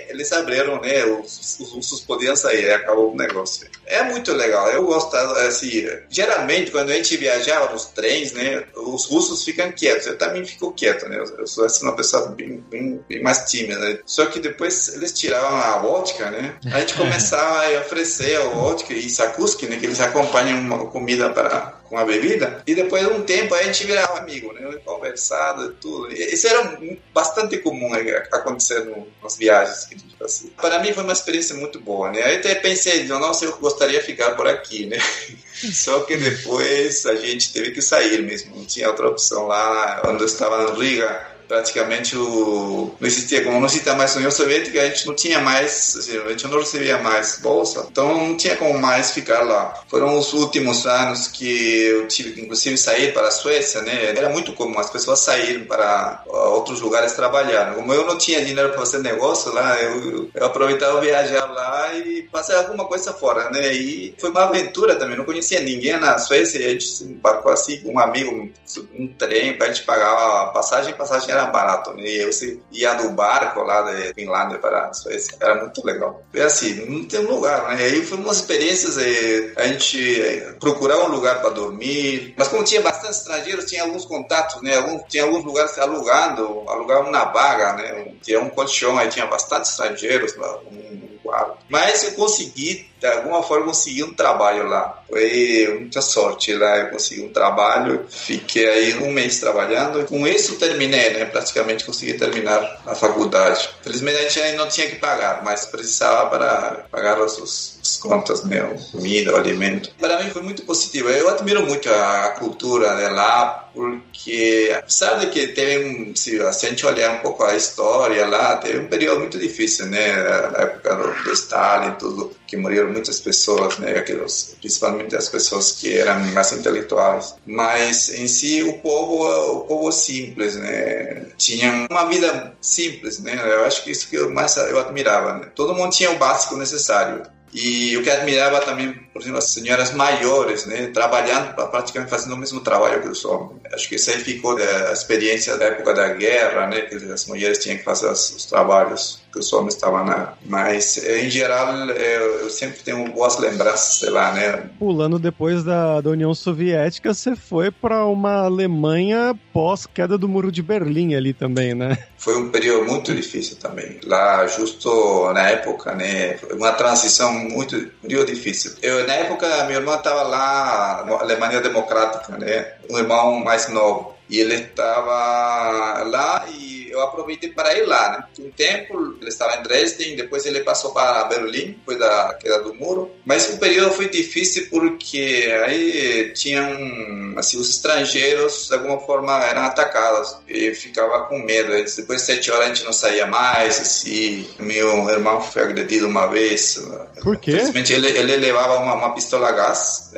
eles 0.08 0.32
abriram, 0.32 0.80
né, 0.80 1.04
os, 1.04 1.60
os 1.60 1.70
russos 1.70 2.00
podiam 2.00 2.34
sair, 2.34 2.72
acabou 2.72 3.12
o 3.12 3.16
negócio. 3.16 3.68
É 3.84 4.02
muito 4.02 4.32
legal, 4.32 4.68
eu 4.70 4.84
gosto, 4.86 5.14
assim, 5.14 5.86
geralmente 6.08 6.70
quando 6.70 6.88
a 6.88 6.94
gente 6.94 7.14
viajava 7.18 7.70
nos 7.70 7.86
trens, 7.86 8.32
né, 8.32 8.64
os 8.74 9.04
russos 9.04 9.44
ficam 9.44 9.70
quietos, 9.70 10.06
eu 10.06 10.16
também 10.16 10.46
fico 10.46 10.72
quieto, 10.72 11.06
né, 11.06 11.22
eu 11.38 11.46
sou 11.46 11.66
assim, 11.66 11.84
uma 11.84 11.94
pessoa 11.94 12.28
bem, 12.28 12.64
bem, 12.70 12.98
bem 13.06 13.22
mais 13.22 13.50
tímida, 13.50 13.78
né? 13.80 13.98
só 14.06 14.24
que 14.24 14.40
depois 14.40 14.94
eles 14.94 15.12
tiravam 15.12 15.58
a 15.58 15.78
vodka, 15.78 16.30
né, 16.30 16.56
a 16.72 16.80
gente 16.80 16.94
começava 16.96 17.66
a 17.66 17.80
oferecer 17.80 18.40
a 18.40 18.44
vodka 18.44 18.94
e 18.94 19.10
sakuski, 19.10 19.66
né, 19.66 19.76
que 19.76 19.84
eles 19.84 20.00
acompanham 20.00 20.58
uma 20.58 20.86
comida 20.86 21.28
para 21.28 21.81
com 21.92 21.98
a 21.98 22.06
bebida, 22.06 22.62
e 22.66 22.74
depois 22.74 23.06
de 23.06 23.12
um 23.12 23.22
tempo 23.22 23.54
a 23.54 23.62
gente 23.64 23.84
virava 23.84 24.18
amigo, 24.18 24.50
né? 24.54 24.62
Conversado, 24.82 25.74
tudo. 25.78 26.10
Isso 26.10 26.48
era 26.48 26.80
bastante 27.12 27.58
comum 27.58 27.90
né, 27.90 28.00
acontecer 28.32 28.90
nas 29.22 29.36
viagens 29.36 29.84
que 29.84 29.96
a 29.96 29.98
gente 29.98 30.16
fazia. 30.16 30.50
Para 30.56 30.78
mim 30.78 30.94
foi 30.94 31.04
uma 31.04 31.12
experiência 31.12 31.54
muito 31.54 31.78
boa, 31.78 32.10
né? 32.10 32.22
Aí 32.22 32.36
até 32.36 32.54
pensei, 32.54 33.04
nossa, 33.04 33.44
eu 33.44 33.58
gostaria 33.58 34.00
de 34.00 34.06
ficar 34.06 34.30
por 34.36 34.48
aqui, 34.48 34.86
né? 34.86 34.96
Só 35.52 36.00
que 36.00 36.16
depois 36.16 37.04
a 37.04 37.14
gente 37.16 37.52
teve 37.52 37.72
que 37.72 37.82
sair 37.82 38.22
mesmo, 38.22 38.56
não 38.56 38.64
tinha 38.64 38.88
outra 38.88 39.08
opção 39.08 39.46
lá. 39.46 40.00
Onde 40.06 40.22
eu 40.22 40.26
estava 40.26 40.62
no 40.62 40.80
Riga, 40.80 41.26
praticamente 41.52 42.16
o, 42.16 42.94
não 42.98 43.06
existia, 43.06 43.44
como 43.44 43.60
não 43.60 43.66
existia 43.66 43.94
mais 43.94 44.14
a 44.14 44.16
União 44.16 44.30
Soviética, 44.30 44.80
a 44.80 44.86
gente 44.86 45.06
não 45.06 45.14
tinha 45.14 45.38
mais, 45.38 45.94
a 46.26 46.30
gente 46.30 46.48
não 46.48 46.58
recebia 46.58 46.96
mais 46.96 47.38
bolsa, 47.42 47.86
então 47.90 48.16
não 48.16 48.34
tinha 48.38 48.56
como 48.56 48.78
mais 48.78 49.10
ficar 49.10 49.42
lá. 49.42 49.74
Foram 49.86 50.16
os 50.16 50.32
últimos 50.32 50.86
anos 50.86 51.28
que 51.28 51.84
eu 51.84 52.08
tive 52.08 52.32
que, 52.32 52.40
inclusive, 52.40 52.78
sair 52.78 53.12
para 53.12 53.28
a 53.28 53.30
Suécia, 53.30 53.82
né? 53.82 54.14
Era 54.16 54.30
muito 54.30 54.54
comum 54.54 54.78
as 54.78 54.88
pessoas 54.88 55.18
saírem 55.18 55.64
para 55.64 56.22
outros 56.26 56.80
lugares 56.80 57.12
trabalhar. 57.12 57.74
Como 57.74 57.92
eu 57.92 58.06
não 58.06 58.16
tinha 58.16 58.42
dinheiro 58.42 58.70
para 58.70 58.78
fazer 58.78 59.00
negócio 59.00 59.52
lá, 59.52 59.78
eu, 59.82 60.30
eu 60.34 60.46
aproveitava 60.46 61.02
viajar 61.02 61.44
lá 61.52 61.92
e 61.92 62.26
fazer 62.32 62.54
alguma 62.54 62.86
coisa 62.86 63.12
fora, 63.12 63.50
né? 63.50 63.74
E 63.74 64.14
foi 64.18 64.30
uma 64.30 64.44
aventura 64.44 64.96
também, 64.96 65.18
não 65.18 65.26
conhecia 65.26 65.60
ninguém 65.60 66.00
na 66.00 66.16
Suécia, 66.16 66.66
a 66.66 66.70
gente 66.70 67.04
embarcou 67.04 67.52
assim 67.52 67.78
com 67.82 67.92
um 67.92 67.98
amigo, 67.98 68.50
um 68.98 69.08
trem, 69.08 69.58
para 69.58 69.66
a 69.66 69.72
gente 69.72 69.84
pagar 69.84 70.12
a 70.14 70.46
passagem, 70.46 70.94
passagem 70.94 71.30
era 71.30 71.41
barato, 71.46 71.92
né? 71.94 72.02
E 72.02 72.26
você 72.26 72.60
ia 72.70 72.94
no 72.94 73.10
barco 73.10 73.62
lá 73.62 73.82
da 73.82 73.92
Finlândia 74.14 74.58
para 74.58 74.92
Suécia, 74.92 75.36
era 75.40 75.60
muito 75.60 75.84
legal. 75.84 76.22
É 76.34 76.42
assim, 76.42 76.86
não 76.88 77.04
tem 77.04 77.20
um 77.20 77.34
lugar, 77.34 77.68
né? 77.68 77.84
Aí 77.84 78.04
foi 78.04 78.18
umas 78.18 78.38
experiências, 78.38 78.98
é, 78.98 79.52
a 79.56 79.66
gente 79.66 80.20
é, 80.20 80.52
procurava 80.60 81.04
um 81.04 81.12
lugar 81.12 81.40
para 81.40 81.50
dormir, 81.50 82.34
mas 82.36 82.48
como 82.48 82.64
tinha 82.64 82.80
bastante 82.80 83.14
estrangeiros, 83.14 83.66
tinha 83.66 83.82
alguns 83.82 84.04
contatos, 84.04 84.62
né? 84.62 84.76
Alguns, 84.76 85.02
tinha 85.08 85.24
alguns 85.24 85.44
lugares 85.44 85.78
alugando, 85.78 86.64
alugavam 86.68 87.10
na 87.10 87.24
vaga, 87.24 87.74
né? 87.74 88.12
Tinha 88.22 88.40
um 88.40 88.50
colchão, 88.50 88.98
aí 88.98 89.08
tinha 89.08 89.26
bastante 89.26 89.64
estrangeiros, 89.64 90.34
um 90.70 91.01
alto. 91.32 91.58
Mas 91.68 92.04
eu 92.04 92.12
consegui, 92.12 92.86
de 93.00 93.06
alguma 93.06 93.42
forma, 93.42 93.66
conseguir 93.66 94.04
um 94.04 94.14
trabalho 94.14 94.68
lá. 94.68 95.02
Foi 95.08 95.76
muita 95.80 96.00
sorte 96.00 96.54
lá, 96.54 96.78
eu 96.78 96.90
consegui 96.90 97.22
um 97.22 97.32
trabalho, 97.32 98.06
fiquei 98.08 98.68
aí 98.68 98.94
um 99.02 99.10
mês 99.10 99.40
trabalhando. 99.40 100.04
Com 100.06 100.26
isso 100.26 100.56
terminei, 100.56 101.10
né? 101.10 101.24
Praticamente 101.24 101.84
consegui 101.84 102.14
terminar 102.14 102.82
a 102.86 102.94
faculdade. 102.94 103.68
Felizmente 103.82 104.38
a 104.40 104.46
gente 104.46 104.56
não 104.56 104.68
tinha 104.68 104.88
que 104.88 104.96
pagar, 104.96 105.42
mas 105.44 105.66
precisava 105.66 106.30
para 106.30 106.86
pagar 106.90 107.20
os, 107.20 107.38
os 107.38 107.96
contas, 107.96 108.44
né? 108.44 108.60
Comida, 108.92 109.32
o 109.32 109.36
alimento. 109.36 109.90
Para 109.98 110.22
mim 110.22 110.30
foi 110.30 110.42
muito 110.42 110.62
positivo. 110.62 111.08
Eu 111.08 111.28
admiro 111.28 111.64
muito 111.66 111.88
a 111.88 112.34
cultura 112.38 112.96
de 112.96 113.08
lá, 113.12 113.70
porque 113.74 114.74
apesar 114.76 115.14
de 115.14 115.26
que 115.26 115.48
teve, 115.48 116.12
se 116.14 116.40
a 116.40 116.52
gente 116.52 116.86
olhar 116.86 117.12
um 117.12 117.18
pouco 117.18 117.44
a 117.44 117.54
história 117.54 118.26
lá, 118.26 118.56
teve 118.56 118.78
um 118.78 118.88
período 118.88 119.20
muito 119.20 119.38
difícil, 119.38 119.86
né? 119.86 120.16
Na 120.50 120.58
época 120.58 120.94
do, 120.94 121.21
do 121.24 121.32
Stalin, 121.32 121.94
tudo, 121.98 122.32
que 122.46 122.56
morreram 122.56 122.90
muitas 122.90 123.20
pessoas, 123.20 123.78
né? 123.78 123.98
Aqueles, 123.98 124.56
principalmente 124.60 125.16
as 125.16 125.28
pessoas 125.28 125.72
que 125.72 125.96
eram 125.96 126.20
mais 126.32 126.52
intelectuais. 126.52 127.34
Mas 127.46 128.10
em 128.10 128.26
si 128.26 128.62
o 128.62 128.78
povo, 128.78 129.58
o 129.58 129.60
povo 129.62 129.92
simples, 129.92 130.56
né? 130.56 131.26
Tinha 131.36 131.86
uma 131.90 132.06
vida 132.06 132.54
simples, 132.60 133.20
né? 133.20 133.38
Eu 133.42 133.64
acho 133.64 133.82
que 133.84 133.90
isso 133.90 134.08
que 134.08 134.16
eu 134.16 134.30
mais 134.30 134.56
eu 134.56 134.78
admirava, 134.78 135.38
né? 135.38 135.48
Todo 135.54 135.74
mundo 135.74 135.92
tinha 135.92 136.10
o 136.10 136.18
básico 136.18 136.56
necessário. 136.56 137.22
E 137.52 137.94
o 137.98 138.02
que 138.02 138.10
admirava 138.10 138.60
também, 138.60 138.94
por 139.12 139.20
exemplo, 139.20 139.38
as 139.38 139.50
senhoras 139.50 139.92
maiores, 139.92 140.66
né, 140.66 140.86
trabalhando, 140.86 141.54
praticamente 141.70 142.10
fazendo 142.10 142.34
o 142.34 142.38
mesmo 142.38 142.60
trabalho 142.60 143.02
que 143.02 143.08
os 143.08 143.24
homens. 143.24 143.60
Acho 143.72 143.88
que 143.88 143.96
isso 143.96 144.10
aí 144.10 144.18
ficou 144.18 144.56
da 144.56 144.92
experiência 144.92 145.56
da 145.56 145.66
época 145.66 145.94
da 145.94 146.08
guerra, 146.08 146.66
né, 146.66 146.82
que 146.82 146.94
as 146.94 147.26
mulheres 147.26 147.58
tinham 147.58 147.76
que 147.76 147.84
fazer 147.84 148.08
os 148.10 148.44
trabalhos 148.46 149.22
que 149.32 149.38
os 149.38 149.52
homens 149.52 149.74
estavam 149.74 150.04
na. 150.04 150.34
Mas, 150.44 150.98
em 150.98 151.30
geral, 151.30 151.74
eu, 151.88 152.50
sempre 152.50 152.80
tenho 152.80 153.10
boas 153.12 153.38
lembranças, 153.38 153.98
sei 153.98 154.10
lá, 154.10 154.32
né. 154.32 154.70
Pulando 154.78 155.18
depois 155.18 155.64
da, 155.64 156.00
da 156.00 156.10
União 156.10 156.34
Soviética, 156.34 157.14
você 157.14 157.34
foi 157.34 157.70
para 157.70 158.04
uma 158.04 158.44
Alemanha 158.44 159.34
pós-queda 159.52 160.18
do 160.18 160.28
Muro 160.28 160.52
de 160.52 160.62
Berlim 160.62 161.14
ali 161.14 161.32
também, 161.32 161.74
né? 161.74 161.96
Foi 162.18 162.36
um 162.36 162.50
período 162.50 162.84
muito 162.84 163.14
difícil 163.14 163.56
também. 163.56 163.98
Lá, 164.04 164.46
justo 164.46 165.32
na 165.32 165.50
época, 165.50 165.94
né, 165.94 166.38
uma 166.52 166.72
transição 166.72 167.32
muito, 167.32 167.74
muito 168.02 168.26
difícil. 168.26 168.72
Eu, 168.82 169.01
na 169.06 169.14
época, 169.14 169.64
minha 169.64 169.78
irmã 169.78 169.96
estava 169.96 170.22
lá 170.22 171.04
na 171.06 171.14
Alemanha 171.16 171.60
Democrática, 171.60 172.36
né, 172.38 172.72
um 172.90 172.98
irmão 172.98 173.40
mais 173.40 173.68
novo. 173.68 174.14
E 174.28 174.40
ele 174.40 174.54
estava 174.54 176.02
lá 176.04 176.44
e 176.48 176.71
eu 176.92 177.00
aproveitei 177.00 177.50
para 177.50 177.76
ir 177.76 177.86
lá, 177.86 178.10
né? 178.12 178.44
Um 178.44 178.50
tempo 178.50 179.16
ele 179.20 179.28
estava 179.28 179.56
em 179.56 179.62
Dresden, 179.62 180.16
depois 180.16 180.44
ele 180.46 180.60
passou 180.60 180.92
para 180.92 181.24
Berlim, 181.24 181.72
depois 181.72 181.98
da 181.98 182.34
queda 182.34 182.60
do 182.60 182.74
muro. 182.74 183.10
Mas 183.24 183.48
o 183.50 183.58
período 183.58 183.92
foi 183.92 184.08
difícil 184.08 184.68
porque 184.70 185.50
aí 185.64 186.32
tinham, 186.34 187.34
assim, 187.36 187.58
os 187.58 187.70
estrangeiros 187.70 188.68
de 188.68 188.74
alguma 188.74 189.00
forma 189.00 189.44
eram 189.44 189.62
atacados 189.62 190.36
e 190.48 190.74
ficava 190.74 191.26
com 191.26 191.38
medo. 191.38 191.72
Depois 191.72 192.20
de 192.20 192.26
sete 192.26 192.50
horas 192.50 192.64
a 192.64 192.68
gente 192.68 192.84
não 192.84 192.92
saía 192.92 193.26
mais, 193.26 193.80
assim. 193.80 194.46
Meu 194.58 195.08
irmão 195.08 195.40
foi 195.40 195.62
agredido 195.62 196.06
uma 196.06 196.26
vez. 196.26 196.82
Por 197.22 197.36
quê? 197.36 197.52
Infelizmente 197.52 197.92
ele, 197.92 198.08
ele 198.08 198.36
levava 198.36 198.76
uma, 198.78 198.94
uma 198.94 199.14
pistola 199.14 199.48
a 199.48 199.52
gás, 199.52 200.10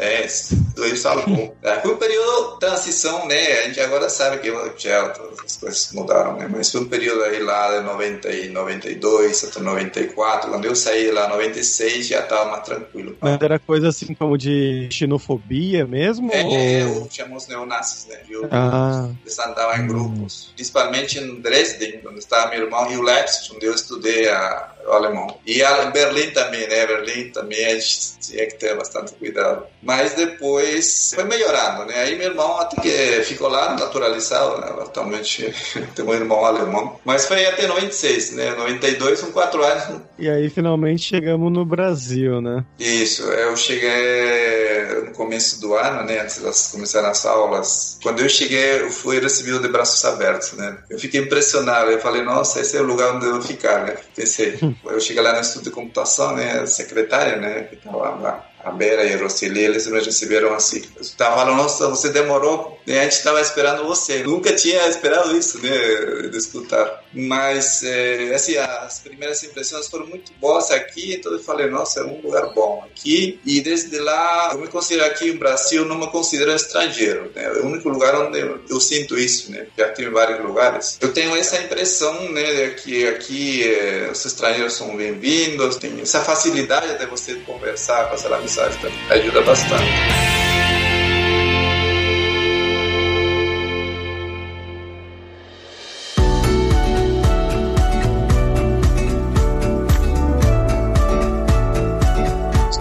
né? 0.77 0.87
Ele 0.89 0.97
salvou. 0.97 1.57
é, 1.63 1.81
foi 1.81 1.95
um 1.95 1.97
período 1.97 2.55
de 2.55 2.61
transição, 2.61 3.27
né? 3.27 3.61
A 3.61 3.63
gente 3.65 3.81
agora 3.81 4.09
sabe 4.09 4.39
que 4.39 4.53
já 4.79 5.13
as 5.45 5.57
coisas 5.57 5.93
mudaram, 5.93 6.37
né? 6.37 6.49
Mas 6.51 6.71
foi 6.71 6.81
um 6.83 6.89
período 6.89 7.23
aí 7.25 7.43
lá 7.43 7.79
de 7.79 7.85
90 7.85 8.31
e 8.31 8.49
92 8.49 9.45
até 9.45 9.61
94. 9.61 10.51
Quando 10.51 10.65
eu 10.65 10.75
saí 10.75 11.11
lá 11.11 11.27
em 11.27 11.31
96 11.31 12.07
já 12.07 12.21
estava 12.21 12.51
mais 12.51 12.65
tranquilo. 12.65 13.17
Mas 13.21 13.41
era 13.41 13.59
coisa 13.59 13.89
assim 13.89 14.15
como 14.15 14.37
de 14.37 14.89
xenofobia 14.91 15.87
mesmo? 15.87 16.31
É, 16.33 16.85
ou... 16.87 17.09
chamamos 17.11 17.47
neonazis, 17.47 18.07
né? 18.07 18.19
Viu? 18.27 18.47
Ah. 18.51 19.11
Eles 19.23 19.39
andavam 19.39 19.77
em 19.77 19.87
grupos. 19.87 20.53
Principalmente 20.55 21.19
em 21.19 21.41
Dresden, 21.41 22.01
onde 22.07 22.19
estava 22.19 22.51
meu 22.51 22.65
irmão, 22.65 22.91
e 22.91 22.97
o 22.97 23.03
Leipzig, 23.03 23.55
onde 23.55 23.67
eu 23.67 23.75
estudei 23.75 24.29
a, 24.29 24.74
o 24.87 24.93
alemão. 24.93 25.39
E 25.47 25.63
em 25.63 25.91
Berlim 25.91 26.31
também, 26.31 26.67
né? 26.69 26.87
Berlim 26.87 27.31
também 27.31 27.65
a 27.67 27.75
gente 27.75 28.19
tinha 28.21 28.47
que 28.47 28.55
ter 28.55 28.77
bastante 28.77 29.13
cuidado. 29.15 29.65
Mas 29.83 30.15
depois 30.15 31.13
foi 31.15 31.25
melhorando, 31.25 31.87
né? 31.87 32.03
Aí 32.03 32.17
meu 32.17 32.29
irmão 32.29 32.59
até 32.59 32.81
que 32.81 33.23
ficou 33.25 33.49
lá 33.49 33.75
naturalizado, 33.75 34.61
né? 34.61 34.83
Atualmente 34.83 35.55
tem 35.95 36.05
um 36.05 36.15
irmão 36.15 36.45
alemão. 36.45 36.99
Mas 37.05 37.27
foi 37.27 37.45
até 37.47 37.67
96, 37.67 38.33
né? 38.33 38.55
92, 38.55 39.21
com 39.21 39.33
quatro 39.33 39.63
anos. 39.63 40.01
E 40.19 40.29
aí 40.29 40.49
finalmente 40.49 41.03
chegamos 41.03 41.53
no 41.53 41.65
Brasil, 41.65 42.41
né? 42.41 42.65
Isso, 42.79 43.23
eu 43.23 43.57
cheguei 43.57 45.05
no 45.07 45.13
começo 45.13 45.61
do 45.61 45.75
ano, 45.75 46.05
né? 46.05 46.21
Antes 46.21 46.37
de 46.37 46.73
começar 46.73 47.09
as 47.09 47.27
aulas. 47.27 47.99
Quando 48.03 48.21
eu 48.21 48.29
cheguei, 48.29 48.83
eu 48.83 48.91
fui 48.91 49.21
recebido 49.21 49.61
de 49.61 49.69
braços 49.69 50.05
abertos, 50.05 50.53
né? 50.53 50.79
Eu 50.89 50.99
fiquei 50.99 51.21
impressionado. 51.21 51.91
Eu 51.91 52.01
falei, 52.01 52.23
nossa, 52.23 52.61
esse 52.61 52.77
é 52.77 52.81
o 52.81 52.85
lugar 52.85 53.15
onde 53.15 53.27
eu 53.27 53.33
vou 53.33 53.43
ficar, 53.43 53.85
né? 53.85 53.97
Pensei. 54.15 54.59
Eu 54.85 55.01
cheguei 55.01 55.23
lá 55.23 55.33
no 55.33 55.41
estudo 55.41 55.65
de 55.65 55.71
computação, 55.71 56.35
né? 56.35 56.67
Secretária, 56.67 57.37
né? 57.37 57.65
Que 57.65 57.77
estava 57.77 58.11
lá 58.11 58.54
a 58.65 58.71
Bera 58.71 59.05
e 59.05 59.15
a 59.15 59.19
Roseli, 59.19 59.63
eles 59.63 59.87
me 59.87 60.01
receberam 60.01 60.55
assim. 60.55 60.83
Estava 61.01 61.37
falando, 61.37 61.57
nossa, 61.57 61.89
você 61.89 62.09
demorou, 62.09 62.79
né? 62.87 63.01
a 63.01 63.03
gente 63.05 63.13
estava 63.13 63.41
esperando 63.41 63.85
você. 63.85 64.23
Nunca 64.23 64.55
tinha 64.55 64.89
esperado 64.89 65.37
isso, 65.37 65.59
né, 65.59 66.29
de 66.31 66.37
escutar. 66.37 67.05
Mas, 67.13 67.83
é, 67.85 68.35
assim, 68.35 68.57
as 68.57 68.99
primeiras 69.01 69.43
impressões 69.45 69.87
foram 69.89 70.07
muito 70.07 70.33
boas 70.41 70.71
aqui, 70.71 71.15
então 71.15 71.33
eu 71.33 71.39
falei, 71.39 71.69
nossa, 71.69 72.01
é 72.01 72.05
um 72.05 72.21
lugar 72.21 72.53
bom 72.55 72.85
aqui. 72.91 73.39
E 73.45 73.61
desde 73.61 73.99
lá, 73.99 74.51
eu 74.53 74.59
me 74.59 74.69
considero 74.69 75.07
aqui 75.07 75.33
no 75.33 75.39
Brasil, 75.39 75.85
não 75.85 75.99
me 75.99 76.11
considero 76.11 76.53
estrangeiro, 76.53 77.31
né? 77.35 77.45
É 77.45 77.51
o 77.61 77.67
único 77.67 77.89
lugar 77.89 78.15
onde 78.17 78.41
eu, 78.41 78.61
eu 78.69 78.81
sinto 78.81 79.19
isso, 79.19 79.53
né? 79.53 79.67
Já 79.77 79.93
tive 79.93 80.11
vários 80.11 80.45
lugares. 80.45 80.99
Eu 81.01 81.13
tenho 81.13 81.37
essa 81.37 81.61
impressão, 81.61 82.33
né, 82.33 82.53
de 82.53 82.75
que 82.75 83.07
aqui 83.07 83.63
é, 83.69 84.09
os 84.11 84.25
estrangeiros 84.25 84.75
são 84.75 84.97
bem-vindos, 84.97 85.77
tem 85.77 86.01
essa 86.01 86.21
facilidade 86.21 86.99
de 86.99 87.07
você 87.07 87.35
conversar, 87.47 88.11
passar 88.11 88.33
a 88.33 88.41
mensagem 88.55 88.81
também. 88.81 88.99
Ajuda 89.11 89.43
bastante. 89.43 89.85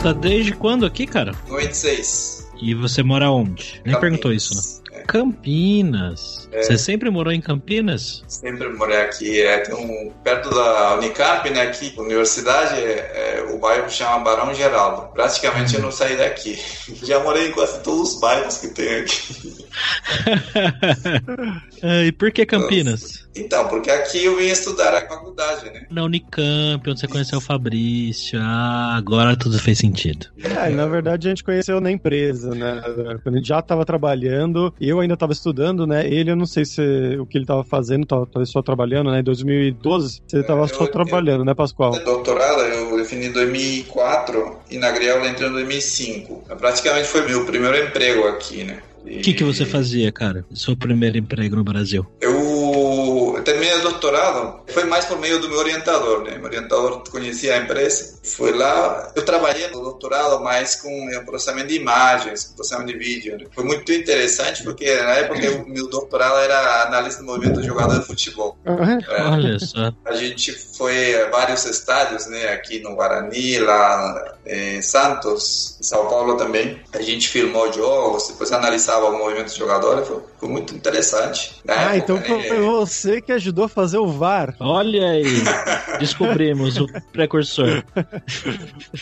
Tá 0.01 0.12
desde 0.12 0.51
quando 0.51 0.86
aqui, 0.86 1.07
cara? 1.07 1.31
96. 1.47 2.51
E 2.62 2.75
você 2.75 3.01
mora 3.01 3.31
onde? 3.31 3.81
Nem 3.86 3.97
perguntou 3.97 4.33
isso, 4.33 4.53
né? 4.53 4.82
É. 5.13 5.17
Campinas. 5.17 6.49
É. 6.52 6.63
Você 6.63 6.78
sempre 6.78 7.10
morou 7.10 7.32
em 7.32 7.39
Campinas? 7.39 8.23
Sempre 8.28 8.67
morei 8.69 8.97
aqui. 8.97 9.41
É, 9.41 9.63
um, 9.76 10.12
perto 10.23 10.49
da 10.49 10.95
Unicamp, 10.95 11.47
né? 11.52 11.62
Aqui, 11.62 11.93
universidade, 11.97 12.82
é, 12.82 13.38
é, 13.38 13.54
o 13.54 13.60
bairro 13.60 13.89
chama 13.89 14.19
Barão 14.19 14.54
Geraldo. 14.54 15.13
Praticamente 15.13 15.76
eu 15.76 15.82
não 15.82 15.91
saí 15.91 16.17
daqui. 16.17 16.60
Já 17.04 17.19
morei 17.19 17.49
em 17.49 17.52
quase 17.52 17.82
todos 17.84 18.13
os 18.13 18.19
bairros 18.19 18.58
que 18.58 18.69
tem 18.69 19.02
aqui. 19.02 19.67
e 22.08 22.12
por 22.12 22.32
que 22.32 22.45
Campinas? 22.45 23.22
Então, 23.35 23.67
porque 23.67 23.89
aqui 23.89 24.25
eu 24.25 24.37
vim 24.37 24.45
estudar 24.45 24.93
a 24.93 25.01
faculdade, 25.07 25.65
né? 25.65 25.85
Na 25.89 26.03
Unicamp, 26.03 26.89
onde 26.89 26.99
você 26.99 27.07
conheceu 27.07 27.39
o 27.39 27.41
Fabrício. 27.41 28.39
Ah, 28.41 28.95
agora 28.95 29.35
tudo 29.35 29.57
fez 29.59 29.79
sentido. 29.79 30.27
É, 30.43 30.69
na 30.69 30.85
verdade 30.85 31.27
a 31.27 31.31
gente 31.31 31.43
conheceu 31.43 31.81
na 31.81 31.91
empresa, 31.91 32.53
né? 32.53 32.81
Quando 33.23 33.35
a 33.35 33.37
gente 33.37 33.47
já 33.47 33.59
estava 33.59 33.85
trabalhando, 33.85 34.73
eu 34.79 34.99
ainda 34.99 35.15
estava 35.15 35.33
estudando, 35.33 35.87
né? 35.87 36.07
Ele, 36.07 36.31
eu 36.31 36.35
não 36.35 36.45
sei 36.45 36.65
se 36.65 36.81
o 37.19 37.25
que 37.25 37.37
ele 37.37 37.43
estava 37.43 37.63
fazendo, 37.63 38.05
talvez 38.05 38.49
só 38.49 38.61
trabalhando, 38.61 39.11
né? 39.11 39.19
Em 39.19 39.23
2012, 39.23 40.21
você 40.25 40.39
estava 40.39 40.65
é, 40.65 40.67
só 40.67 40.85
trabalhando, 40.87 41.41
eu, 41.41 41.45
né, 41.45 41.53
Pascoal? 41.53 41.91
Doutorado, 42.03 42.61
eu 42.61 42.97
defini 42.97 43.27
em 43.27 43.31
2004 43.31 44.59
e 44.69 44.77
na 44.77 44.91
Grial 44.91 45.19
eu 45.19 45.29
entrei 45.29 45.49
em 45.49 45.51
2005. 45.51 46.43
Praticamente 46.57 47.07
foi 47.07 47.25
meu 47.25 47.45
primeiro 47.45 47.77
emprego 47.77 48.27
aqui, 48.27 48.63
né? 48.63 48.81
O 49.03 49.09
e... 49.09 49.21
que, 49.21 49.33
que 49.33 49.43
você 49.43 49.65
fazia, 49.65 50.11
cara? 50.11 50.45
Seu 50.53 50.77
primeiro 50.77 51.17
emprego 51.17 51.55
no 51.55 51.63
Brasil? 51.63 52.05
Eu 52.21 52.42
terminei 53.43 53.75
o 53.79 53.82
doutorado, 53.82 54.62
foi 54.67 54.84
mais 54.86 55.06
por 55.06 55.19
meio 55.19 55.39
do 55.39 55.49
meu 55.49 55.60
orientador, 55.60 56.23
né? 56.23 56.38
Meu 56.38 56.45
orientador 56.45 57.03
conhecia 57.10 57.56
a 57.56 57.58
empresa, 57.58 58.19
foi 58.23 58.51
lá. 58.51 59.12
Eu 59.15 59.23
trabalhei 59.23 59.67
no 59.67 59.82
doutorado 59.82 60.41
mais 60.41 60.75
com 60.75 61.10
processamento 61.25 61.67
de 61.67 61.75
imagens, 61.75 62.45
processamento 62.56 62.91
de 62.91 62.97
vídeo. 62.97 63.38
Né? 63.38 63.45
Foi 63.53 63.63
muito 63.63 63.91
interessante 63.91 64.63
porque 64.63 64.86
na 64.86 65.13
época 65.13 65.51
o 65.51 65.69
meu 65.69 65.88
doutorado 65.89 66.38
era 66.39 66.84
análise 66.84 67.17
do 67.17 67.25
movimento 67.25 67.60
do 67.60 67.63
jogador 67.63 67.99
de 67.99 68.06
futebol. 68.06 68.58
Uhum. 68.65 68.99
É, 69.10 69.23
Olha 69.23 69.60
só. 69.60 69.91
A 70.06 70.15
gente 70.15 70.51
foi 70.51 71.21
a 71.21 71.29
vários 71.29 71.65
estádios, 71.65 72.27
né? 72.27 72.49
Aqui 72.49 72.79
no 72.79 72.95
Guarani, 72.95 73.60
lá 73.60 74.36
em 74.45 74.82
Santos, 74.82 75.77
em 75.79 75.84
São 75.84 76.08
Paulo 76.08 76.38
também. 76.38 76.82
A 76.93 77.01
gente 77.01 77.29
filmou 77.29 77.71
jogos, 77.71 78.27
depois 78.27 78.51
analisava 78.51 79.08
o 79.08 79.17
movimento 79.17 79.51
do 79.51 79.58
jogador. 79.58 80.03
Foi, 80.06 80.21
foi 80.43 80.49
muito 80.49 80.75
interessante. 80.75 81.62
ah, 81.67 81.95
época, 81.95 81.97
então 81.97 82.21
foi 82.21 82.60
né? 82.60 82.60
você 82.60 83.21
que 83.21 83.32
ajudou 83.32 83.65
a 83.65 83.69
fazer 83.69 83.97
o 83.97 84.08
VAR. 84.08 84.53
Olha 84.60 85.12
aí, 85.12 85.23
descobrimos 85.99 86.77
o 86.77 86.86
precursor. 87.13 87.84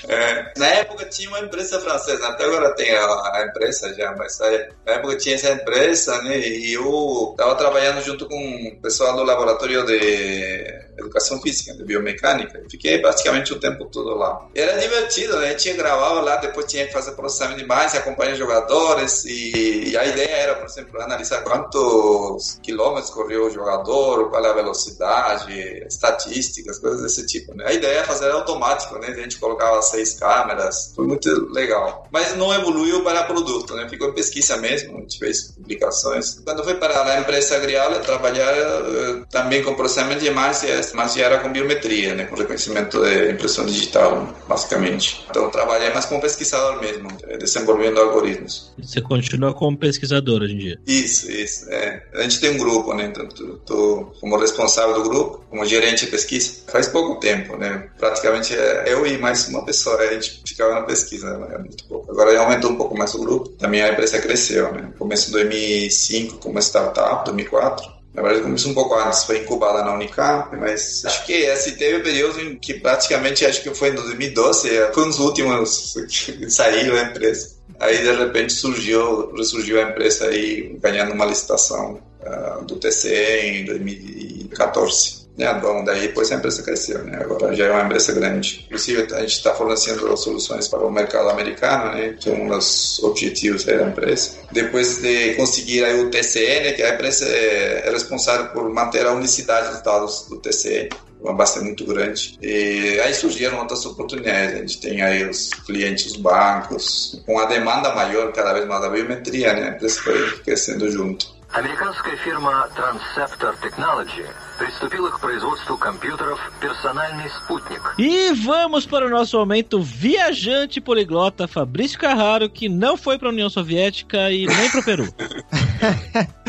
É, 0.07 0.53
na 0.55 0.67
época 0.67 1.05
tinha 1.05 1.29
uma 1.29 1.39
empresa 1.39 1.79
francesa, 1.79 2.27
até 2.27 2.45
agora 2.45 2.75
tem 2.75 2.95
a, 2.95 3.05
a 3.05 3.45
empresa 3.49 3.91
já, 3.95 4.15
mas 4.15 4.37
na 4.85 4.93
época 4.93 5.17
tinha 5.17 5.35
essa 5.35 5.51
empresa, 5.51 6.21
né? 6.21 6.37
E 6.37 6.73
eu 6.73 7.29
estava 7.31 7.55
trabalhando 7.55 8.01
junto 8.03 8.27
com 8.27 8.67
o 8.67 8.81
pessoal 8.81 9.15
do 9.15 9.23
laboratório 9.23 9.83
de 9.85 10.90
educação 11.01 11.41
física, 11.41 11.73
de 11.73 11.83
biomecânica. 11.83 12.63
Fiquei 12.69 12.99
praticamente 12.99 13.53
o 13.53 13.59
tempo 13.59 13.85
todo 13.85 14.15
lá. 14.15 14.47
Era 14.55 14.77
divertido, 14.77 15.37
né? 15.39 15.47
A 15.47 15.51
gente 15.51 15.73
gravava 15.73 16.21
lá, 16.21 16.37
depois 16.37 16.65
tinha 16.65 16.85
que 16.85 16.93
fazer 16.93 17.11
processamento 17.11 17.59
de 17.59 17.65
imagem, 17.65 17.99
acompanhar 17.99 18.35
jogadores 18.35 19.25
e, 19.25 19.89
e, 19.89 19.97
a 19.97 20.05
ideia 20.05 20.35
era, 20.35 20.55
por 20.55 20.65
exemplo, 20.65 21.01
analisar 21.01 21.43
quantos 21.43 22.59
quilômetros 22.61 23.11
correu 23.11 23.47
o 23.47 23.49
jogador, 23.49 24.29
qual 24.29 24.45
é 24.45 24.49
a 24.49 24.53
velocidade, 24.53 25.53
estatísticas, 25.87 26.79
coisas 26.79 27.01
desse 27.01 27.25
tipo, 27.25 27.53
né? 27.55 27.65
A 27.67 27.73
ideia 27.73 27.99
é 27.99 28.03
fazer 28.03 28.31
automático, 28.31 28.97
né? 28.99 29.07
A 29.07 29.13
gente 29.13 29.37
colocava 29.39 29.81
seis 29.81 30.13
câmeras, 30.13 30.93
foi 30.95 31.05
muito 31.07 31.29
legal. 31.51 32.07
Mas 32.11 32.35
não 32.35 32.53
evoluiu 32.53 33.03
para 33.03 33.23
produto, 33.23 33.75
né? 33.75 33.87
Ficou 33.89 34.09
em 34.09 34.13
pesquisa 34.13 34.57
mesmo, 34.57 34.97
a 34.97 35.01
gente 35.01 35.17
fez 35.17 35.51
publicações. 35.51 36.39
Quando 36.43 36.63
foi 36.63 36.75
para 36.75 37.01
a 37.01 37.19
empresa 37.19 37.59
Grial, 37.59 37.99
trabalhar 38.01 38.53
eh, 38.53 39.23
também 39.29 39.63
com 39.63 39.75
processamento 39.75 40.19
de 40.19 40.27
imagens 40.27 40.63
mas 40.93 41.13
já 41.13 41.25
era 41.25 41.39
com 41.39 41.51
biometria, 41.51 42.15
né, 42.15 42.25
com 42.25 42.35
reconhecimento 42.35 43.01
de 43.01 43.31
impressão 43.31 43.65
digital, 43.65 44.27
basicamente. 44.47 45.25
Então 45.29 45.49
trabalhei 45.49 45.89
mais 45.91 46.05
como 46.05 46.21
pesquisador 46.21 46.79
mesmo, 46.79 47.07
eh, 47.23 47.37
desenvolvendo 47.37 47.99
algoritmos. 47.99 48.71
Você 48.81 49.01
continua 49.01 49.53
como 49.53 49.77
pesquisador 49.77 50.41
hoje 50.41 50.53
em 50.53 50.57
dia? 50.57 50.79
Isso, 50.87 51.31
isso. 51.31 51.69
É. 51.69 52.03
A 52.13 52.23
gente 52.23 52.39
tem 52.39 52.51
um 52.51 52.57
grupo, 52.57 52.93
né, 52.93 53.05
então 53.05 53.27
estou 53.27 54.13
como 54.19 54.37
responsável 54.37 54.95
do 54.95 55.09
grupo, 55.09 55.45
como 55.49 55.65
gerente 55.65 56.05
de 56.05 56.11
pesquisa. 56.11 56.61
Faz 56.67 56.87
pouco 56.87 57.19
tempo, 57.19 57.57
né, 57.57 57.89
praticamente 57.97 58.55
é 58.55 58.85
eu 58.87 59.05
e 59.05 59.17
mais 59.17 59.47
uma 59.47 59.65
pessoa, 59.65 59.97
a 59.97 60.13
gente 60.13 60.41
ficava 60.45 60.73
na 60.73 60.81
pesquisa, 60.83 61.37
né, 61.37 61.55
é 61.55 61.57
muito 61.57 61.83
pouco. 61.85 62.11
Agora 62.11 62.33
já 62.33 62.41
aumentou 62.41 62.71
um 62.71 62.75
pouco 62.75 62.97
mais 62.97 63.13
o 63.13 63.19
grupo, 63.19 63.49
também 63.49 63.81
a 63.81 63.91
empresa 63.91 64.19
cresceu, 64.19 64.71
né, 64.73 64.91
começo 64.97 65.27
de 65.27 65.33
2005 65.33 66.37
como 66.37 66.59
startup, 66.59 67.25
2004, 67.25 68.00
na 68.13 68.21
verdade, 68.21 68.43
começou 68.43 68.71
um 68.71 68.73
pouco 68.73 68.95
antes, 68.95 69.23
foi 69.23 69.39
incubada 69.39 69.83
na 69.83 69.93
Unicamp, 69.93 70.55
mas 70.57 71.05
acho 71.05 71.25
que 71.25 71.33
esse 71.33 71.73
teve 71.77 71.99
um 71.99 72.03
período 72.03 72.41
em 72.41 72.55
que 72.57 72.73
praticamente, 72.73 73.45
acho 73.45 73.63
que 73.63 73.73
foi 73.73 73.89
em 73.89 73.95
2012, 73.95 74.69
foi 74.93 75.03
um 75.03 75.07
dos 75.07 75.19
últimos 75.19 75.93
que 76.09 76.49
saiu 76.49 76.93
da 76.93 77.03
empresa. 77.03 77.55
Aí, 77.79 77.97
de 77.97 78.11
repente, 78.11 78.53
surgiu, 78.53 79.33
ressurgiu 79.33 79.79
a 79.79 79.89
empresa 79.89 80.27
aí, 80.27 80.77
ganhando 80.81 81.13
uma 81.13 81.25
licitação 81.25 82.01
uh, 82.21 82.65
do 82.65 82.75
TCE 82.75 83.13
em 83.13 83.65
2014 83.65 85.20
né? 85.40 85.52
Bom, 85.54 85.84
daí 85.84 86.00
depois 86.00 86.32
a 86.32 86.36
empresa 86.36 86.62
cresceu, 86.62 87.04
né? 87.04 87.18
Agora 87.20 87.54
já 87.54 87.66
é 87.66 87.70
uma 87.70 87.82
empresa 87.82 88.12
grande. 88.12 88.64
Inclusive, 88.66 89.14
a 89.14 89.20
gente 89.20 89.32
está 89.32 89.54
fornecendo 89.54 90.16
soluções 90.16 90.66
para 90.68 90.80
o 90.80 90.90
mercado 90.90 91.28
americano, 91.28 91.94
né? 91.94 92.16
Que 92.18 92.30
é 92.30 92.32
um 92.32 92.48
dos 92.48 92.98
objetivos 93.02 93.64
da 93.64 93.82
empresa. 93.82 94.38
Depois 94.50 94.98
de 94.98 95.34
conseguir 95.34 95.84
aí 95.84 96.00
o 96.00 96.10
TCN, 96.10 96.72
que 96.74 96.82
a 96.82 96.94
empresa 96.94 97.26
é 97.26 97.90
responsável 97.90 98.46
por 98.48 98.68
manter 98.72 99.06
a 99.06 99.12
unicidade 99.12 99.72
dos 99.72 99.82
dados 99.82 100.26
do 100.28 100.38
TCN 100.38 100.88
uma 101.18 101.34
base 101.34 101.62
muito 101.64 101.84
grande. 101.84 102.38
E 102.40 103.00
aí 103.00 103.12
surgiram 103.12 103.58
outras 103.58 103.84
oportunidades. 103.84 104.54
A 104.54 104.58
gente 104.58 104.80
tem 104.80 105.02
aí 105.02 105.28
os 105.28 105.50
clientes, 105.66 106.06
os 106.06 106.16
bancos, 106.16 107.20
com 107.26 107.38
a 107.38 107.46
demanda 107.46 107.94
maior 107.94 108.32
cada 108.32 108.52
vez 108.52 108.66
mais 108.66 108.80
da 108.80 108.88
biometria, 108.88 109.52
né? 109.54 109.64
A 109.64 109.68
empresa 109.70 110.00
foi 110.02 110.38
crescendo 110.40 110.88
junto. 110.90 111.34
Американская 111.52 112.16
фирма 112.18 112.68
Transceptor 112.74 113.56
Technology 113.56 114.24
приступила 114.60 115.10
к 115.10 115.20
производству 115.20 115.76
компьютеров 115.76 116.40
«Персональный 116.60 117.28
спутник». 117.30 117.82
E 117.98 118.32
vamos 118.32 118.86
para 118.86 119.06
o 119.06 119.10
nosso 119.10 119.38
momento 119.38 119.80
viajante 119.80 120.80
poliglota 120.80 121.46
Fabrício 121.46 121.98
Carraro, 121.98 122.48
que 122.48 122.68
não 122.68 122.96
foi 122.96 123.18
para 123.18 123.28
a 123.28 123.32
União 123.32 123.50
Soviética 123.50 124.30
e 124.30 124.46
nem 124.46 124.70
para 124.70 124.80
o 124.80 124.84
Peru. 124.84 125.14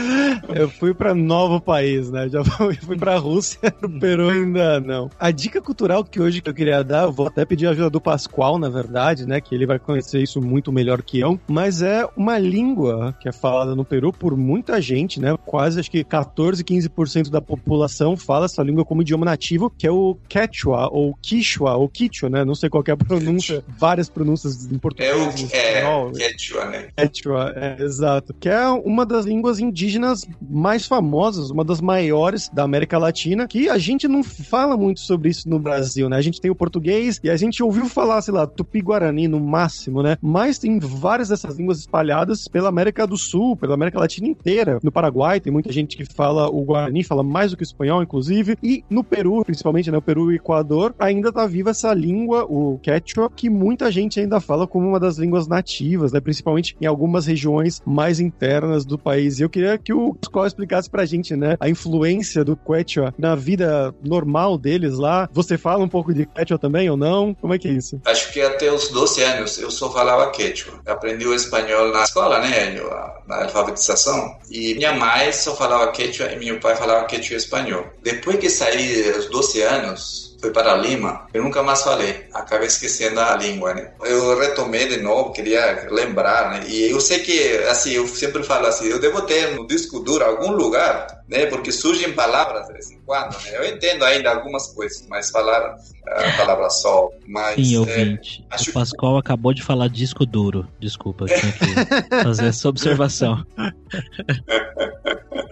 eu 0.55 0.69
fui 0.69 0.95
para 0.95 1.15
novo 1.15 1.61
país, 1.61 2.11
né? 2.11 2.29
Já 2.29 2.45
fui, 2.45 2.75
fui 2.75 2.97
para 2.97 3.15
a 3.15 3.19
Rússia, 3.19 3.59
no 3.83 4.01
Peru 4.01 4.29
ainda 4.29 4.81
não. 4.81 5.11
A 5.19 5.31
dica 5.31 5.61
cultural 5.61 6.05
que 6.05 6.21
hoje 6.21 6.41
que 6.41 6.51
eu 6.51 6.55
queria 6.55 6.83
dar, 6.83 7.05
eu 7.05 7.13
vou 7.13 7.27
até 7.27 7.45
pedir 7.45 7.67
a 7.67 7.71
ajuda 7.71 7.91
do 7.91 8.01
Pascoal, 8.01 8.59
na 8.59 8.69
verdade, 8.69 9.27
né? 9.27 9.41
Que 9.41 9.55
ele 9.55 9.67
vai 9.67 9.79
conhecer 9.79 10.23
isso 10.23 10.41
muito 10.41 10.73
melhor 10.73 11.03
que 11.03 11.21
eu, 11.21 11.39
mas 11.47 11.83
é 11.83 12.07
uma 12.17 12.39
língua 12.39 13.17
que 13.21 13.29
é 13.29 13.33
falada 13.33 13.75
no 13.75 13.85
Peru 13.85 14.13
por 14.13 14.37
muita 14.37 14.81
gente, 14.81 15.21
né? 15.21 15.37
Quase 15.45 15.81
acho 15.81 15.91
que 15.91 16.05
14, 16.05 16.63
15% 16.65 17.31
da 17.31 17.41
população 17.41 18.17
fala 18.17 18.47
essa 18.47 18.63
língua 18.63 18.85
como 18.85 19.03
idioma 19.03 19.25
nativo, 19.25 19.71
que 19.71 19.87
é 19.87 19.91
o 19.91 20.17
Quechua, 20.29 20.89
ou 20.91 21.15
Quichua, 21.21 21.77
ou 21.77 21.89
Quichua, 21.89 22.29
né? 22.29 22.45
Não 22.45 22.55
sei 22.55 22.69
qual 22.69 22.83
é 22.87 22.91
a 22.91 22.97
pronúncia, 22.97 23.65
várias 23.79 24.09
pronúncias 24.09 24.71
em 24.71 24.79
português. 24.79 25.11
É 25.53 25.87
o 25.87 26.09
é, 26.11 26.13
Quechua, 26.13 26.65
né? 26.67 26.89
Quechua, 26.97 27.53
é, 27.57 27.83
exato. 27.83 28.35
Que 28.35 28.49
é 28.49 28.69
uma 28.69 29.05
das 29.05 29.25
línguas 29.25 29.59
indígenas 29.59 30.27
mais 30.51 30.87
famosas, 30.87 31.51
uma 31.51 31.65
das 31.65 31.81
maiores 31.81 32.49
da 32.53 32.63
América 32.63 32.99
Latina, 32.99 33.47
que 33.47 33.69
a 33.69 33.79
gente 33.79 34.09
não 34.09 34.23
fala 34.23 34.77
muito 34.77 35.01
sobre 35.01 35.31
isso 35.31 35.49
no 35.49 35.59
Brasil, 35.59 36.09
né? 36.09 36.17
A 36.17 36.23
gente 36.23 36.41
tem 36.41 36.51
o 36.51 36.55
português 36.55 37.21
e 37.23 37.31
a 37.31 37.37
gente 37.37 37.63
ouviu 37.63 37.89
falar, 37.89 38.23
sei 38.23 38.35
lá, 38.35 38.47
tupi-guarani 38.47 39.29
no 39.29 39.41
máximo, 39.41 40.03
né? 40.03 40.17
Mas 40.21 40.59
tem 40.59 40.79
várias 40.79 41.29
dessas 41.29 41.57
línguas 41.57 41.79
espalhadas 41.79 42.49
pela 42.49 42.69
América 42.69 43.07
do 43.07 43.17
Sul, 43.17 43.57
pela 43.57 43.75
América 43.75 43.99
Latina 43.99 44.29
inteira. 44.29 44.79
No 44.83 44.93
Paraguai 44.93 45.41
tem 45.41 45.53
muita 45.53 45.73
gente 45.73 45.97
que 45.97 46.05
fala 46.05 46.49
o 46.49 46.63
guarani, 46.63 47.05
fala 47.05 47.23
mais 47.23 47.51
do 47.51 47.57
que 47.57 47.63
o 47.63 47.65
espanhol 47.65 48.03
inclusive, 48.03 48.57
e 48.63 48.85
no 48.89 49.05
Peru, 49.05 49.45
principalmente, 49.45 49.91
né, 49.91 49.99
o 49.99 50.03
Peru 50.03 50.31
e 50.31 50.35
o 50.35 50.37
Equador, 50.37 50.95
ainda 50.99 51.33
tá 51.33 51.47
viva 51.47 51.71
essa 51.71 51.93
língua, 51.93 52.45
o 52.45 52.79
quechua, 52.83 53.31
que 53.31 53.49
muita 53.49 53.91
gente 53.91 54.21
ainda 54.21 54.41
fala 54.41 54.67
como 54.67 54.89
uma 54.89 55.01
das 55.01 55.19
línguas 55.19 55.47
nativas, 55.47 56.13
né, 56.13 56.21
principalmente 56.21 56.77
em 56.81 56.87
algumas 56.87 57.27
regiões 57.27 57.83
mais 57.85 58.21
internas 58.21 58.85
do 58.85 58.99
país. 58.99 59.39
E 59.39 59.43
eu 59.43 59.51
queria 59.51 59.79
que 59.79 59.93
o 59.93 60.15
Pascoal 60.33 60.47
explicasse 60.47 60.89
pra 60.89 61.05
gente, 61.05 61.37
né, 61.37 61.57
a 61.61 61.69
influência 61.69 62.43
do 62.43 62.57
quechua 62.57 63.15
na 63.19 63.35
vida 63.35 63.95
normal 64.03 64.57
deles 64.57 64.97
lá. 64.97 65.29
Você 65.33 65.59
fala 65.59 65.85
um 65.85 65.89
pouco 65.89 66.15
de 66.15 66.25
quechua 66.25 66.59
também 66.59 66.89
ou 66.89 66.97
não? 66.97 67.35
Como 67.35 67.53
é 67.53 67.59
que 67.59 67.69
é 67.69 67.73
isso? 67.73 68.01
Acho 68.07 68.33
que 68.33 68.41
até 68.41 68.73
os 68.73 68.89
12 68.89 69.23
anos 69.23 69.59
eu 69.59 69.71
só 69.71 69.93
falava 69.93 70.31
quechua. 70.31 70.81
aprendi 70.87 71.27
o 71.27 71.35
espanhol 71.35 71.93
na 71.93 72.05
escola, 72.05 72.41
né, 72.41 72.81
na 73.27 73.43
alfabetização, 73.43 74.39
e 74.51 74.75
minha 74.75 74.95
mãe 74.95 75.33
só 75.33 75.55
falava 75.55 75.93
quechua 75.93 76.33
e 76.33 76.39
meu 76.39 76.59
pai 76.59 76.75
falava 76.77 77.05
quechua 77.07 77.37
espanhol. 77.37 77.85
Depois 78.03 78.39
que 78.39 78.49
saí 78.49 79.13
aos 79.15 79.27
12 79.27 79.63
anos, 79.63 80.32
fui 80.43 80.51
para 80.51 80.75
Lima, 80.75 81.29
eu 81.33 81.41
nunca 81.45 81.63
mais 81.63 81.83
falei. 81.83 82.27
Acabei 82.35 82.67
esquecendo 82.67 83.21
a 83.21 83.37
língua, 83.37 83.73
né? 83.75 83.93
Eu 84.05 84.37
retomei 84.37 84.89
de 84.89 84.97
novo, 84.97 85.33
queria 85.33 85.87
lembrar, 85.89 86.51
né? 86.51 86.67
E 86.67 86.91
eu 86.91 87.01
sei 87.01 87.21
que, 87.21 87.59
assim, 87.71 87.93
eu 87.93 88.09
sempre 88.09 88.43
falo 88.43 88.67
assim, 88.67 88.87
eu 88.87 88.99
devo 89.01 89.23
ter 89.23 89.55
no 89.55 89.65
disco 89.69 90.01
duro 90.01 90.25
algum 90.25 90.51
lugar, 90.51 91.07
né? 91.29 91.47
Porque 91.47 91.71
surgem 91.71 92.13
palavras 92.13 92.67
de 92.67 92.73
vez 92.73 92.91
em 92.91 92.99
quando, 93.07 93.33
né? 93.45 93.57
Eu 93.57 93.65
entendo 93.65 94.05
ainda 94.05 94.31
algumas 94.31 94.67
coisas, 94.75 95.07
mas 95.09 95.31
falar 95.31 95.77
a 96.09 96.37
palavra 96.37 96.69
só, 96.71 97.09
mas... 97.29 97.55
Sim, 97.55 97.77
ouvinte. 97.77 98.45
É, 98.51 98.57
acho... 98.57 98.71
O 98.71 98.73
Pascoal 98.73 99.19
acabou 99.19 99.55
de 99.55 99.63
falar 99.63 99.89
disco 99.89 100.27
duro. 100.27 100.67
Desculpa, 100.81 101.27
eu 101.27 101.39
tinha 101.39 101.53
que 101.53 102.23
fazer 102.25 102.47
essa 102.47 102.69
observação. 102.69 103.47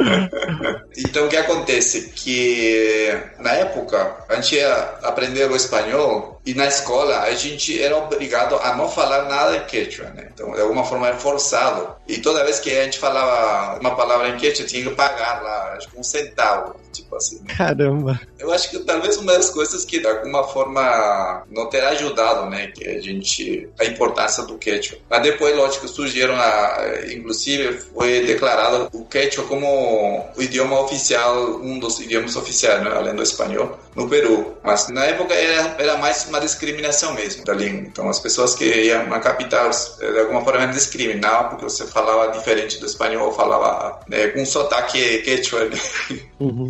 Então, 0.97 1.27
o 1.27 1.29
que 1.29 1.37
acontece? 1.37 2.11
Que 2.11 3.17
na 3.39 3.53
época 3.53 4.17
a 4.29 4.35
gente 4.37 4.61
aprender 5.03 5.51
o 5.51 5.57
espanhol 5.57 6.40
e 6.45 6.55
na 6.55 6.67
escola 6.67 7.21
a 7.21 7.33
gente 7.33 7.81
era 7.81 7.97
obrigado 7.97 8.57
a 8.57 8.75
não 8.75 8.89
falar 8.89 9.25
nada 9.25 9.57
em 9.57 9.65
quechua, 9.65 10.07
né? 10.11 10.29
Então, 10.33 10.53
de 10.53 10.61
alguma 10.61 10.85
forma 10.85 11.09
era 11.09 11.17
forçado. 11.17 11.95
E 12.09 12.19
toda 12.19 12.45
vez 12.45 12.59
que 12.59 12.71
a 12.71 12.85
gente 12.85 12.99
falava 12.99 13.79
uma 13.79 13.95
palavra 13.95 14.29
em 14.29 14.37
quechua, 14.37 14.67
tinha 14.67 14.83
que 14.83 14.95
pagar 14.95 15.43
lá, 15.43 15.75
acho 15.77 15.89
que 15.89 15.99
um 15.99 16.03
centavo, 16.03 16.75
tipo 16.93 17.15
assim. 17.15 17.41
Né? 17.41 17.55
Caramba! 17.57 18.21
Eu 18.39 18.51
acho 18.53 18.71
que 18.71 18.79
talvez 18.81 19.19
uma 19.19 19.35
das 19.35 19.51
coisas 19.51 19.85
que 19.85 20.01
de 20.01 20.07
alguma 20.07 20.45
forma 20.45 21.45
não 21.51 21.69
terá 21.69 21.91
ajudado, 21.91 22.49
né? 22.49 22.69
Que 22.69 22.89
a 22.89 23.01
gente. 23.01 23.69
a 23.79 23.85
importância 23.85 24.43
do 24.45 24.57
quechua. 24.57 24.99
Mas 25.09 25.23
depois, 25.23 25.55
lógico, 25.55 25.87
surgiram, 25.89 26.35
a, 26.37 27.01
inclusive, 27.13 27.81
foi 27.95 28.25
declarado 28.25 28.89
o 28.93 29.05
quechua 29.05 29.45
como 29.45 30.27
o 30.37 30.43
idioma 30.43 30.81
oficial, 30.81 31.61
um 31.63 31.79
dos 31.79 32.01
idiomas 32.01 32.35
oficiais, 32.35 32.83
né? 32.83 32.91
além 32.91 33.15
do 33.15 33.23
espanhol, 33.23 33.79
no 33.95 34.09
Peru. 34.09 34.57
Mas 34.63 34.89
na 34.89 35.05
época 35.05 35.35
era, 35.35 35.77
era 35.79 35.97
mais 35.99 36.30
uma 36.31 36.41
discriminação 36.41 37.15
mesmo 37.15 37.45
da 37.45 37.53
língua. 37.53 37.83
Então 37.87 38.09
as 38.09 38.19
pessoas 38.19 38.55
que 38.55 38.65
iam 38.65 39.07
na 39.09 39.21
capital 39.21 39.71
de 39.71 40.19
alguma 40.21 40.43
forma 40.43 40.67
discriminavam 40.69 41.51
porque 41.51 41.65
você 41.65 41.87
falava 41.87 42.33
diferente 42.33 42.79
do 42.79 42.87
espanhol, 42.87 43.33
falava 43.33 44.01
né, 44.09 44.29
com 44.29 44.45
sotaque 44.47 45.19
quechua. 45.19 45.65
Né? 45.67 45.79
Uhum. 46.41 46.69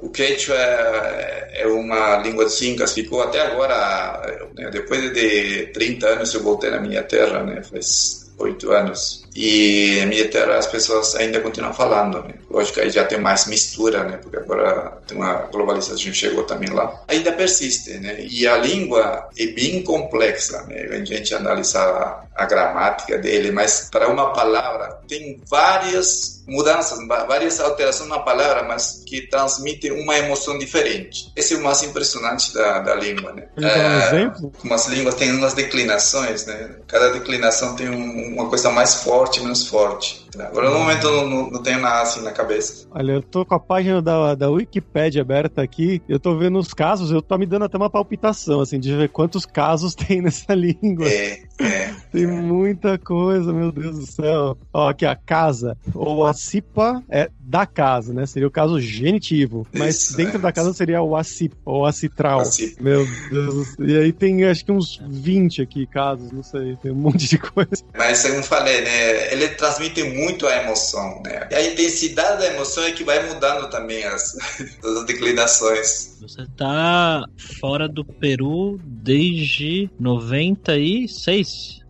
O 0.00 0.10
quechua 0.10 0.56
é, 0.56 1.62
é 1.62 1.66
uma 1.68 2.16
língua 2.16 2.46
de 2.46 2.68
incas, 2.68 2.92
ficou 2.92 3.22
até 3.22 3.40
agora, 3.42 4.48
né, 4.56 4.68
depois 4.70 5.12
de 5.12 5.66
30 5.66 6.06
anos 6.08 6.34
eu 6.34 6.42
voltei 6.42 6.68
na 6.68 6.80
minha 6.80 7.00
terra, 7.00 7.44
né, 7.44 7.62
faz 7.62 8.32
oito 8.38 8.72
anos. 8.72 9.23
E 9.34 10.04
minha 10.06 10.28
terra 10.28 10.56
as 10.56 10.66
pessoas 10.66 11.14
ainda 11.16 11.40
continuam 11.40 11.72
falando. 11.72 12.22
Né? 12.22 12.34
Lógico, 12.50 12.80
aí 12.80 12.90
já 12.90 13.04
tem 13.04 13.18
mais 13.18 13.46
mistura, 13.46 14.04
né? 14.04 14.18
Porque 14.18 14.36
agora 14.36 14.98
tem 15.06 15.16
uma 15.16 15.34
globalização 15.52 16.12
chegou 16.12 16.44
também 16.44 16.70
lá. 16.70 17.02
Ainda 17.08 17.32
persiste, 17.32 17.94
né? 17.98 18.16
E 18.20 18.46
a 18.46 18.56
língua 18.56 19.28
é 19.36 19.46
bem 19.46 19.82
complexa, 19.82 20.62
né? 20.68 20.88
A 20.90 21.04
gente 21.04 21.34
analisar 21.34 22.28
a 22.34 22.46
gramática 22.46 23.18
dele, 23.18 23.50
mas 23.50 23.88
para 23.90 24.08
uma 24.08 24.32
palavra 24.32 25.00
tem 25.08 25.40
várias 25.48 26.42
mudanças, 26.46 26.98
várias 27.06 27.60
alterações 27.60 28.08
na 28.08 28.18
palavra, 28.18 28.64
mas 28.64 29.02
que 29.06 29.22
transmitem 29.28 29.92
uma 29.92 30.16
emoção 30.18 30.58
diferente. 30.58 31.32
Esse 31.34 31.54
é 31.54 31.56
o 31.56 31.62
mais 31.62 31.82
impressionante 31.82 32.52
da, 32.52 32.80
da 32.80 32.94
língua, 32.94 33.32
né? 33.32 33.46
Então, 33.56 33.70
é, 33.70 34.06
exemplo? 34.06 34.52
Como 34.58 34.74
as 34.74 34.86
línguas 34.88 35.14
têm 35.14 35.32
umas 35.32 35.54
declinações, 35.54 36.44
né? 36.46 36.76
Cada 36.86 37.12
declinação 37.12 37.74
tem 37.76 37.88
um, 37.88 38.34
uma 38.34 38.48
coisa 38.48 38.70
mais 38.70 38.96
forte, 38.96 39.23
menos 39.40 39.68
forte. 39.68 40.26
Agora, 40.38 40.70
no 40.70 40.78
momento, 40.78 41.06
eu 41.06 41.28
não, 41.28 41.50
não 41.50 41.62
tenho 41.62 41.80
nada 41.80 42.02
assim 42.02 42.22
na 42.22 42.32
cabeça. 42.32 42.86
Olha, 42.90 43.12
eu 43.12 43.22
tô 43.22 43.44
com 43.44 43.54
a 43.54 43.60
página 43.60 44.02
da, 44.02 44.34
da 44.34 44.50
Wikipedia 44.50 45.22
aberta 45.22 45.62
aqui, 45.62 46.02
eu 46.08 46.18
tô 46.18 46.36
vendo 46.36 46.58
os 46.58 46.74
casos, 46.74 47.10
eu 47.10 47.22
tô 47.22 47.38
me 47.38 47.46
dando 47.46 47.64
até 47.64 47.76
uma 47.76 47.90
palpitação, 47.90 48.60
assim, 48.60 48.80
de 48.80 48.94
ver 48.94 49.08
quantos 49.08 49.46
casos 49.46 49.94
tem 49.96 50.20
nessa 50.20 50.54
língua. 50.54 51.06
É, 51.06 51.42
é. 51.58 51.94
Tem 52.10 52.26
muita 52.26 52.98
coisa, 52.98 53.52
meu 53.52 53.70
Deus 53.70 53.98
do 53.98 54.06
céu. 54.06 54.58
Ó, 54.72 54.88
aqui 54.88 55.06
a 55.06 55.14
casa, 55.14 55.76
ou 55.94 56.26
a 56.26 56.32
cipa 56.32 57.02
é 57.08 57.30
da 57.40 57.66
casa, 57.66 58.12
né? 58.12 58.26
Seria 58.26 58.48
o 58.48 58.50
caso 58.50 58.80
genitivo. 58.80 59.66
Mas 59.72 59.96
Isso, 59.96 60.16
dentro 60.16 60.38
é. 60.38 60.40
da 60.40 60.52
casa 60.52 60.72
seria 60.72 61.02
o 61.02 61.16
acip, 61.16 61.54
ou 61.64 61.86
acitral. 61.86 62.40
Acip. 62.40 62.82
Meu 62.82 63.06
Deus. 63.30 63.76
E 63.78 63.96
aí 63.96 64.12
tem 64.12 64.44
acho 64.44 64.64
que 64.64 64.72
uns 64.72 65.00
20 65.06 65.62
aqui 65.62 65.86
casos, 65.86 66.32
não 66.32 66.42
sei, 66.42 66.76
tem 66.82 66.90
um 66.90 66.96
monte 66.96 67.28
de 67.28 67.38
coisa. 67.38 67.84
Mas 67.96 68.22
como 68.22 68.34
eu 68.34 68.42
falei, 68.42 68.80
né? 68.80 69.32
Ele 69.32 69.48
transmite 69.48 70.02
muito 70.02 70.46
a 70.46 70.62
emoção, 70.62 71.22
né? 71.24 71.48
E 71.50 71.54
a 71.54 71.72
intensidade 71.72 72.38
da 72.38 72.52
emoção 72.52 72.82
é 72.84 72.92
que 72.92 73.04
vai 73.04 73.28
mudando 73.28 73.68
também 73.70 74.04
as, 74.04 74.36
as 74.82 75.04
declinações. 75.06 76.14
Você 76.20 76.46
tá 76.56 77.24
fora 77.60 77.86
do 77.86 78.04
Peru 78.04 78.80
desde 78.82 79.90
96? 80.00 81.43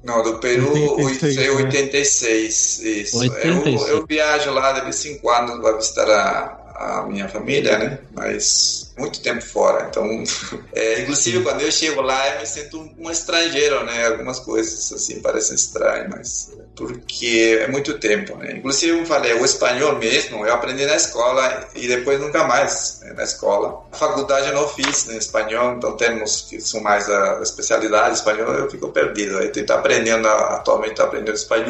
Não, 0.05 0.23
do 0.23 0.39
Peru 0.39 0.71
86, 1.03 1.37
né? 1.37 1.51
86 1.51 2.81
isso. 2.81 3.19
86. 3.19 3.89
Eu, 3.89 3.99
eu 3.99 4.07
viajo 4.07 4.51
lá 4.51 4.73
de 4.73 4.83
vez 4.83 5.05
em 5.07 5.19
quando 5.19 5.61
para 5.63 5.77
visitar 5.77 6.11
a, 6.11 6.64
a 6.75 7.07
minha 7.07 7.29
família, 7.29 7.79
né? 7.79 7.99
Mas 8.13 8.93
muito 8.99 9.21
tempo 9.21 9.43
fora. 9.43 9.87
Então, 9.89 10.05
é, 10.75 11.03
inclusive 11.03 11.43
quando 11.43 11.63
eu 11.63 11.71
chego 11.71 12.01
lá, 12.01 12.35
eu 12.35 12.41
me 12.41 12.47
sinto 12.47 12.91
um 12.99 13.11
estrangeiro, 13.11 13.85
né? 13.85 14.07
Algumas 14.07 14.41
coisas 14.41 14.93
assim 14.93 15.21
parecem 15.21 15.55
estranhas, 15.55 16.09
mas 16.11 16.53
porque 16.77 17.59
é 17.61 17.69
muito 17.69 17.99
tempo, 17.99 18.37
né? 18.37 18.53
Inclusive, 18.57 18.99
eu 18.99 19.07
falei, 19.07 19.33
o 19.35 19.45
espanhol 19.45 19.97
mesmo, 19.97 20.45
eu 20.45 20.53
aprendi 20.53 20.85
na 20.85 20.97
escola 20.97 21.69
e 21.75 21.87
depois 21.87 22.21
nunca 22.21 22.45
mais 22.45 23.01
né, 23.03 23.13
na 23.13 23.23
escola. 23.23 23.85
A 23.93 23.97
faculdade 23.97 24.49
eu 24.49 24.55
não 24.55 24.69
fiz 24.69 25.09
em 25.09 25.17
espanhol, 25.17 25.75
então 25.77 25.97
temos 25.97 26.47
que 26.49 26.61
são 26.61 26.81
mais 26.81 27.09
a 27.09 27.41
especialidade 27.43 28.17
espanhol, 28.17 28.53
eu 28.55 28.71
fico 28.71 28.89
perdido. 28.89 29.39
Aí 29.39 29.53
estou 29.55 29.77
aprendendo, 29.77 30.27
atualmente 30.27 30.93
estou 30.93 31.07
aprendendo 31.07 31.35
espanhol. 31.35 31.67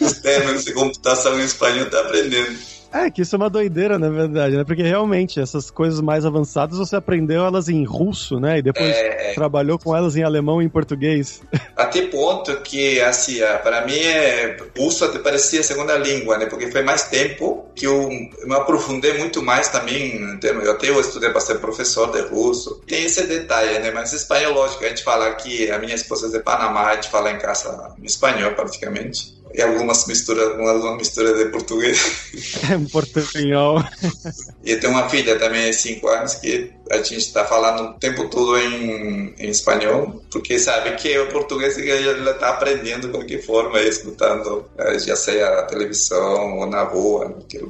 Os 0.00 0.12
termos 0.14 0.64
de 0.64 0.72
computação 0.72 1.38
em 1.38 1.44
espanhol 1.44 1.84
estou 1.84 2.00
aprendendo. 2.00 2.81
É, 2.92 3.10
que 3.10 3.22
isso 3.22 3.34
é 3.34 3.38
uma 3.38 3.48
doideira, 3.48 3.98
na 3.98 4.10
verdade, 4.10 4.56
né? 4.56 4.64
Porque 4.64 4.82
realmente, 4.82 5.40
essas 5.40 5.70
coisas 5.70 6.00
mais 6.00 6.26
avançadas 6.26 6.78
você 6.78 6.94
aprendeu 6.94 7.44
elas 7.44 7.68
em 7.68 7.84
russo, 7.84 8.38
né? 8.38 8.58
E 8.58 8.62
depois 8.62 8.90
é, 8.90 9.30
é. 9.30 9.34
trabalhou 9.34 9.78
com 9.78 9.96
elas 9.96 10.14
em 10.14 10.22
alemão 10.22 10.60
e 10.60 10.66
em 10.66 10.68
português. 10.68 11.40
Até 11.74 12.02
ponto 12.02 12.54
que, 12.60 13.00
assim, 13.00 13.38
para 13.62 13.86
mim, 13.86 13.98
é, 13.98 14.56
russo 14.78 15.04
até 15.04 15.18
parecia 15.18 15.60
a 15.60 15.64
segunda 15.64 15.96
língua, 15.96 16.36
né? 16.36 16.46
Porque 16.46 16.70
foi 16.70 16.82
mais 16.82 17.04
tempo 17.04 17.66
que 17.74 17.86
eu 17.86 18.08
me 18.10 18.54
aprofundei 18.54 19.16
muito 19.18 19.42
mais 19.42 19.68
também. 19.68 20.20
Eu 20.42 20.72
até 20.72 20.90
eu 20.90 21.00
estudei 21.00 21.30
para 21.30 21.40
ser 21.40 21.58
professor 21.58 22.12
de 22.12 22.20
russo. 22.22 22.82
Tem 22.86 23.04
esse 23.04 23.26
detalhe, 23.26 23.78
né? 23.78 23.90
Mas 23.90 24.12
espanhol, 24.12 24.52
lógico, 24.52 24.84
a 24.84 24.88
gente 24.88 25.02
fala 25.02 25.28
aqui, 25.28 25.70
a 25.70 25.78
minha 25.78 25.94
esposa 25.94 26.26
é 26.26 26.30
de 26.30 26.44
Panamá, 26.44 26.88
a 26.88 26.94
gente 26.96 27.08
fala 27.08 27.30
em 27.30 27.38
casa 27.38 27.94
em 27.98 28.04
espanhol 28.04 28.52
praticamente 28.52 29.41
e 29.54 29.62
algumas 29.62 30.06
misturas, 30.06 30.54
uma 30.58 30.96
mistura 30.96 31.34
de 31.34 31.50
português. 31.50 32.00
Um 32.70 32.86
portunhol. 32.90 33.82
e 34.64 34.72
eu 34.72 34.80
tenho 34.80 34.92
uma 34.92 35.08
filha 35.08 35.38
também 35.38 35.70
de 35.70 35.76
5 35.76 36.08
anos 36.08 36.34
que 36.36 36.72
a 36.90 36.96
gente 36.98 37.18
está 37.18 37.44
falando 37.44 37.90
o 37.90 37.94
tempo 37.94 38.28
todo 38.28 38.58
em, 38.58 39.34
em 39.38 39.48
espanhol, 39.50 40.22
porque 40.30 40.58
sabe 40.58 40.94
que 40.96 41.18
o 41.18 41.28
português 41.28 41.78
ela 41.78 42.30
está 42.30 42.50
aprendendo 42.50 43.08
de 43.08 43.12
qualquer 43.12 43.42
forma, 43.42 43.80
escutando, 43.80 44.64
eh, 44.78 44.98
já 44.98 45.16
seja 45.16 45.46
a 45.46 45.62
televisão 45.64 46.58
ou 46.58 46.66
na 46.66 46.82
rua, 46.82 47.28
naquele 47.28 47.66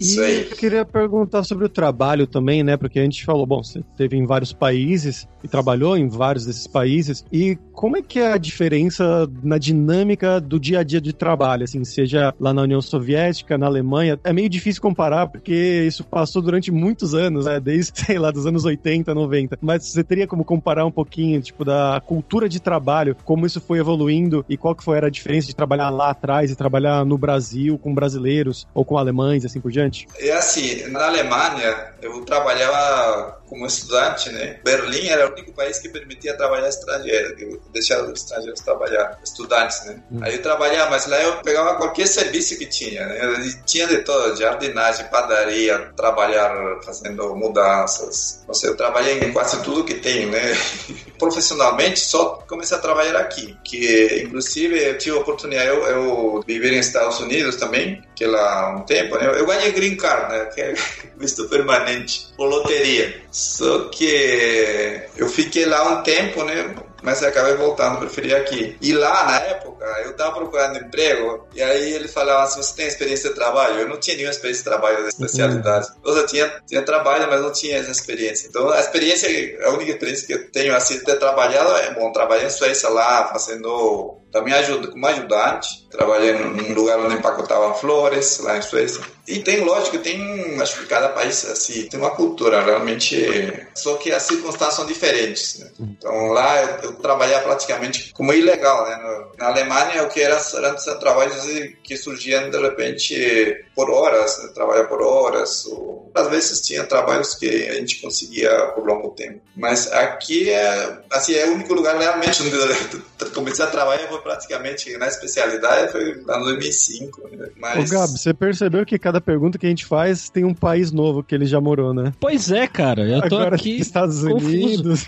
isso 0.00 0.20
aí. 0.20 0.48
eu 0.50 0.56
queria 0.56 0.84
perguntar 0.84 1.44
sobre 1.44 1.66
o 1.66 1.68
trabalho 1.68 2.26
também, 2.26 2.62
né? 2.62 2.76
Porque 2.76 2.98
a 2.98 3.02
gente 3.02 3.24
falou, 3.24 3.46
bom, 3.46 3.62
você 3.62 3.82
teve 3.96 4.16
em 4.16 4.26
vários 4.26 4.52
países 4.52 5.28
e 5.44 5.48
trabalhou 5.48 5.96
em 5.96 6.08
vários 6.08 6.46
desses 6.46 6.66
países. 6.66 7.24
E 7.30 7.58
como 7.72 7.96
é 7.96 8.02
que 8.02 8.18
é 8.18 8.32
a 8.32 8.38
diferença 8.38 9.30
na 9.42 9.58
dinâmica 9.58 10.40
do 10.40 10.58
dia 10.58 10.80
a 10.80 10.82
dia 10.82 11.00
de 11.00 11.12
trabalho, 11.12 11.64
assim, 11.64 11.84
seja 11.84 12.34
lá 12.40 12.52
na 12.52 12.62
União 12.62 12.80
Soviética, 12.80 13.58
na 13.58 13.66
Alemanha? 13.66 14.18
É 14.24 14.32
meio 14.32 14.48
difícil 14.48 14.82
comparar, 14.82 15.28
porque 15.28 15.84
isso 15.86 16.04
passou 16.04 16.40
durante 16.40 16.70
muitos 16.70 17.14
anos, 17.14 17.44
né? 17.44 17.60
Desde, 17.60 17.92
sei 18.00 18.18
lá, 18.18 18.30
dos 18.30 18.46
anos 18.46 18.64
80, 18.64 19.14
90. 19.14 19.58
Mas 19.60 19.84
você 19.84 20.02
teria 20.02 20.26
como 20.26 20.44
comparar 20.44 20.86
um 20.86 20.90
pouquinho, 20.90 21.40
tipo, 21.42 21.64
da 21.64 22.02
cultura 22.04 22.48
de 22.48 22.60
trabalho, 22.60 23.16
como 23.24 23.46
isso 23.46 23.60
foi 23.60 23.78
evoluindo 23.78 24.44
e 24.48 24.56
qual 24.56 24.74
que 24.74 24.84
foi 24.84 24.98
a 24.98 25.08
diferença 25.08 25.46
de 25.46 25.56
trabalhar 25.56 25.90
lá 25.90 26.10
atrás 26.10 26.50
e 26.50 26.56
trabalhar 26.56 27.04
no 27.04 27.18
Brasil 27.18 27.78
com 27.78 27.94
brasileiros 27.94 28.66
ou 28.74 28.84
com 28.84 28.96
alemães, 28.96 29.44
assim 29.44 29.60
por 29.60 29.70
diante? 29.70 29.89
Estudante? 29.90 30.08
É 30.18 30.32
assim, 30.32 30.86
na 30.88 31.06
Alemanha 31.06 31.94
eu 32.00 32.24
trabalhava 32.24 33.39
como 33.50 33.66
estudante, 33.66 34.30
né? 34.30 34.60
Berlim 34.64 35.08
era 35.08 35.28
o 35.28 35.32
único 35.32 35.52
país 35.52 35.80
que 35.80 35.88
permitia 35.88 36.36
trabalhar 36.36 36.68
estrangeiro, 36.68 37.34
que 37.34 37.60
deixava 37.72 38.04
os 38.04 38.20
estrangeiros 38.20 38.60
trabalhar, 38.60 39.18
estudantes, 39.24 39.84
né? 39.86 40.00
Hum. 40.10 40.20
Aí 40.22 40.36
eu 40.36 40.42
trabalhava, 40.42 40.90
mas 40.90 41.06
lá 41.06 41.20
eu 41.20 41.38
pegava 41.38 41.74
qualquer 41.74 42.06
serviço 42.06 42.56
que 42.56 42.66
tinha, 42.66 43.04
né? 43.06 43.40
E 43.44 43.66
tinha 43.66 43.88
de 43.88 43.98
todo, 43.98 44.36
jardinagem, 44.36 45.06
padaria, 45.06 45.90
trabalhar 45.96 46.80
fazendo 46.84 47.34
mudanças. 47.34 48.44
Não 48.46 48.54
sei, 48.54 48.70
eu 48.70 48.76
trabalhei 48.76 49.18
em 49.18 49.32
quase 49.32 49.60
tudo 49.64 49.84
que 49.84 49.94
tem, 49.94 50.26
né? 50.26 50.56
Profissionalmente, 51.18 51.98
só 51.98 52.44
comecei 52.48 52.76
a 52.76 52.80
trabalhar 52.80 53.16
aqui, 53.16 53.58
que 53.64 54.22
inclusive 54.24 54.78
eu 54.80 54.96
tive 54.96 55.16
a 55.16 55.20
oportunidade, 55.20 55.68
eu, 55.68 55.86
eu 55.86 56.44
viver 56.46 56.72
em 56.72 56.78
Estados 56.78 57.18
Unidos 57.18 57.56
também, 57.56 58.00
que 58.14 58.24
lá 58.26 58.76
um 58.76 58.84
tempo, 58.84 59.16
né? 59.16 59.26
Eu 59.26 59.46
ganhei 59.46 59.72
green 59.72 59.96
card, 59.96 60.32
né? 60.32 60.44
Que 60.54 60.60
é 60.62 60.74
visto 61.16 61.48
permanente, 61.48 62.32
por 62.36 62.48
loteria. 62.48 63.22
Só 63.40 63.88
que 63.88 65.08
eu 65.16 65.26
fiquei 65.26 65.64
lá 65.64 65.94
um 65.94 66.02
tempo, 66.02 66.44
né? 66.44 66.74
Mas 67.02 67.22
acabei 67.22 67.54
voltando, 67.54 67.98
preferi 67.98 68.34
aqui. 68.34 68.76
E 68.82 68.92
lá, 68.92 69.24
na 69.24 69.40
época, 69.40 69.82
eu 70.04 70.10
estava 70.10 70.32
procurando 70.32 70.78
emprego, 70.78 71.48
e 71.54 71.62
aí 71.62 71.94
ele 71.94 72.06
falava 72.06 72.42
assim, 72.42 72.62
você 72.62 72.76
tem 72.76 72.86
experiência 72.86 73.30
de 73.30 73.36
trabalho? 73.36 73.80
Eu 73.80 73.88
não 73.88 73.98
tinha 73.98 74.16
nenhuma 74.16 74.32
experiência 74.32 74.62
de 74.62 74.68
trabalho 74.68 75.02
da 75.02 75.08
especialidade. 75.08 75.88
Uhum. 76.04 76.18
Eu 76.18 76.26
tinha, 76.26 76.52
tinha 76.66 76.82
trabalho, 76.82 77.26
mas 77.30 77.40
não 77.40 77.50
tinha 77.50 77.78
essa 77.78 77.90
experiência. 77.90 78.48
Então, 78.48 78.68
a 78.68 78.78
experiência, 78.78 79.30
a 79.64 79.70
única 79.70 79.92
experiência 79.92 80.26
que 80.26 80.34
eu 80.34 80.50
tenho, 80.50 80.76
assim, 80.76 80.98
de 80.98 81.04
ter 81.06 81.18
trabalhado, 81.18 81.74
é 81.76 81.94
bom, 81.94 82.12
trabalhei 82.12 82.44
em 82.44 82.50
Suécia 82.50 82.90
lá, 82.90 83.28
fazendo 83.28 84.19
também 84.32 84.54
ajuda 84.54 84.88
como 84.88 85.06
ajudante. 85.06 85.88
Trabalhei 85.90 86.32
num 86.34 86.72
lugar 86.74 86.98
onde 87.00 87.14
empacotava 87.14 87.74
flores, 87.74 88.38
lá 88.40 88.56
em 88.56 88.62
Suécia. 88.62 89.02
E 89.26 89.40
tem, 89.40 89.60
lógico, 89.60 89.98
tem, 89.98 90.60
acho 90.60 90.78
que 90.78 90.86
cada 90.86 91.08
país, 91.08 91.44
assim, 91.44 91.88
tem 91.88 92.00
uma 92.00 92.10
cultura 92.10 92.62
realmente. 92.62 93.68
Só 93.74 93.96
que 93.96 94.12
as 94.12 94.22
circunstâncias 94.22 94.74
são 94.74 94.86
diferentes, 94.86 95.58
né? 95.58 95.70
Então 95.80 96.28
lá 96.28 96.62
eu, 96.62 96.90
eu 96.90 96.92
trabalhava 96.94 97.44
praticamente 97.44 98.12
como 98.12 98.32
ilegal, 98.32 98.88
né? 98.88 99.24
Na 99.38 99.48
Alemanha, 99.48 100.02
o 100.04 100.08
que 100.08 100.20
era 100.20 100.36
antes 100.36 100.84
trabalhos 100.98 101.36
que 101.82 101.96
surgiam 101.96 102.50
de 102.50 102.58
repente 102.58 103.64
por 103.74 103.90
horas, 103.90 104.42
né? 104.42 104.50
trabalhar 104.54 104.84
por 104.84 105.00
horas, 105.02 105.66
ou 105.66 106.10
às 106.14 106.28
vezes 106.28 106.60
tinha 106.60 106.84
trabalhos 106.84 107.34
que 107.34 107.68
a 107.68 107.74
gente 107.74 108.00
conseguia 108.00 108.50
por 108.74 108.84
longo 108.84 109.10
tempo. 109.10 109.40
Mas 109.56 109.90
aqui 109.92 110.50
é, 110.50 110.98
assim, 111.10 111.34
é 111.34 111.46
o 111.46 111.54
único 111.54 111.72
lugar 111.72 111.96
realmente 111.96 112.42
onde 112.42 112.54
eu 112.56 113.30
comecei 113.32 113.64
a 113.64 113.68
trabalhar 113.68 114.08
praticamente 114.20 114.96
na 114.96 115.06
especialidade, 115.06 115.92
foi 115.92 116.22
lá 116.24 116.38
no 116.38 116.44
2005. 116.46 117.28
Né? 117.28 117.48
Mas... 117.56 117.90
Ô, 117.90 117.94
Gabi, 117.94 118.18
você 118.18 118.34
percebeu 118.34 118.84
que 118.86 118.98
cada 118.98 119.20
pergunta 119.20 119.58
que 119.58 119.66
a 119.66 119.68
gente 119.68 119.86
faz 119.86 120.30
tem 120.30 120.44
um 120.44 120.54
país 120.54 120.92
novo 120.92 121.22
que 121.22 121.34
ele 121.34 121.46
já 121.46 121.60
morou, 121.60 121.92
né? 121.94 122.12
Pois 122.20 122.50
é, 122.50 122.66
cara. 122.66 123.02
Eu 123.02 123.20
tô 123.28 123.36
Agora, 123.36 123.56
aqui. 123.56 123.80
Estados 123.80 124.22
Unidos, 124.22 125.06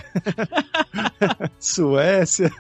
Suécia. 1.61 2.51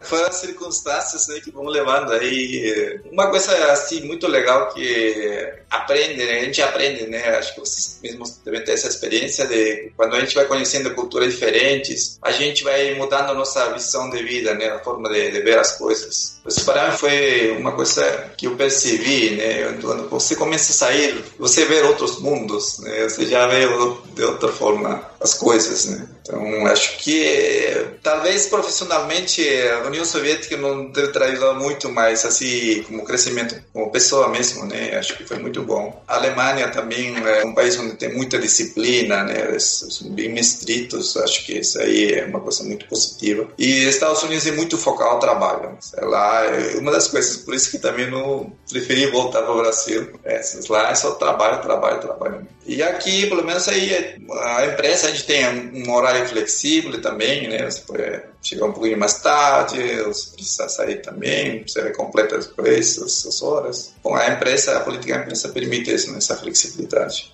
Foram 0.00 0.26
as 0.26 0.36
circunstâncias 0.36 1.28
né, 1.28 1.40
que 1.40 1.50
vão 1.50 1.66
levando 1.66 2.12
aí. 2.12 3.00
Uma 3.10 3.30
coisa 3.30 3.52
assim 3.72 4.06
muito 4.06 4.26
legal 4.26 4.68
que 4.72 5.52
aprende, 5.70 6.24
né? 6.24 6.40
a 6.40 6.44
gente 6.44 6.62
aprende, 6.62 7.06
né? 7.06 7.36
Acho 7.36 7.54
que 7.54 7.60
vocês 7.60 7.98
mesmos 8.02 8.38
devem 8.44 8.62
ter 8.64 8.72
essa 8.72 8.88
experiência 8.88 9.46
de 9.46 9.92
quando 9.96 10.14
a 10.14 10.20
gente 10.20 10.34
vai 10.34 10.46
conhecendo 10.46 10.94
culturas 10.94 11.32
diferentes, 11.32 12.18
a 12.22 12.30
gente 12.30 12.64
vai 12.64 12.94
mudando 12.94 13.30
a 13.30 13.34
nossa 13.34 13.72
visão 13.72 14.10
de 14.10 14.22
vida, 14.22 14.54
né? 14.54 14.68
A 14.68 14.78
forma 14.80 15.08
de, 15.08 15.30
de 15.30 15.40
ver 15.40 15.58
as 15.58 15.76
coisas 15.76 15.81
coisas. 15.82 16.36
Para 16.64 16.90
mim 16.90 16.96
foi 16.96 17.56
uma 17.58 17.72
coisa 17.72 18.30
que 18.36 18.46
eu 18.46 18.56
percebi, 18.56 19.30
né? 19.36 19.78
Quando 19.82 20.08
você 20.08 20.36
começa 20.36 20.72
a 20.72 20.74
sair, 20.74 21.24
você 21.38 21.64
vê 21.64 21.82
outros 21.82 22.20
mundos, 22.20 22.78
né? 22.78 23.08
Você 23.08 23.26
já 23.26 23.46
vê 23.48 23.66
de 24.14 24.22
outra 24.22 24.48
forma 24.48 25.04
as 25.22 25.34
coisas, 25.34 25.86
né? 25.86 26.08
Então, 26.22 26.66
acho 26.66 26.98
que 26.98 27.86
talvez 28.02 28.46
profissionalmente 28.46 29.42
a 29.70 29.86
União 29.86 30.04
Soviética 30.04 30.56
não 30.56 30.90
deve 30.90 31.12
ajudado 31.22 31.60
muito 31.60 31.90
mais, 31.90 32.24
assim, 32.24 32.82
como 32.84 33.04
crescimento, 33.04 33.60
como 33.72 33.90
pessoa 33.90 34.28
mesmo, 34.28 34.66
né? 34.66 34.96
Acho 34.96 35.16
que 35.16 35.24
foi 35.24 35.38
muito 35.38 35.62
bom. 35.62 36.02
A 36.06 36.16
Alemanha 36.16 36.68
também 36.68 37.14
é 37.16 37.44
um 37.44 37.54
país 37.54 37.78
onde 37.78 37.96
tem 37.96 38.12
muita 38.12 38.38
disciplina, 38.38 39.24
né? 39.24 39.58
São 39.58 40.10
bem 40.10 40.38
estritos, 40.38 41.16
acho 41.16 41.44
que 41.44 41.58
isso 41.58 41.80
aí 41.80 42.12
é 42.12 42.24
uma 42.24 42.40
coisa 42.40 42.62
muito 42.64 42.86
positiva. 42.86 43.48
E 43.58 43.84
Estados 43.84 44.22
Unidos 44.22 44.46
é 44.46 44.52
muito 44.52 44.78
focado 44.78 45.10
ao 45.10 45.18
trabalho. 45.18 45.76
Sei 45.80 46.04
lá, 46.04 46.44
é 46.44 46.78
uma 46.78 46.92
das 46.92 47.08
coisas, 47.08 47.36
por 47.38 47.54
isso 47.54 47.70
que 47.70 47.78
também 47.78 48.10
não 48.10 48.52
preferi 48.70 49.06
voltar 49.06 49.42
para 49.42 49.52
o 49.52 49.58
Brasil. 49.58 50.12
É, 50.24 50.40
lá 50.68 50.90
é 50.90 50.94
só 50.94 51.12
trabalho, 51.12 51.62
trabalho, 51.62 52.00
trabalho. 52.00 52.46
E 52.64 52.82
aqui, 52.82 53.26
pelo 53.26 53.44
menos 53.44 53.66
aí, 53.68 54.16
a 54.30 54.66
empresa 54.66 55.11
gente 55.12 55.24
tem 55.24 55.44
um 55.84 55.92
horário 55.92 56.26
flexível 56.28 57.00
também, 57.00 57.48
né? 57.48 57.70
Você 57.70 57.80
pode 57.80 58.22
chegar 58.42 58.66
um 58.66 58.72
pouquinho 58.72 58.98
mais 58.98 59.20
tarde, 59.20 59.78
você 60.02 60.30
precisa 60.34 60.68
sair 60.68 61.02
também, 61.02 61.64
você 61.66 61.90
completa 61.90 62.36
as 62.36 63.12
suas 63.12 63.42
horas. 63.42 63.92
Bom, 64.02 64.14
a 64.14 64.28
empresa, 64.28 64.76
a 64.76 64.80
política 64.80 65.14
da 65.14 65.22
empresa 65.22 65.48
permite 65.48 65.92
isso, 65.92 66.10
né? 66.10 66.18
essa 66.18 66.36
flexibilidade. 66.36 67.32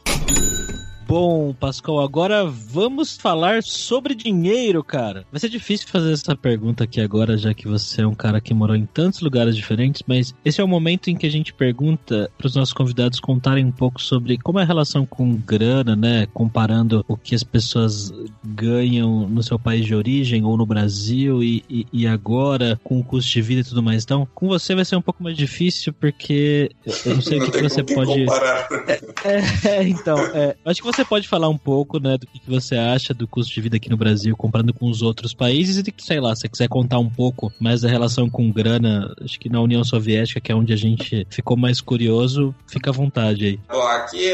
Bom, 1.09 1.55
Pascoal, 1.55 2.01
agora 2.01 2.45
vamos 2.45 3.17
falar 3.17 3.63
sobre 3.63 4.15
dinheiro, 4.15 4.85
cara. 4.85 5.25
Vai 5.33 5.41
ser 5.41 5.49
difícil 5.49 5.89
fazer 5.89 6.13
essa 6.13 6.37
pergunta 6.37 6.85
aqui 6.85 7.01
agora, 7.01 7.39
já 7.39 7.55
que 7.55 7.67
você 7.67 8.03
é 8.03 8.07
um 8.07 8.15
cara 8.15 8.43
que 8.43 8.53
morou 8.53 8.77
em 8.77 8.85
tantos 8.85 9.23
lugares 9.23 9.57
diferentes, 9.57 10.03
mas 10.07 10.35
esse 10.45 10.61
é 10.61 10.65
o 10.65 10.69
momento 10.69 11.09
em 11.09 11.17
que 11.17 11.25
a 11.25 11.31
gente 11.31 11.55
pergunta 11.55 12.31
para 12.37 12.47
os 12.47 12.55
nossos 12.55 12.75
convidados 12.75 13.21
contarem 13.21 13.65
um 13.65 13.73
pouco 13.73 14.03
sobre 14.03 14.37
como 14.37 14.59
é 14.59 14.65
a 14.65 14.67
relação 14.67 15.07
com 15.07 15.35
grana, 15.35 15.97
né? 15.97 16.27
Comparando 16.35 17.03
o 17.09 17.17
que 17.17 17.35
as 17.35 17.43
pessoas 17.43 18.13
ganham 18.45 19.27
no 19.31 19.43
seu 19.43 19.59
país 19.59 19.87
de 19.87 19.95
origem 19.95 20.45
ou 20.45 20.59
no 20.59 20.67
Brasil 20.67 21.43
e, 21.43 21.65
e, 21.71 21.87
e 21.91 22.07
agora 22.07 22.79
com 22.85 23.01
o 23.01 23.03
custo 23.03 23.33
de 23.33 23.41
vida 23.41 23.63
e 23.63 23.65
tudo 23.65 23.83
mais. 23.83 24.05
Então, 24.05 24.29
com 24.35 24.47
você 24.47 24.75
vai 24.75 24.85
ser 24.85 24.97
um 24.97 25.03
pouco 25.03 25.23
mais 25.23 25.39
difícil 25.39 25.91
porque 25.91 26.71
eu 27.07 27.15
não 27.15 27.23
sei 27.23 27.39
o 27.39 27.47
que, 27.47 27.53
que 27.53 27.63
você 27.63 27.83
pode. 27.83 28.27
É, 29.25 29.69
é, 29.69 29.89
então, 29.89 30.19
é, 30.35 30.55
acho 30.67 30.83
que 30.83 30.87
você 30.87 30.98
você 30.99 31.05
pode 31.05 31.29
falar 31.29 31.49
um 31.49 31.57
pouco, 31.57 32.01
né, 32.01 32.19
do 32.19 32.27
que, 32.27 32.41
você 32.49 32.75
acha 32.77 33.15
do 33.15 33.29
custo 33.29 33.55
de 33.55 33.61
vida 33.61 33.77
aqui 33.77 33.89
no 33.89 33.97
Brasil 33.97 34.37
comparando 34.37 34.75
com 34.75 34.91
os 34.91 35.01
outros 35.01 35.33
países 35.33 35.77
e, 35.77 35.95
sei 35.99 36.19
lá, 36.19 36.35
se 36.35 36.41
você 36.41 36.49
quiser 36.49 36.69
contar 36.69 36.99
um 36.99 37.09
pouco 37.09 37.53
mais 37.61 37.83
da 37.83 37.89
relação 37.89 38.29
com 38.29 38.51
grana, 38.51 39.15
acho 39.23 39.39
que 39.39 39.49
na 39.49 39.61
União 39.61 39.85
Soviética, 39.85 40.41
que 40.41 40.51
é 40.51 40.55
onde 40.55 40.73
a 40.73 40.77
gente 40.77 41.25
ficou 41.31 41.57
mais 41.57 41.81
curioso, 41.81 42.53
fica 42.67 42.91
à 42.91 42.93
vontade 42.93 43.47
aí. 43.47 43.61
Bom, 43.69 43.87
aqui 43.87 44.33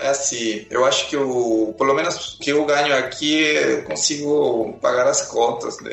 é 0.00 0.08
assim, 0.08 0.66
eu 0.70 0.84
acho 0.84 1.08
que 1.08 1.16
o, 1.16 1.74
pelo 1.76 1.94
menos 1.94 2.34
o 2.34 2.38
que 2.38 2.50
eu 2.50 2.64
ganho 2.64 2.96
aqui, 2.96 3.34
eu 3.34 3.82
consigo 3.82 4.78
pagar 4.80 5.08
as 5.08 5.26
contas, 5.26 5.80
né? 5.80 5.90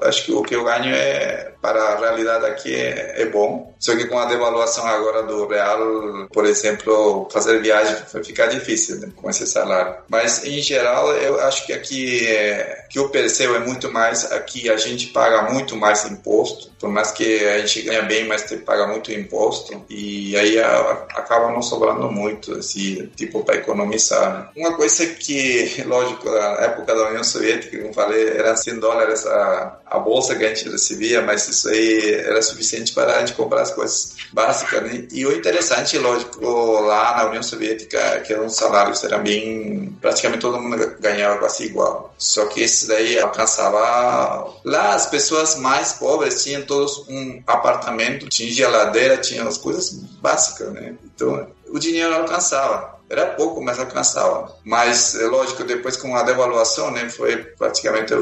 Eu 0.00 0.06
acho 0.06 0.24
que 0.26 0.32
o 0.32 0.42
que 0.42 0.54
eu 0.54 0.64
ganho 0.64 0.94
é, 0.94 1.54
para 1.66 1.82
a 1.82 1.98
realidade 1.98 2.46
aqui, 2.46 2.72
é, 2.72 3.22
é 3.22 3.26
bom. 3.26 3.74
Só 3.78 3.96
que 3.96 4.06
com 4.06 4.18
a 4.18 4.24
devaluação 4.26 4.86
agora 4.86 5.24
do 5.24 5.48
real, 5.48 6.28
por 6.32 6.46
exemplo, 6.46 7.28
fazer 7.30 7.60
viagem 7.60 7.96
vai 8.12 8.22
ficar 8.22 8.46
difícil 8.46 9.00
né? 9.00 9.08
com 9.16 9.28
esse 9.28 9.46
salário. 9.46 9.96
Mas, 10.08 10.44
em 10.44 10.60
geral, 10.60 11.12
eu 11.14 11.40
acho 11.40 11.66
que 11.66 11.72
aqui, 11.72 12.26
é, 12.26 12.84
que 12.88 12.98
eu 12.98 13.08
percebo 13.08 13.56
é 13.56 13.58
muito 13.58 13.92
mais, 13.92 14.30
aqui 14.30 14.70
a 14.70 14.76
gente 14.76 15.08
paga 15.08 15.50
muito 15.52 15.76
mais 15.76 16.04
imposto, 16.04 16.70
por 16.78 16.88
mais 16.88 17.10
que 17.10 17.44
a 17.44 17.58
gente 17.58 17.82
ganha 17.82 18.02
bem, 18.02 18.26
mas 18.26 18.42
tem 18.42 18.58
que 18.58 18.64
pagar 18.64 18.86
muito 18.86 19.12
imposto, 19.12 19.84
e 19.90 20.36
aí 20.36 20.58
a, 20.60 21.06
acaba 21.14 21.50
não 21.50 21.62
sobrando 21.62 22.10
muito, 22.10 22.52
assim, 22.54 23.10
tipo, 23.16 23.44
para 23.44 23.56
economizar. 23.56 24.52
Uma 24.56 24.74
coisa 24.74 25.04
que, 25.06 25.82
lógico, 25.84 26.30
na 26.30 26.64
época 26.64 26.94
da 26.94 27.08
União 27.08 27.24
Soviética, 27.24 27.78
como 27.78 27.92
falei, 27.92 28.28
era 28.28 28.56
100 28.56 28.78
dólares 28.78 29.26
a, 29.26 29.78
a 29.86 29.98
bolsa 29.98 30.34
que 30.34 30.44
a 30.44 30.48
gente 30.48 30.68
recebia, 30.68 31.22
mas 31.22 31.55
isso 31.56 31.68
aí 31.68 32.14
era 32.14 32.42
suficiente 32.42 32.92
para 32.92 33.16
a 33.16 33.20
gente 33.20 33.32
comprar 33.32 33.62
as 33.62 33.70
coisas 33.70 34.14
básicas, 34.32 34.82
né? 34.82 35.06
E 35.10 35.24
o 35.26 35.32
interessante, 35.32 35.98
lógico, 35.98 36.44
lá 36.80 37.16
na 37.16 37.28
União 37.28 37.42
Soviética, 37.42 38.20
que 38.20 38.32
eram 38.32 38.48
salários 38.48 39.02
eram 39.04 39.22
bem 39.22 39.96
praticamente 40.00 40.42
todo 40.42 40.60
mundo 40.60 40.96
ganhava 41.00 41.38
quase 41.38 41.64
igual. 41.64 42.14
Só 42.18 42.46
que 42.46 42.60
esse 42.62 42.86
daí 42.86 43.18
alcançava. 43.18 44.54
Lá 44.64 44.94
as 44.94 45.06
pessoas 45.06 45.56
mais 45.56 45.94
pobres 45.94 46.42
tinham 46.42 46.62
todos 46.62 47.04
um 47.08 47.42
apartamento, 47.46 48.28
tinha 48.28 48.52
geladeira, 48.52 49.16
tinha 49.16 49.44
as 49.44 49.58
coisas 49.58 49.90
básicas, 50.20 50.72
né? 50.72 50.94
Então 51.04 51.48
o 51.68 51.78
dinheiro 51.78 52.14
alcançava. 52.14 52.95
Era 53.08 53.26
pouco, 53.26 53.62
mas 53.62 53.78
alcançava. 53.78 54.56
Mas, 54.64 55.14
é 55.14 55.26
lógico, 55.26 55.62
depois 55.64 55.96
com 55.96 56.16
a 56.16 56.22
devaluação, 56.22 56.90
né, 56.90 57.08
foi 57.08 57.36
praticamente 57.36 58.12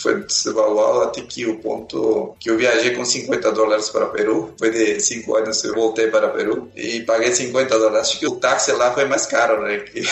foi 0.00 0.22
desvaluado 0.22 1.02
até 1.02 1.20
que 1.22 1.46
o 1.46 1.58
ponto 1.58 2.34
que 2.38 2.48
eu 2.48 2.56
viajei 2.56 2.94
com 2.94 3.04
50 3.04 3.52
dólares 3.52 3.90
para 3.90 4.06
Peru, 4.06 4.54
foi 4.58 4.70
de 4.70 5.00
5 5.00 5.36
anos 5.36 5.64
eu 5.64 5.74
voltei 5.74 6.08
para 6.08 6.28
Peru 6.28 6.70
e 6.76 7.00
paguei 7.00 7.32
50 7.32 7.78
dólares. 7.78 8.08
Acho 8.08 8.18
que 8.18 8.26
o 8.26 8.36
táxi 8.36 8.72
lá 8.72 8.92
foi 8.92 9.04
mais 9.04 9.26
caro, 9.26 9.62
né, 9.62 9.78
que 9.78 10.02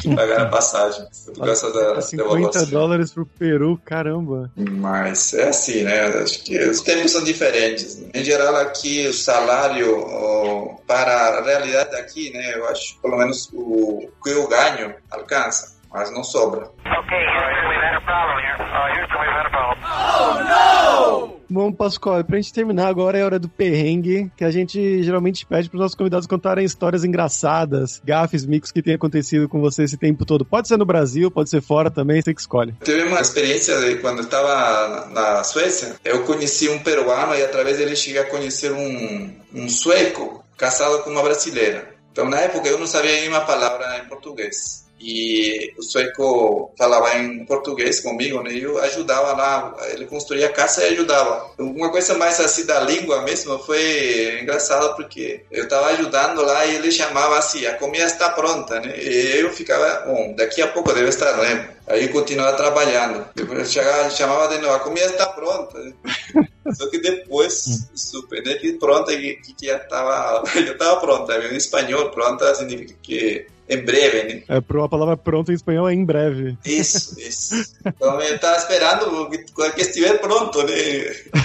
que 0.00 0.08
pagaram 0.14 0.44
a 0.44 0.48
passagem 0.48 1.06
por 1.34 1.46
causa 1.46 1.72
da 1.72 2.00
50 2.00 2.66
dólares 2.66 3.12
pro 3.12 3.26
Peru, 3.26 3.80
caramba. 3.84 4.50
Mas 4.56 5.32
é 5.34 5.48
assim, 5.48 5.82
né? 5.82 6.06
Acho 6.22 6.44
que 6.44 6.58
os 6.58 6.80
tempos 6.80 7.12
são 7.12 7.24
diferentes. 7.24 8.00
Né? 8.00 8.10
Em 8.14 8.24
geral, 8.24 8.56
aqui 8.56 9.06
o 9.06 9.12
salário 9.12 9.98
oh, 9.98 10.80
para 10.86 11.38
a 11.38 11.42
realidade 11.44 11.94
aqui, 11.96 12.32
né? 12.32 12.54
Eu 12.54 12.68
acho 12.68 13.00
pelo 13.00 13.16
menos 13.16 13.48
o 13.52 14.08
que 14.22 14.30
eu 14.30 14.48
ganho 14.48 14.94
alcança, 15.10 15.76
mas 15.92 16.10
não 16.10 16.22
sobra. 16.22 16.70
Ok, 16.84 17.18
Houston, 17.18 17.68
we've 17.68 17.82
had 17.82 17.96
a 17.96 18.00
problem 18.00 18.38
here. 18.44 18.56
Uh, 18.60 18.88
Houston, 18.98 19.18
we've 19.20 19.32
had 19.32 19.46
a 19.46 19.50
problem. 19.50 19.78
Oh, 19.84 21.26
no! 21.26 21.31
Bom, 21.52 21.70
Pascoal, 21.70 22.24
pra 22.24 22.38
gente 22.38 22.50
terminar 22.50 22.88
agora 22.88 23.18
é 23.18 23.22
hora 23.22 23.38
do 23.38 23.46
perrengue, 23.46 24.32
que 24.34 24.42
a 24.42 24.50
gente 24.50 25.02
geralmente 25.02 25.44
pede 25.44 25.68
pros 25.68 25.82
nossos 25.82 25.94
convidados 25.94 26.26
contarem 26.26 26.64
histórias 26.64 27.04
engraçadas, 27.04 28.00
gafes, 28.02 28.46
micos 28.46 28.72
que 28.72 28.80
tenham 28.80 28.96
acontecido 28.96 29.46
com 29.50 29.60
você 29.60 29.82
esse 29.82 29.98
tempo 29.98 30.24
todo. 30.24 30.46
Pode 30.46 30.66
ser 30.66 30.78
no 30.78 30.86
Brasil, 30.86 31.30
pode 31.30 31.50
ser 31.50 31.60
fora 31.60 31.90
também, 31.90 32.22
você 32.22 32.32
que 32.32 32.40
escolhe. 32.40 32.72
Teve 32.82 33.02
uma 33.02 33.20
experiência 33.20 33.78
de 33.80 33.96
quando 33.96 34.20
eu 34.20 34.24
estava 34.24 35.10
na 35.10 35.44
Suécia, 35.44 35.96
eu 36.02 36.24
conheci 36.24 36.70
um 36.70 36.78
peruano 36.78 37.34
e 37.34 37.42
através 37.42 37.76
dele 37.76 37.94
cheguei 37.94 38.22
a 38.22 38.30
conhecer 38.30 38.72
um, 38.72 39.30
um 39.52 39.68
sueco 39.68 40.42
casado 40.56 41.02
com 41.02 41.10
uma 41.10 41.22
brasileira. 41.22 41.86
Então, 42.10 42.30
na 42.30 42.40
época, 42.40 42.66
eu 42.66 42.78
não 42.78 42.86
sabia 42.86 43.12
nenhuma 43.12 43.42
palavra 43.42 43.98
em 43.98 44.08
português 44.08 44.82
e 45.02 45.74
o 45.76 45.82
sueco 45.82 46.72
falava 46.78 47.18
em 47.18 47.44
português 47.44 47.98
comigo, 48.00 48.40
né? 48.40 48.52
Eu 48.54 48.78
ajudava 48.78 49.32
lá, 49.32 49.76
ele 49.92 50.06
construía 50.06 50.46
a 50.46 50.52
casa 50.52 50.84
e 50.84 50.92
ajudava. 50.92 51.50
Uma 51.58 51.90
coisa 51.90 52.14
mais 52.14 52.38
assim 52.38 52.64
da 52.64 52.78
língua 52.80 53.22
mesmo 53.22 53.58
foi 53.58 54.40
engraçado 54.40 54.94
porque 54.94 55.44
eu 55.50 55.64
estava 55.64 55.88
ajudando 55.88 56.42
lá 56.42 56.64
e 56.66 56.76
ele 56.76 56.92
chamava 56.92 57.36
assim, 57.36 57.66
a 57.66 57.74
comida 57.74 58.04
está 58.04 58.30
pronta, 58.30 58.78
né? 58.78 58.96
E 58.96 59.40
eu 59.40 59.50
ficava, 59.50 60.06
bom, 60.06 60.34
daqui 60.36 60.62
a 60.62 60.68
pouco 60.68 60.92
deve 60.92 61.08
estar, 61.08 61.36
né? 61.36 61.70
Aí 61.88 62.08
continuava 62.08 62.56
trabalhando. 62.56 63.26
Depois 63.34 63.72
chegava, 63.72 64.08
chamava 64.08 64.54
de 64.54 64.62
novo, 64.62 64.74
a 64.74 64.80
comida 64.80 65.06
está 65.06 65.26
pronta. 65.26 65.78
Né? 65.80 65.92
Só 66.74 66.88
que 66.88 66.98
depois 66.98 67.88
supe 67.92 68.40
né, 68.40 68.54
que 68.54 68.74
pronta, 68.74 69.10
que, 69.16 69.34
que 69.34 69.66
já 69.66 69.78
estava 69.78 70.44
já 70.54 70.72
estava 70.72 71.00
pronta. 71.00 71.36
Em 71.38 71.56
espanhol, 71.56 72.10
pronta 72.10 72.54
significa 72.54 72.94
que 73.02 73.46
em 73.72 73.84
breve, 73.84 74.22
né? 74.22 74.42
É, 74.48 74.56
a 74.56 74.88
palavra 74.88 75.16
pronto 75.16 75.50
em 75.50 75.54
espanhol 75.54 75.88
é 75.88 75.94
em 75.94 76.04
breve. 76.04 76.56
Isso, 76.64 77.18
isso. 77.18 77.54
Então 77.84 78.20
eu 78.20 78.34
estava 78.34 78.56
esperando 78.56 79.28
que, 79.30 79.80
estiver 79.80 80.18
pronto, 80.18 80.62
né? 80.62 80.72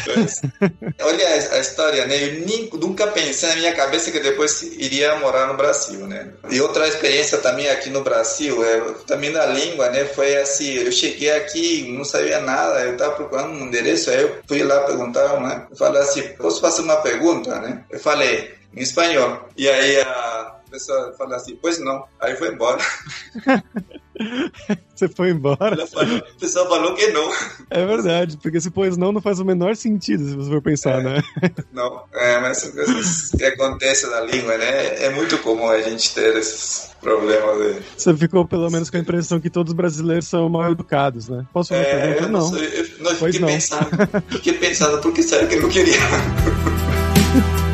Pues, 0.04 0.42
olha 1.02 1.28
a 1.28 1.60
história, 1.60 2.06
né? 2.06 2.24
Eu 2.24 2.46
nem, 2.46 2.70
nunca 2.74 3.08
pensei 3.08 3.50
na 3.50 3.56
minha 3.56 3.74
cabeça 3.74 4.12
que 4.12 4.20
depois 4.20 4.62
iria 4.62 5.16
morar 5.20 5.48
no 5.48 5.58
Brasil, 5.58 6.06
né? 6.08 6.30
E 6.50 6.60
outra 6.62 6.88
experiência 6.88 7.38
também 7.38 7.70
aqui 7.70 7.90
no 7.90 8.04
Brasil, 8.04 8.64
é, 8.64 8.80
também 9.06 9.32
na 9.32 9.46
língua, 9.46 9.90
né? 9.90 10.06
Foi 10.06 10.38
assim, 10.38 10.74
eu 10.74 10.92
cheguei 10.92 11.32
aqui, 11.32 11.92
não 11.92 12.04
sabia 12.04 12.40
nada, 12.40 12.82
eu 12.82 12.94
estava 12.94 13.16
procurando 13.16 13.52
um 13.52 13.68
endereço, 13.68 14.10
aí 14.10 14.22
eu 14.22 14.38
fui 14.48 14.64
lá 14.64 14.82
perguntar, 14.82 15.40
né? 15.42 15.68
Eu 15.70 15.78
falei 15.78 16.02
assim, 16.02 16.22
posso 16.38 16.62
fazer 16.62 16.82
uma 16.82 16.98
pergunta, 16.98 17.60
né? 17.60 17.84
Eu 17.90 18.00
falei 18.00 18.54
em 18.76 18.82
espanhol. 18.82 19.48
E 19.58 19.68
aí 19.68 20.02
a 20.02 20.57
a 20.68 20.72
pessoa 20.72 21.14
fala 21.18 21.38
assim, 21.38 21.58
pois 21.62 21.80
não. 21.80 22.06
Aí 22.20 22.36
foi 22.36 22.54
embora. 22.54 22.80
Você 24.94 25.08
foi 25.08 25.30
embora? 25.30 25.86
Falou, 25.88 26.18
o 26.18 26.40
pessoal 26.40 26.68
falou 26.68 26.96
que 26.96 27.08
não. 27.08 27.32
É 27.70 27.86
verdade, 27.86 28.38
porque 28.38 28.60
se 28.60 28.72
pois 28.72 28.98
não, 28.98 29.12
não 29.12 29.22
faz 29.22 29.40
o 29.40 29.46
menor 29.46 29.76
sentido 29.76 30.28
se 30.28 30.36
você 30.36 30.50
for 30.50 30.62
pensar, 30.62 31.00
é, 31.00 31.04
né? 31.04 31.24
Não, 31.72 32.04
é, 32.14 32.40
mas 32.40 32.64
as 32.64 32.74
coisas 32.74 33.30
que 33.30 33.44
acontecem 33.46 34.10
na 34.10 34.22
língua, 34.22 34.58
né? 34.58 35.04
É 35.04 35.12
muito 35.12 35.38
comum 35.40 35.70
a 35.70 35.80
gente 35.82 36.16
ter 36.16 36.36
esses 36.36 36.90
problemas 37.00 37.84
Você 37.96 38.18
ficou 38.18 38.46
pelo 38.48 38.72
menos 38.72 38.90
com 38.90 38.98
a 38.98 39.00
impressão 39.00 39.40
que 39.40 39.52
todos 39.52 39.72
os 39.72 39.78
brasileiros 39.78 40.26
são 40.28 40.50
mal 40.50 40.72
educados, 40.72 41.30
né? 41.30 41.46
Posso 41.54 41.70
fazer 41.70 41.84
é, 41.84 42.14
pergunta? 42.14 42.30
Não. 42.30 42.58
eu, 42.58 42.88
não, 43.00 43.16
fiquei, 43.16 43.40
não. 43.40 43.48
Pensando, 43.48 43.90
fiquei 44.30 44.54
pensando, 44.54 45.00
por 45.00 45.14
que 45.14 45.22
será 45.22 45.46
que 45.46 45.56
eu 45.56 45.62
não 45.62 45.70
queria? 45.70 45.98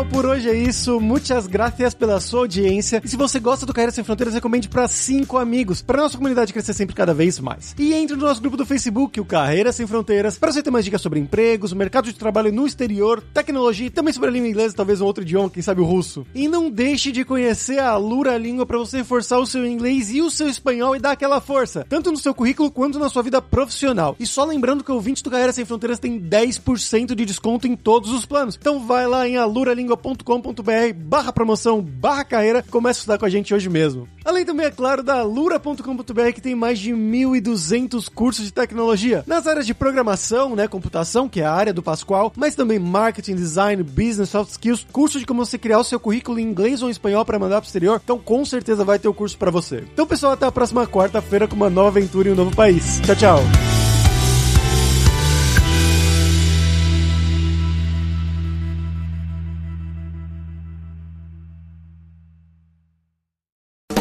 pessoal, 0.00 0.06
por 0.06 0.26
hoje 0.26 0.48
é 0.48 0.54
isso. 0.54 1.00
Muitas 1.00 1.46
graças 1.46 1.94
pela 1.94 2.20
sua 2.20 2.40
audiência. 2.40 3.00
E 3.04 3.08
se 3.08 3.16
você 3.16 3.38
gosta 3.38 3.66
do 3.66 3.72
Carreira 3.72 3.92
Sem 3.92 4.04
Fronteiras, 4.04 4.34
recomende 4.34 4.68
para 4.68 4.86
cinco 4.88 5.38
amigos, 5.38 5.82
para 5.82 6.02
nossa 6.02 6.16
comunidade 6.16 6.52
crescer 6.52 6.74
sempre 6.74 6.94
cada 6.94 7.14
vez 7.14 7.38
mais. 7.38 7.74
E 7.78 7.92
entre 7.94 8.16
no 8.16 8.26
nosso 8.26 8.40
grupo 8.40 8.56
do 8.56 8.66
Facebook, 8.66 9.20
o 9.20 9.24
Carreira 9.24 9.72
Sem 9.72 9.86
Fronteiras, 9.86 10.38
para 10.38 10.52
você 10.52 10.62
ter 10.62 10.70
mais 10.70 10.84
dicas 10.84 11.00
sobre 11.00 11.18
empregos, 11.18 11.72
mercado 11.72 12.06
de 12.06 12.14
trabalho 12.14 12.52
no 12.52 12.66
exterior, 12.66 13.22
tecnologia 13.32 13.86
e 13.86 13.90
também 13.90 14.12
sobre 14.12 14.28
a 14.28 14.32
língua 14.32 14.48
inglesa, 14.48 14.74
talvez 14.74 15.00
um 15.00 15.04
outro 15.04 15.22
idioma, 15.22 15.50
quem 15.50 15.62
sabe 15.62 15.80
o 15.80 15.84
russo. 15.84 16.26
E 16.34 16.48
não 16.48 16.70
deixe 16.70 17.12
de 17.12 17.24
conhecer 17.24 17.78
a 17.78 17.96
Lura 17.96 18.36
Língua 18.36 18.66
para 18.66 18.78
você 18.78 18.98
reforçar 18.98 19.38
o 19.38 19.46
seu 19.46 19.66
inglês 19.66 20.10
e 20.10 20.20
o 20.20 20.30
seu 20.30 20.48
espanhol 20.48 20.96
e 20.96 20.98
dar 20.98 21.12
aquela 21.12 21.40
força, 21.40 21.86
tanto 21.88 22.10
no 22.10 22.18
seu 22.18 22.34
currículo 22.34 22.70
quanto 22.70 22.98
na 22.98 23.08
sua 23.08 23.22
vida 23.22 23.40
profissional. 23.40 24.16
E 24.18 24.26
só 24.26 24.44
lembrando 24.44 24.84
que 24.84 24.92
o 24.92 24.94
ouvinte 24.94 25.22
do 25.22 25.30
Carreira 25.30 25.52
Sem 25.52 25.64
Fronteiras 25.64 25.98
tem 25.98 26.20
10% 26.20 27.14
de 27.14 27.24
desconto 27.24 27.66
em 27.66 27.76
todos 27.76 28.12
os 28.12 28.24
planos. 28.24 28.56
Então 28.60 28.80
vai 28.86 29.06
lá 29.06 29.26
em 29.26 29.36
alura 29.36 29.72
lingua.com.br 29.90 30.94
barra 30.96 31.32
promoção 31.32 31.82
barra 31.82 32.24
carreira 32.24 32.64
começa 32.70 32.98
a 32.98 33.00
estudar 33.00 33.18
com 33.18 33.24
a 33.24 33.28
gente 33.28 33.52
hoje 33.52 33.68
mesmo. 33.68 34.08
Além 34.24 34.44
também, 34.44 34.66
é 34.66 34.70
claro, 34.70 35.02
da 35.02 35.22
lura.com.br 35.22 36.32
que 36.34 36.40
tem 36.40 36.54
mais 36.54 36.78
de 36.78 36.92
1.200 36.92 38.08
cursos 38.12 38.44
de 38.44 38.52
tecnologia 38.52 39.24
nas 39.26 39.46
áreas 39.46 39.66
de 39.66 39.74
programação, 39.74 40.54
né, 40.54 40.68
computação, 40.68 41.28
que 41.28 41.40
é 41.40 41.44
a 41.44 41.52
área 41.52 41.72
do 41.72 41.82
Pascoal, 41.82 42.32
mas 42.36 42.54
também 42.54 42.78
marketing, 42.78 43.34
design, 43.34 43.82
business, 43.82 44.30
soft 44.30 44.52
skills, 44.52 44.86
curso 44.92 45.18
de 45.18 45.26
como 45.26 45.44
você 45.44 45.58
criar 45.58 45.80
o 45.80 45.84
seu 45.84 45.98
currículo 45.98 46.38
em 46.38 46.44
inglês 46.44 46.82
ou 46.82 46.88
em 46.88 46.92
espanhol 46.92 47.24
para 47.24 47.38
mandar 47.38 47.60
pro 47.60 47.66
exterior. 47.66 48.00
Então, 48.02 48.18
com 48.18 48.44
certeza 48.44 48.84
vai 48.84 48.98
ter 48.98 49.08
o 49.08 49.14
curso 49.14 49.36
para 49.36 49.50
você. 49.50 49.84
Então, 49.92 50.06
pessoal, 50.06 50.32
até 50.32 50.46
a 50.46 50.52
próxima 50.52 50.86
quarta-feira 50.86 51.48
com 51.48 51.56
uma 51.56 51.70
nova 51.70 51.88
aventura 51.88 52.28
em 52.28 52.32
um 52.32 52.36
novo 52.36 52.54
país. 52.54 53.00
Tchau, 53.00 53.16
tchau. 53.16 53.79